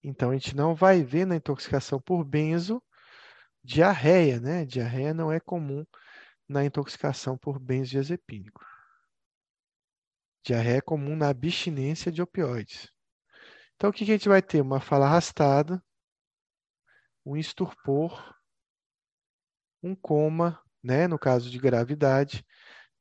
[0.02, 2.82] Então, a gente não vai ver na intoxicação por benzo
[3.62, 4.64] diarreia, né?
[4.64, 5.84] Diarreia não é comum
[6.48, 8.64] na intoxicação por benzodiazepínico.
[10.42, 12.90] Diarreia é comum na abstinência de opioides.
[13.76, 14.62] Então, o que a gente vai ter?
[14.62, 15.82] Uma fala arrastada,
[17.24, 18.34] um estupor,
[19.82, 21.06] um coma, né?
[21.06, 22.44] no caso de gravidade,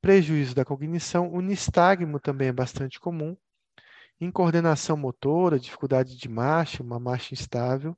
[0.02, 3.38] prejuízo da cognição, o nistagmo também é bastante comum,
[4.20, 7.98] incoordenação motora, dificuldade de marcha, uma marcha instável,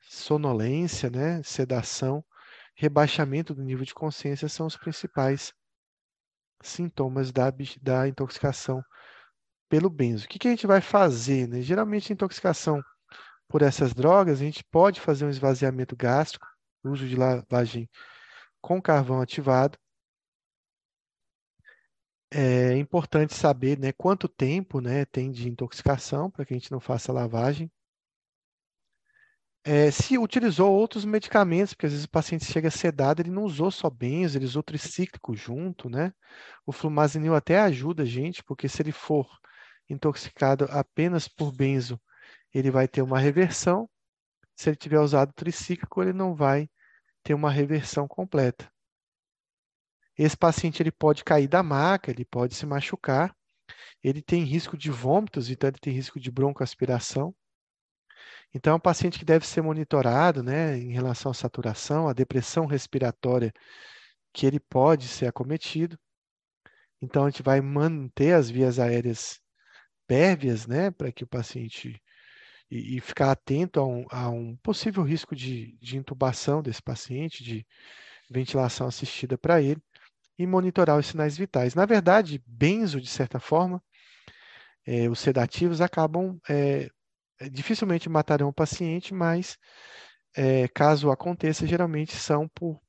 [0.00, 2.24] sonolência, né, sedação,
[2.74, 5.52] rebaixamento do nível de consciência são os principais
[6.62, 8.82] sintomas da, da intoxicação
[9.68, 10.24] pelo benzo.
[10.24, 11.46] O que, que a gente vai fazer?
[11.48, 11.62] Né?
[11.62, 12.82] Geralmente, a intoxicação
[13.48, 16.46] por essas drogas, a gente pode fazer um esvaziamento gástrico,
[16.84, 17.88] uso de lavagem
[18.60, 19.78] com carvão ativado,
[22.30, 26.80] é importante saber né, quanto tempo né, tem de intoxicação para que a gente não
[26.80, 27.70] faça lavagem.
[29.62, 33.70] É, se utilizou outros medicamentos, porque às vezes o paciente chega sedado, ele não usou
[33.70, 36.14] só benzo, ele usou tricíclico junto, né?
[36.64, 39.28] O flumazenil até ajuda a gente, porque se ele for
[39.88, 42.00] intoxicado apenas por benzo,
[42.54, 43.88] ele vai ter uma reversão.
[44.56, 46.68] Se ele tiver usado tricíclico, ele não vai
[47.22, 48.70] ter uma reversão completa.
[50.22, 53.34] Esse paciente ele pode cair da maca, ele pode se machucar,
[54.04, 57.34] ele tem risco de vômitos, então ele tem risco de broncoaspiração.
[58.52, 62.66] Então, é um paciente que deve ser monitorado né, em relação à saturação, à depressão
[62.66, 63.50] respiratória,
[64.30, 65.98] que ele pode ser acometido.
[67.00, 69.40] Então, a gente vai manter as vias aéreas
[70.06, 71.98] pérvias, né, para que o paciente.
[72.70, 77.42] E, e ficar atento a um, a um possível risco de, de intubação desse paciente,
[77.42, 77.66] de
[78.30, 79.80] ventilação assistida para ele
[80.40, 81.74] e monitorar os sinais vitais.
[81.74, 83.82] Na verdade, benzo, de certa forma,
[84.86, 86.88] é, os sedativos acabam é,
[87.52, 89.58] dificilmente matarão o paciente, mas
[90.34, 92.80] é, caso aconteça, geralmente são por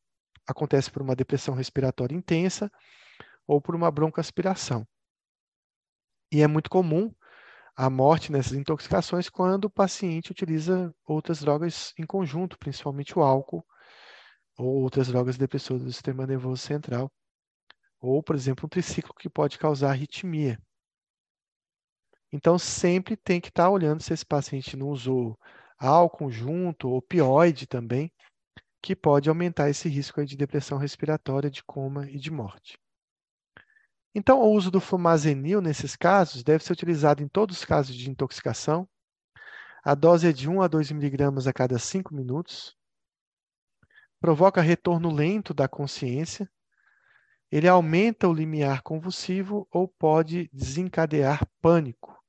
[0.48, 2.72] acontece por uma depressão respiratória intensa
[3.46, 4.88] ou por uma broncoaspiração.
[6.32, 7.14] E é muito comum
[7.76, 13.66] a morte nessas intoxicações quando o paciente utiliza outras drogas em conjunto, principalmente o álcool
[14.58, 17.12] ou outras drogas depressoras do sistema nervoso central,
[18.02, 20.60] ou, por exemplo, um triciclo que pode causar arritmia.
[22.34, 25.38] Então, sempre tem que estar olhando se esse paciente não usou
[25.78, 28.12] álcool junto, opioide também,
[28.82, 32.80] que pode aumentar esse risco de depressão respiratória, de coma e de morte.
[34.14, 38.10] Então, o uso do fumazenil nesses casos deve ser utilizado em todos os casos de
[38.10, 38.88] intoxicação.
[39.84, 42.76] A dose é de 1 a 2 miligramas a cada 5 minutos.
[44.20, 46.50] Provoca retorno lento da consciência,
[47.52, 52.21] ele aumenta o limiar convulsivo ou pode desencadear pânico.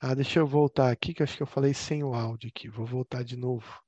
[0.00, 2.68] Ah, deixa eu voltar aqui, que acho que eu falei sem o áudio aqui.
[2.68, 3.80] Vou voltar de novo.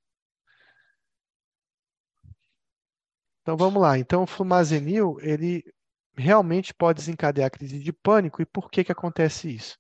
[3.40, 3.98] Então vamos lá.
[3.98, 5.64] Então o flumazenil, ele
[6.16, 8.43] realmente pode desencadear crise de pânico.
[8.43, 9.78] E por que que acontece isso?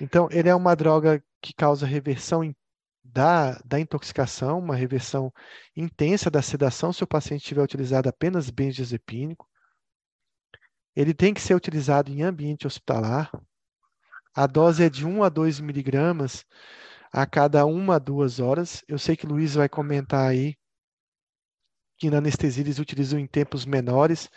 [0.00, 2.54] Então, ele é uma droga que causa reversão
[3.02, 5.32] da, da intoxicação, uma reversão
[5.76, 9.48] intensa da sedação se o paciente tiver utilizado apenas benzodiazepínico.
[10.96, 13.30] Ele tem que ser utilizado em ambiente hospitalar.
[14.34, 16.44] A dose é de 1 a 2 miligramas
[17.12, 18.84] a cada uma a duas horas.
[18.88, 20.56] Eu sei que o Luiz vai comentar aí
[21.96, 24.28] que na anestesia eles utilizam em tempos menores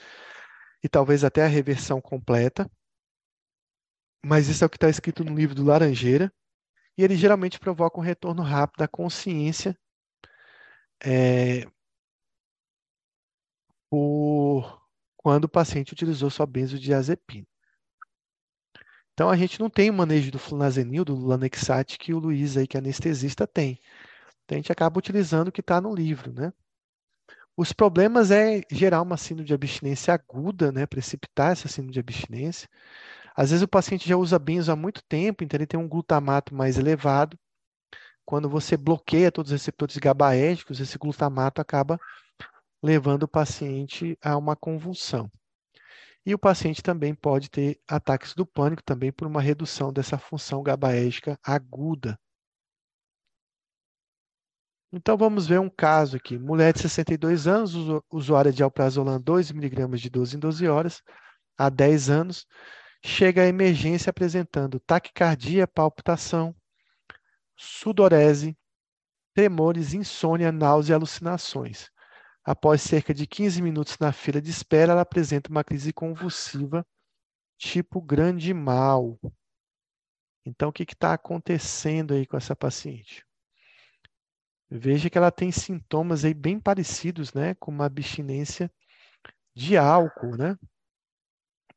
[0.83, 2.69] e talvez até a reversão completa.
[4.23, 6.31] Mas isso é o que está escrito no livro do Laranjeira.
[6.97, 9.75] E ele geralmente provoca um retorno rápido da consciência
[11.03, 11.65] é,
[13.89, 14.81] por
[15.15, 17.47] quando o paciente utilizou sua benzodiazepina.
[19.17, 22.67] Então, a gente não tem o manejo do flunazenil, do Lanexat, que o Luiz aí,
[22.67, 23.79] que é anestesista, tem.
[24.45, 26.53] Então, a gente acaba utilizando o que está no livro, né?
[27.57, 30.85] Os problemas é gerar uma síndrome de abstinência aguda, né?
[30.85, 32.69] Precipitar essa síndrome de abstinência.
[33.35, 36.53] Às vezes o paciente já usa benzo há muito tempo, então ele tem um glutamato
[36.53, 37.35] mais elevado.
[38.23, 41.99] Quando você bloqueia todos os receptores GABAérgicos, esse glutamato acaba
[42.83, 45.27] levando o paciente a uma convulsão.
[46.27, 50.61] E o paciente também pode ter ataques do pânico também por uma redução dessa função
[50.61, 52.19] GABAérgica aguda.
[54.91, 56.37] Então vamos ver um caso aqui.
[56.37, 57.73] Mulher de 62 anos,
[58.11, 61.01] usuária de alprazolam 2 mg de 12 em 12 horas,
[61.57, 62.45] há 10 anos,
[63.01, 66.53] chega à emergência apresentando taquicardia, palpitação,
[67.55, 68.53] sudorese,
[69.33, 71.89] tremores, insônia, náusea e alucinações.
[72.47, 76.87] Após cerca de 15 minutos na fila de espera, ela apresenta uma crise convulsiva
[77.57, 79.19] tipo grande mal.
[80.45, 83.25] Então, o que está acontecendo aí com essa paciente?
[84.69, 88.71] Veja que ela tem sintomas aí bem parecidos, né, com uma abstinência
[89.53, 90.57] de álcool, né?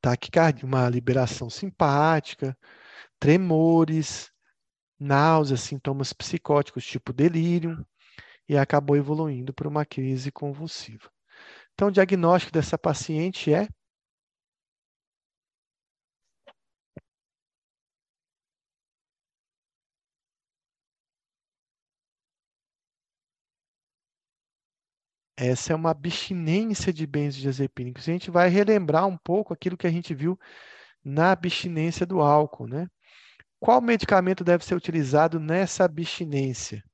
[0.01, 2.57] Taquicardia, uma liberação simpática,
[3.19, 4.31] tremores,
[5.01, 7.85] náuseas, sintomas psicóticos tipo delírio,
[8.51, 11.09] e acabou evoluindo para uma crise convulsiva.
[11.75, 13.69] Então, o diagnóstico dessa paciente é
[25.37, 28.09] Essa é uma abstinência de benzodiazepínicos.
[28.09, 30.39] A gente vai relembrar um pouco aquilo que a gente viu
[31.05, 32.89] na abstinência do álcool, né?
[33.61, 36.85] Qual medicamento deve ser utilizado nessa abstinência?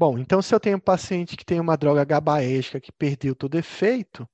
[0.00, 3.58] Bom, então se eu tenho um paciente que tem uma droga gabaérgica que perdeu todo
[3.58, 4.26] efeito,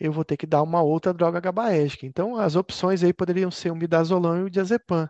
[0.00, 2.06] eu vou ter que dar uma outra droga gabaérgica.
[2.06, 5.08] Então, as opções aí poderiam ser o midazolam e o diazepam.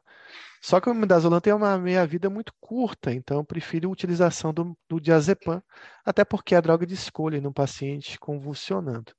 [0.62, 4.76] Só que o midazolam tem uma meia-vida muito curta, então eu prefiro a utilização do,
[4.88, 5.62] do diazepam,
[6.04, 9.14] até porque é a droga de escolha no paciente convulsionando.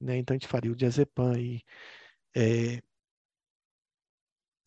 [0.00, 0.18] Né?
[0.18, 1.62] Então, a gente faria o diazepam aí
[2.36, 2.82] é,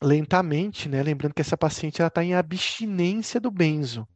[0.02, 1.04] lentamente, né?
[1.04, 4.08] lembrando que essa paciente está em abstinência do benzo.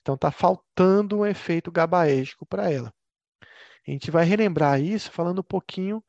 [0.00, 2.92] Então, está faltando um efeito gabaérgico para ela.
[3.86, 6.02] A gente vai relembrar isso falando um pouquinho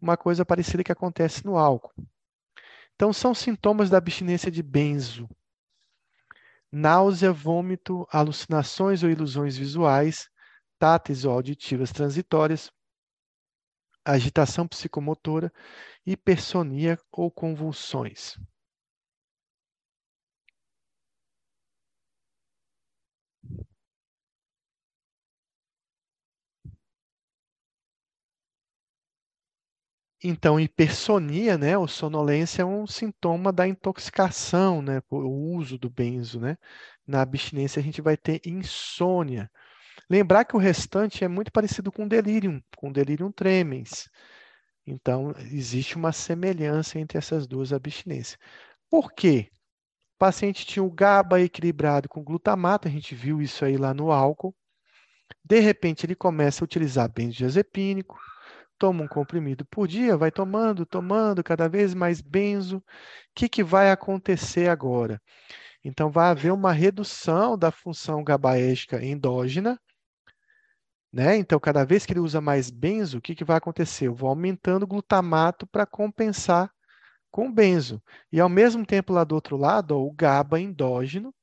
[0.00, 1.92] uma coisa parecida que acontece no álcool.
[2.94, 5.28] Então, são sintomas da abstinência de benzo.
[6.70, 10.28] Náusea, vômito, alucinações ou ilusões visuais,
[10.78, 12.70] táteis ou auditivas transitórias,
[14.04, 15.52] agitação psicomotora,
[16.04, 18.36] hipersonia ou convulsões.
[30.26, 36.40] Então, hipersonia, né, ou sonolência é um sintoma da intoxicação, né, o uso do benzo,
[36.40, 36.56] né?
[37.06, 39.50] Na abstinência a gente vai ter insônia.
[40.08, 44.08] Lembrar que o restante é muito parecido com delírio, com delírio tremens.
[44.86, 48.38] Então, existe uma semelhança entre essas duas abstinências.
[48.90, 49.50] Por quê?
[50.16, 54.10] O paciente tinha o GABA equilibrado com glutamato, a gente viu isso aí lá no
[54.10, 54.54] álcool.
[55.44, 58.18] De repente, ele começa a utilizar benzodiazepínico,
[58.78, 62.78] toma um comprimido por dia, vai tomando, tomando cada vez mais benzo.
[62.78, 62.82] O
[63.34, 65.20] que, que vai acontecer agora?
[65.84, 69.78] Então, vai haver uma redução da função gabaérgica endógena.
[71.12, 71.36] Né?
[71.36, 74.08] Então, cada vez que ele usa mais benzo, o que, que vai acontecer?
[74.08, 76.70] Eu vou aumentando o glutamato para compensar
[77.30, 78.02] com benzo.
[78.32, 81.34] E, ao mesmo tempo, lá do outro lado, ó, o GABA endógeno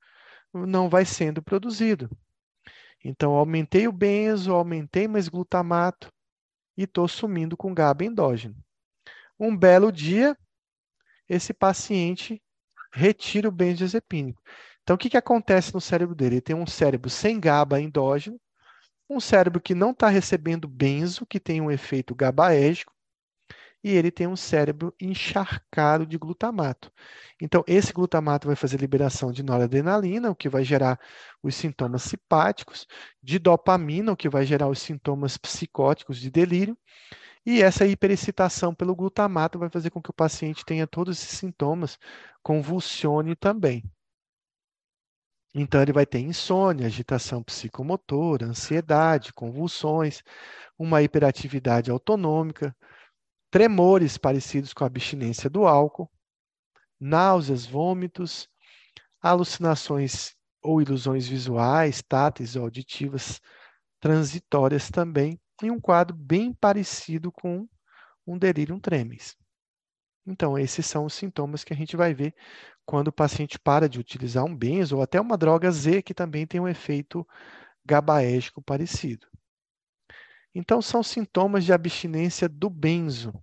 [0.54, 2.10] não vai sendo produzido.
[3.04, 6.12] Então, aumentei o benzo, aumentei mais glutamato
[6.78, 8.56] e estou sumindo com GABA endógeno.
[9.40, 10.38] Um belo dia,
[11.28, 12.42] esse paciente
[12.94, 14.42] retira o benzodiazepínico.
[14.84, 16.36] Então, o que, que acontece no cérebro dele?
[16.36, 18.40] Ele tem um cérebro sem GABA endógeno,
[19.10, 22.94] um cérebro que não está recebendo benzo, que tem um efeito GABAérgico,
[23.84, 26.92] e ele tem um cérebro encharcado de glutamato.
[27.42, 31.00] Então, esse glutamato vai fazer liberação de noradrenalina, o que vai gerar
[31.42, 32.88] os sintomas simpáticos,
[33.22, 36.78] de dopamina, o que vai gerar os sintomas psicóticos de delírio,
[37.46, 41.98] e essa hiperexcitação pelo glutamato vai fazer com que o paciente tenha todos esses sintomas,
[42.44, 43.84] convulsione também.
[45.54, 50.24] Então, ele vai ter insônia, agitação psicomotora, ansiedade, convulsões,
[50.78, 52.76] uma hiperatividade autonômica,
[53.52, 56.10] tremores parecidos com a abstinência do álcool,
[57.00, 58.48] náuseas, vômitos,
[59.22, 60.34] alucinações
[60.64, 63.42] ou ilusões visuais, táteis ou auditivas
[64.00, 67.68] transitórias também, e um quadro bem parecido com
[68.26, 69.36] um delírio tremens.
[70.26, 72.34] Então, esses são os sintomas que a gente vai ver
[72.86, 76.48] quando o paciente para de utilizar um benzo ou até uma droga Z que também
[76.48, 77.28] tem um efeito
[77.86, 79.31] gabaérgico parecido.
[80.54, 83.34] Então, são sintomas de abstinência do benzo.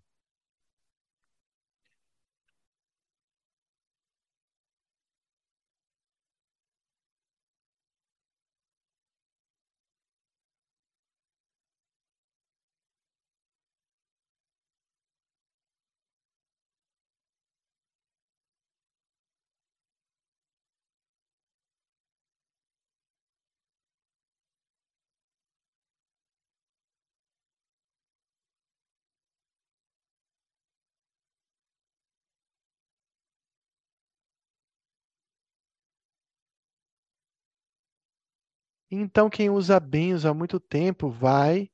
[38.90, 41.70] Então, quem usa benzo há muito tempo vai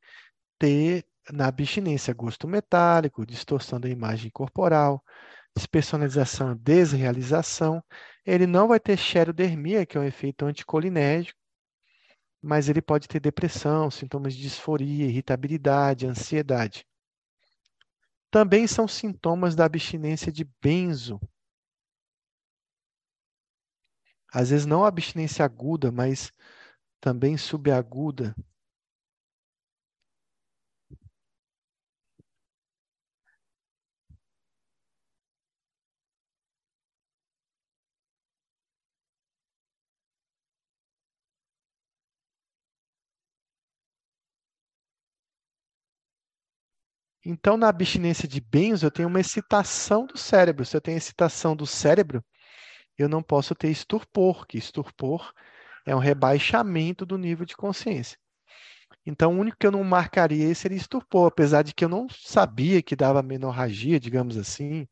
[0.58, 5.02] ter na abstinência gosto metálico, distorção da imagem corporal,
[5.56, 7.82] despersonalização, desrealização.
[8.26, 11.38] Ele não vai ter xerodermia, que é um efeito anticolinérgico,
[12.42, 16.86] mas ele pode ter depressão, sintomas de disforia, irritabilidade, ansiedade.
[18.30, 21.20] Também são sintomas da abstinência de benzo.
[24.32, 26.32] Às vezes não abstinência aguda, mas
[27.04, 28.34] também subaguda.
[47.22, 50.64] Então, na abstinência de benzo, eu tenho uma excitação do cérebro.
[50.64, 52.24] Se eu tenho excitação do cérebro,
[52.98, 55.34] eu não posso ter estupor, que estupor
[55.86, 58.18] é um rebaixamento do nível de consciência.
[59.06, 62.82] Então, o único que eu não marcaria seria estupor, apesar de que eu não sabia
[62.82, 64.88] que dava menorragia, digamos assim,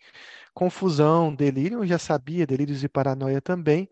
[0.52, 3.88] confusão, delírio, eu já sabia, delírios e paranoia também,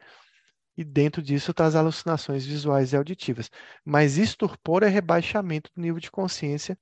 [0.76, 3.50] e dentro disso está as alucinações visuais e auditivas.
[3.84, 6.78] Mas estupor é rebaixamento do nível de consciência,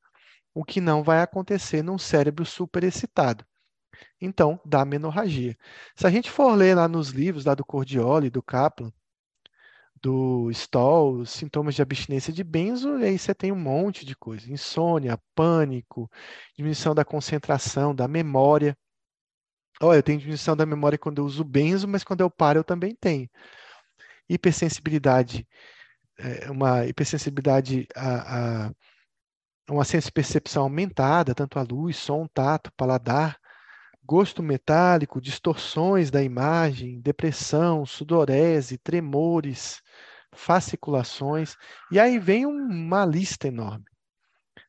[0.55, 3.45] o que não vai acontecer num cérebro superexcitado.
[4.21, 5.57] Então, dá menorragia.
[5.97, 8.93] Se a gente for ler lá nos livros lá do Cordioli, do Kaplan,
[10.03, 14.51] do Stoll, sintomas de abstinência de benzo, e aí você tem um monte de coisa:
[14.53, 16.11] insônia, pânico,
[16.57, 18.77] diminuição da concentração, da memória.
[19.81, 22.65] Olha, eu tenho diminuição da memória quando eu uso benzo, mas quando eu paro eu
[22.65, 23.29] também tenho.
[24.29, 25.47] Hipersensibilidade,
[26.19, 28.73] é, uma hipersensibilidade a, a
[29.71, 33.39] uma senso-percepção aumentada, tanto a luz, som, tato, paladar,
[34.09, 39.83] gosto metálico, distorções da imagem, depressão, sudorese, tremores,
[40.33, 41.57] fasciculações,
[41.93, 43.85] e aí vem uma lista enorme.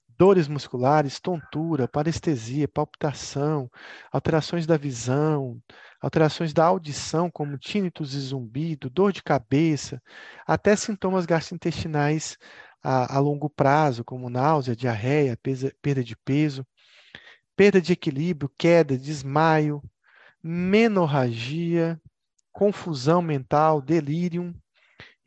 [0.10, 3.72] Dores musculares, tontura, parestesia, palpitação,
[4.12, 5.58] alterações da visão,
[6.02, 10.02] alterações da audição, como tinnitus e zumbido, dor de cabeça,
[10.46, 12.38] até sintomas gastrointestinais
[12.84, 16.66] a, a longo prazo, como náusea, diarreia, pesa, perda de peso
[17.60, 19.84] perda de equilíbrio, queda, desmaio,
[20.42, 22.02] menorragia,
[22.54, 24.56] confusão mental, delírio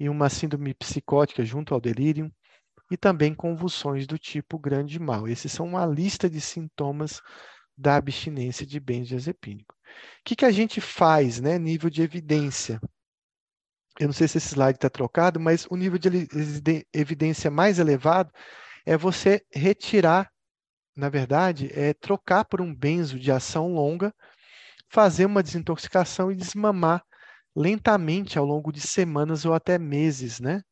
[0.01, 2.33] e uma síndrome psicótica junto ao delírio
[2.91, 5.29] e também convulsões do tipo grande mal.
[5.29, 7.21] Esses são uma lista de sintomas
[7.77, 9.75] da abstinência de benzodiazepínico.
[9.75, 9.79] O
[10.25, 12.81] que, que a gente faz, né, nível de evidência?
[14.01, 18.33] Eu não sei se esse slide está trocado, mas o nível de evidência mais elevado
[18.87, 20.32] é você retirar
[20.97, 24.15] na verdade, é trocar por um benzo de ação longa,
[24.91, 27.03] fazer uma desintoxicação e desmamar
[27.57, 30.63] lentamente ao longo de semanas ou até meses, né?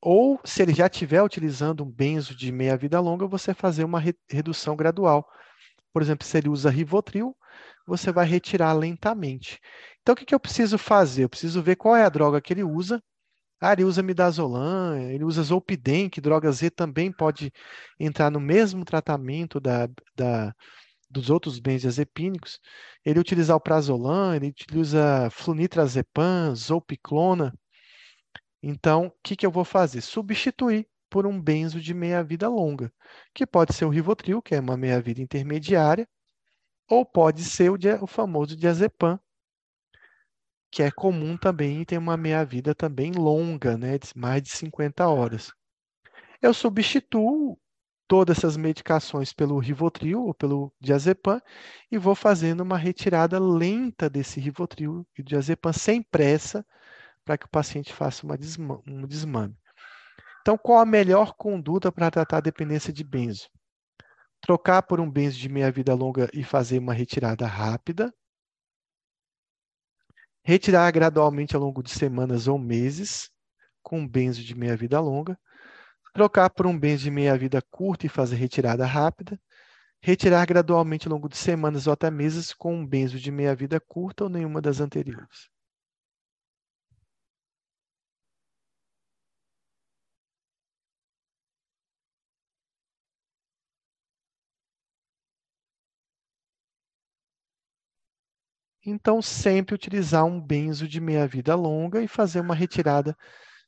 [0.00, 4.14] Ou, se ele já estiver utilizando um benzo de meia-vida longa, você fazer uma re
[4.30, 5.26] redução gradual.
[5.92, 7.36] Por exemplo, se ele usa Rivotril,
[7.86, 9.60] você vai retirar lentamente.
[10.02, 11.24] Então, o que, que eu preciso fazer?
[11.24, 13.02] Eu preciso ver qual é a droga que ele usa.
[13.60, 17.52] Ah, ele usa midazolam, ele usa zolpidem, que droga Z também pode
[17.98, 20.54] entrar no mesmo tratamento da, da,
[21.10, 22.60] dos outros benzodiazepínicos.
[23.04, 27.54] Ele utiliza o prazolam, ele utiliza flunitrazepam, zolpiclona.
[28.62, 30.00] Então, o que, que eu vou fazer?
[30.00, 32.92] Substituir por um benzo de meia-vida longa,
[33.32, 36.08] que pode ser o Rivotril, que é uma meia-vida intermediária,
[36.88, 39.18] ou pode ser o, o famoso diazepam,
[40.74, 45.06] que é comum também e tem uma meia-vida também longa, né, de mais de 50
[45.06, 45.52] horas.
[46.42, 47.56] Eu substituo
[48.08, 51.40] todas essas medicações pelo Rivotril ou pelo diazepam
[51.92, 56.66] e vou fazendo uma retirada lenta desse Rivotril e diazepam sem pressa
[57.24, 59.56] para que o paciente faça uma desma um desmame.
[60.40, 63.48] Então, qual a melhor conduta para tratar a dependência de benzo?
[64.40, 68.12] Trocar por um benzo de meia-vida longa e fazer uma retirada rápida,
[70.46, 73.30] Retirar gradualmente ao longo de semanas ou meses,
[73.82, 75.38] com um benzo de meia-vida longa.
[76.12, 79.40] Trocar por um benzo de meia-vida curta e fazer retirada rápida.
[80.02, 84.24] Retirar gradualmente ao longo de semanas ou até meses com um benzo de meia-vida curta
[84.24, 85.53] ou nenhuma das anteriores.
[98.84, 103.16] Então, sempre utilizar um benzo de meia-vida longa e fazer uma retirada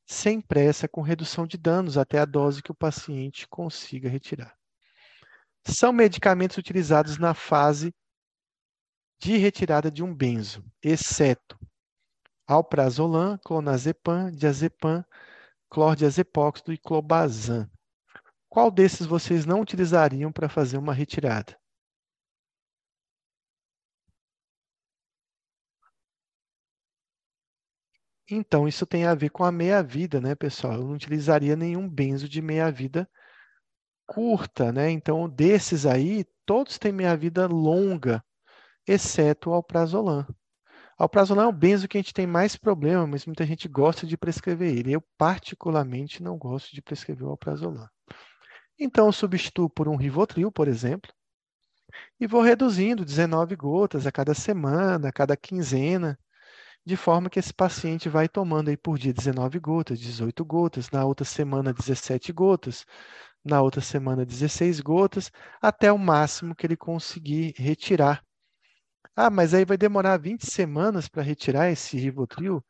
[0.04, 4.54] sem pressa, com redução de danos até a dose que o paciente consiga retirar.
[5.64, 7.92] São medicamentos utilizados na fase
[9.18, 11.58] de retirada de um benzo, exceto
[12.46, 15.04] alprazolam, clonazepam, diazepam,
[15.68, 17.68] clordiazepóxido e clobazam.
[18.48, 21.58] Qual desses vocês não utilizariam para fazer uma retirada?
[28.30, 30.74] Então, isso tem a ver com a meia-vida, né, pessoal?
[30.74, 33.08] Eu não utilizaria nenhum benzo de meia-vida
[34.06, 34.90] curta, né?
[34.90, 38.24] Então, desses aí, todos têm meia-vida longa,
[38.86, 40.26] exceto o alprazolam.
[40.98, 44.16] Alprazolam é o benzo que a gente tem mais problema, mas muita gente gosta de
[44.16, 44.92] prescrever ele.
[44.92, 47.88] Eu, particularmente, não gosto de prescrever o alprazolam.
[48.78, 51.12] Então, eu substituo por um Rivotril, por exemplo,
[52.18, 56.18] e vou reduzindo 19 gotas a cada semana, a cada quinzena,
[56.86, 61.04] de forma que esse paciente vai tomando aí por dia 19 gotas, 18 gotas, na
[61.04, 62.86] outra semana 17 gotas,
[63.44, 68.22] na outra semana 16 gotas, até o máximo que ele conseguir retirar.
[69.16, 72.64] Ah, mas aí vai demorar 20 semanas para retirar esse Rivotril?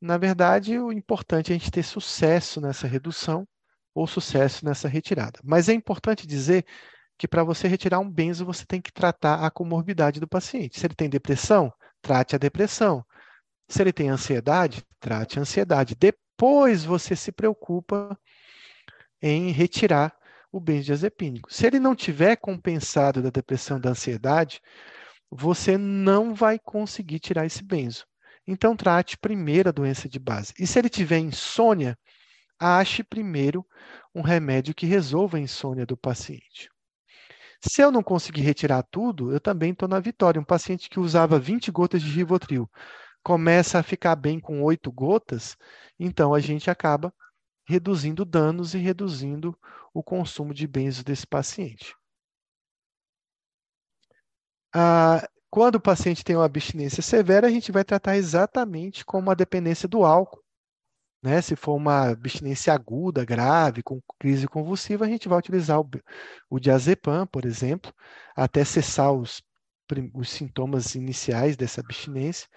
[0.00, 3.46] Na verdade, o importante é a gente ter sucesso nessa redução
[3.94, 5.40] ou sucesso nessa retirada.
[5.42, 6.64] Mas é importante dizer
[7.18, 10.78] que para você retirar um benzo, você tem que tratar a comorbidade do paciente.
[10.78, 13.04] Se ele tem depressão, trate a depressão.
[13.68, 15.94] Se ele tem ansiedade, trate a ansiedade.
[15.94, 18.18] Depois você se preocupa
[19.20, 20.16] em retirar
[20.50, 21.52] o benzodiazepínico.
[21.52, 24.60] Se ele não tiver compensado da depressão da ansiedade,
[25.30, 28.06] você não vai conseguir tirar esse benzo.
[28.46, 30.54] Então trate primeiro a doença de base.
[30.58, 31.98] E se ele tiver insônia,
[32.58, 33.66] ache primeiro
[34.14, 36.70] um remédio que resolva a insônia do paciente.
[37.60, 40.40] Se eu não conseguir retirar tudo, eu também estou na vitória.
[40.40, 42.70] Um paciente que usava 20 gotas de Rivotril
[43.28, 45.54] começa a ficar bem com oito gotas,
[46.00, 47.12] então a gente acaba
[47.68, 49.54] reduzindo danos e reduzindo
[49.92, 51.94] o consumo de bens desse paciente.
[54.74, 59.34] Ah, quando o paciente tem uma abstinência severa, a gente vai tratar exatamente como a
[59.34, 60.42] dependência do álcool.
[61.22, 61.42] Né?
[61.42, 65.90] Se for uma abstinência aguda, grave, com crise convulsiva, a gente vai utilizar o,
[66.48, 67.92] o diazepam, por exemplo,
[68.34, 69.42] até cessar os,
[70.14, 72.48] os sintomas iniciais dessa abstinência.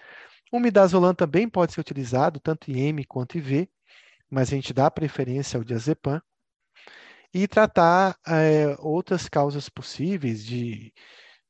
[0.52, 3.70] O midazolam também pode ser utilizado, tanto em M quanto em V,
[4.30, 6.20] mas a gente dá preferência ao diazepam.
[7.32, 10.92] E tratar é, outras causas possíveis de,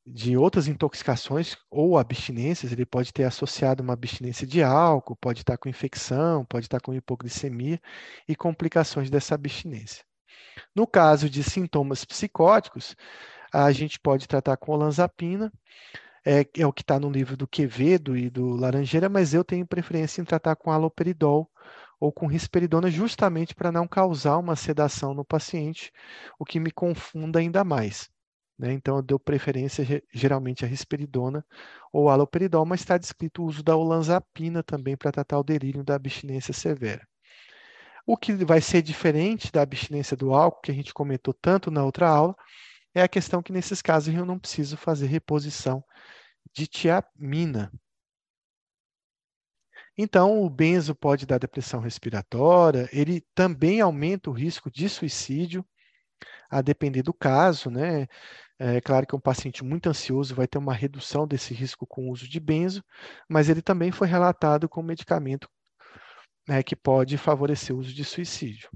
[0.07, 2.71] de outras intoxicações ou abstinências.
[2.71, 6.95] Ele pode ter associado uma abstinência de álcool, pode estar com infecção, pode estar com
[6.95, 7.81] hipoglicemia
[8.29, 10.05] e complicações dessa abstinência.
[10.77, 12.95] No caso de sintomas psicóticos,
[13.53, 15.53] a gente pode tratar com olanzapina,
[16.25, 19.67] é, é o que está no livro do Quevedo e do Laranjeira, mas eu tenho
[19.67, 21.51] preferência em tratar com aloperidol
[21.99, 25.93] ou com risperidona, justamente para não causar uma sedação no paciente,
[26.39, 28.11] o que me confunda ainda mais.
[28.59, 28.73] Né?
[28.73, 31.45] Então, eu dou preferência geralmente a risperidona
[31.93, 35.95] ou aloperidol, mas está descrito o uso da olanzapina também para tratar o delírio da
[35.95, 37.07] abstinência severa.
[38.07, 41.85] O que vai ser diferente da abstinência do álcool, que a gente comentou tanto na
[41.85, 42.35] outra aula,
[42.95, 45.85] é a questão que nesses casos eu não preciso fazer reposição
[46.55, 47.73] de tiamina.
[49.97, 55.65] Então, o benzo pode dar depressão respiratória, ele também aumenta o risco de suicídio,
[56.51, 58.07] a depender do caso, né?
[58.59, 62.13] É claro que um paciente muito ansioso vai ter uma redução desse risco com o
[62.13, 62.85] uso de benzo,
[63.29, 65.49] mas ele também foi relatado com medicamento
[66.47, 68.69] né, que pode favorecer o uso de suicídio.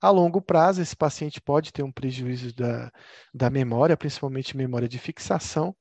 [0.00, 2.92] A longo prazo, esse paciente pode ter um prejuízo da,
[3.32, 5.74] da memória, principalmente memória de fixação,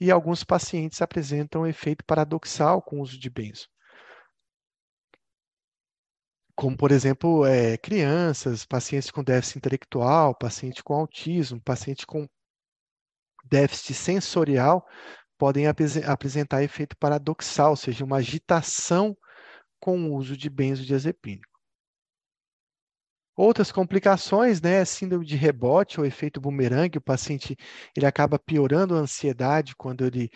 [0.00, 3.68] e alguns pacientes apresentam efeito paradoxal com o uso de benzo.
[6.54, 12.26] Como, por exemplo, é, crianças, pacientes com déficit intelectual, paciente com autismo, paciente com
[13.44, 14.86] déficit sensorial,
[15.38, 19.16] podem ap apresentar efeito paradoxal, ou seja, uma agitação
[19.80, 21.51] com o uso de benzodiazepínico.
[23.36, 27.56] Outras complicações, né, síndrome de rebote ou efeito bumerangue, o paciente
[27.96, 30.30] ele acaba piorando a ansiedade quando ele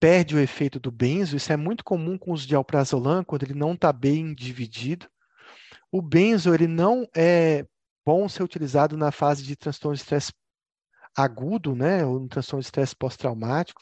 [0.00, 3.44] perde o efeito do benzo, isso é muito comum com o uso de alprazolam, quando
[3.44, 5.06] ele não está bem dividido.
[5.90, 7.66] O benzo ele não é
[8.04, 10.32] bom ser utilizado na fase de transtorno de estresse
[11.16, 13.80] agudo, né, ou no transtorno de estresse pós-traumático.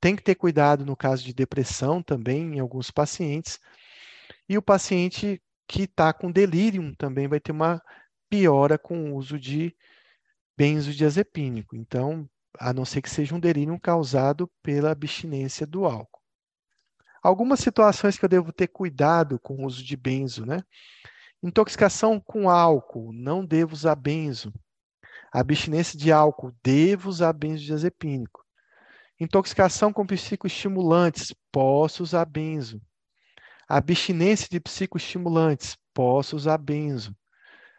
[0.00, 3.58] Tem que ter cuidado no caso de depressão também em alguns pacientes.
[4.48, 7.82] E o paciente que está com delírio também vai ter uma
[8.28, 9.74] piora com o uso de
[10.56, 11.76] benzodiazepínico.
[11.76, 12.28] Então,
[12.58, 16.20] a não ser que seja um delírio causado pela abstinência do álcool.
[17.22, 20.62] Algumas situações que eu devo ter cuidado com o uso de benzo, né?
[21.42, 24.52] Intoxicação com álcool, não devo usar benzo.
[25.32, 28.44] Abstinência de álcool, devo usar benzodiazepínico.
[29.18, 32.80] Intoxicação com psicoestimulantes, posso usar benzo.
[33.68, 37.16] Abstinência de psicoestimulantes, posso usar benzo.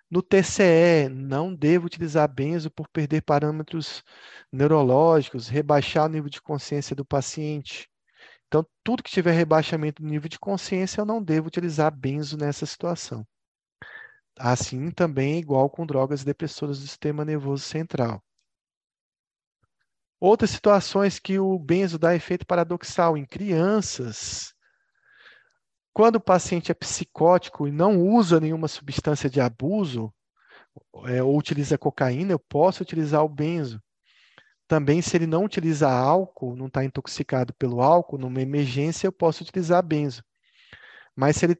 [0.09, 4.03] No TCE, não devo utilizar benzo por perder parâmetros
[4.51, 7.89] neurológicos, rebaixar o nível de consciência do paciente.
[8.47, 12.65] Então, tudo que tiver rebaixamento do nível de consciência, eu não devo utilizar benzo nessa
[12.65, 13.25] situação.
[14.39, 18.23] Assim também é igual com drogas depressoras do sistema nervoso central.
[20.19, 24.53] Outras situações que o benzo dá efeito paradoxal em crianças,
[25.97, 30.13] quando o paciente é psicótico e não usa nenhuma substância de abuso,
[31.07, 33.81] é, ou utiliza cocaína, eu posso utilizar o benzo.
[34.67, 39.41] Também, se ele não utiliza álcool, não está intoxicado pelo álcool, numa emergência, eu posso
[39.41, 40.23] utilizar benzo.
[41.15, 41.57] Mas se ele,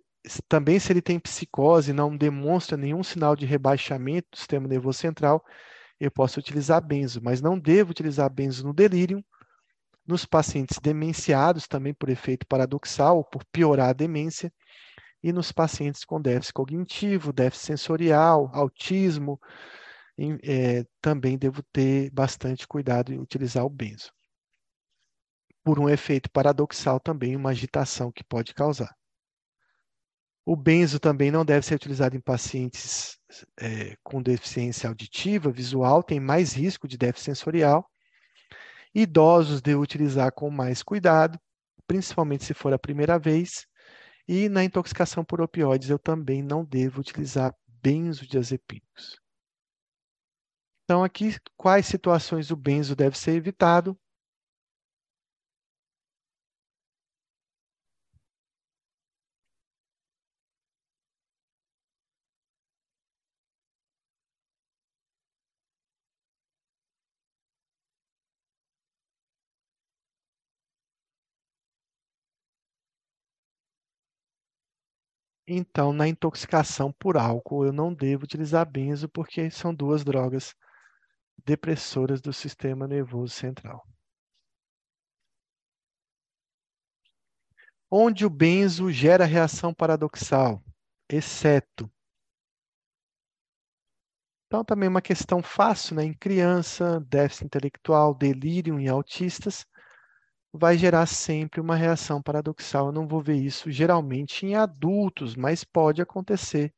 [0.47, 4.99] também, se ele tem psicose e não demonstra nenhum sinal de rebaixamento do sistema nervoso
[4.99, 5.43] central,
[5.99, 7.19] eu posso utilizar benzo.
[7.23, 9.25] Mas não devo utilizar benzo no delírio,
[10.07, 14.51] nos pacientes demenciados, também por efeito paradoxal, por piorar a demência,
[15.21, 19.39] e nos pacientes com déficit cognitivo, déficit sensorial, autismo,
[20.43, 24.11] é, também devo ter bastante cuidado em utilizar o benzo.
[25.63, 28.95] Por um efeito paradoxal também, uma agitação que pode causar.
[30.45, 33.19] O benzo também não deve ser utilizado em pacientes
[33.59, 37.85] é, com deficiência auditiva, visual, tem mais risco de déficit sensorial,
[38.99, 41.39] Idosos devo utilizar com mais cuidado,
[41.85, 43.67] principalmente se for a primeira vez.
[44.27, 49.21] E na intoxicação por opioides, eu também não devo utilizar benzodiazepínicos.
[50.83, 53.95] Então, aqui, quais situações o benzo deve ser evitado?
[75.49, 80.53] Então, na intoxicação por álcool, eu não devo utilizar benzo porque são duas drogas
[81.45, 83.87] depressoras do sistema nervoso central.
[87.91, 90.61] Onde o benzo gera reação paradoxal,
[91.09, 91.89] exceto.
[94.47, 96.03] Então, também uma questão fácil, né?
[96.05, 99.65] Em criança, déficit intelectual, delírio em autistas,
[100.57, 102.87] vai gerar sempre uma reação paradoxal.
[102.87, 106.73] Eu não vou ver isso geralmente em adultos, mas pode acontecer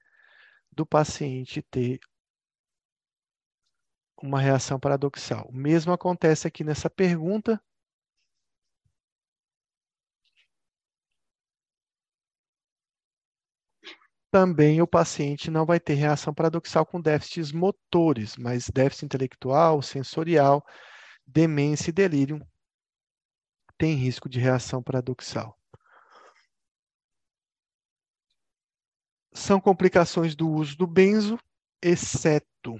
[0.71, 1.99] do paciente ter
[4.21, 5.47] uma reação paradoxal.
[5.49, 7.59] O mesmo acontece aqui nessa pergunta.
[14.31, 20.63] Também o paciente não vai ter reação paradoxal com déficits motores, mas déficit intelectual, sensorial,
[21.27, 22.39] demência e delírio
[23.79, 25.57] têm risco de reação paradoxal.
[29.31, 31.39] São complicações do uso do benzo,
[31.81, 32.77] exceto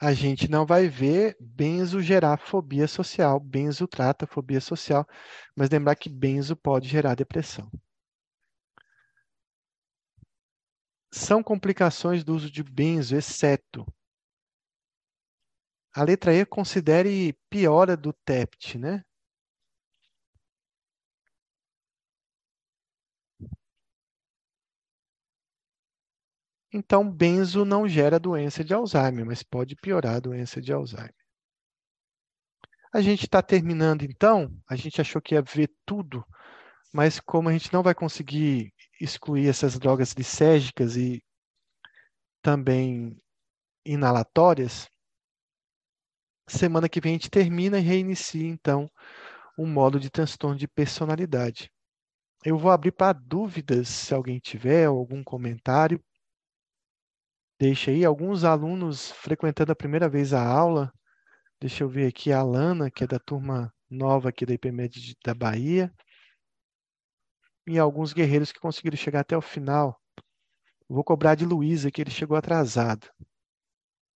[0.00, 5.06] a gente não vai ver benzo gerar fobia social, benzo trata fobia social,
[5.54, 7.70] mas lembrar que benzo pode gerar depressão.
[11.12, 13.86] São complicações do uso de benzo, exceto
[15.94, 19.02] a letra E considere piora do TEPT, né?
[26.72, 31.14] Então, benzo não gera doença de Alzheimer, mas pode piorar a doença de Alzheimer.
[32.92, 34.50] A gente está terminando, então.
[34.68, 36.24] A gente achou que ia ver tudo,
[36.92, 41.22] mas como a gente não vai conseguir excluir essas drogas lisérgicas e
[42.42, 43.16] também
[43.84, 44.88] inalatórias,
[46.48, 48.90] semana que vem a gente termina e reinicia, então,
[49.56, 51.70] o um modo de transtorno de personalidade.
[52.44, 56.02] Eu vou abrir para dúvidas, se alguém tiver algum comentário.
[57.58, 60.92] Deixa aí alguns alunos frequentando a primeira vez a aula.
[61.58, 65.34] Deixa eu ver aqui a Alana, que é da turma nova aqui da IPMED da
[65.34, 65.90] Bahia.
[67.66, 69.98] E alguns guerreiros que conseguiram chegar até o final.
[70.86, 73.08] Vou cobrar de Luísa, que ele chegou atrasado.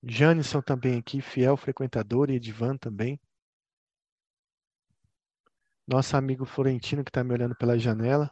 [0.03, 3.19] Janison também aqui, fiel frequentador, e Edvan também.
[5.87, 8.29] Nosso amigo Florentino, que está me olhando pela janela.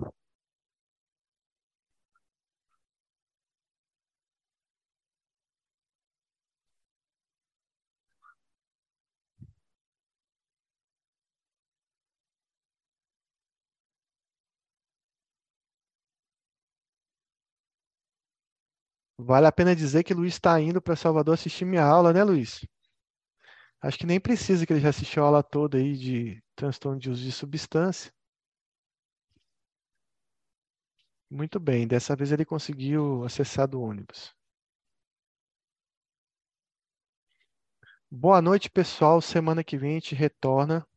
[19.27, 22.65] Vale a pena dizer que Luiz está indo para Salvador assistir minha aula, né, Luiz?
[23.81, 27.09] Acho que nem precisa que ele já assistiu a aula toda aí de transtorno de
[27.09, 28.09] uso de substância.
[31.29, 34.33] Muito bem, dessa vez ele conseguiu acessar do ônibus.
[38.09, 39.21] Boa noite, pessoal.
[39.21, 40.87] Semana que vem a gente retorna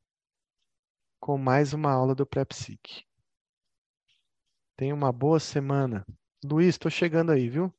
[1.19, 3.05] com mais uma aula do PrEPSIC.
[4.77, 6.07] Tenha uma boa semana.
[6.45, 7.75] Luiz, estou chegando aí, viu?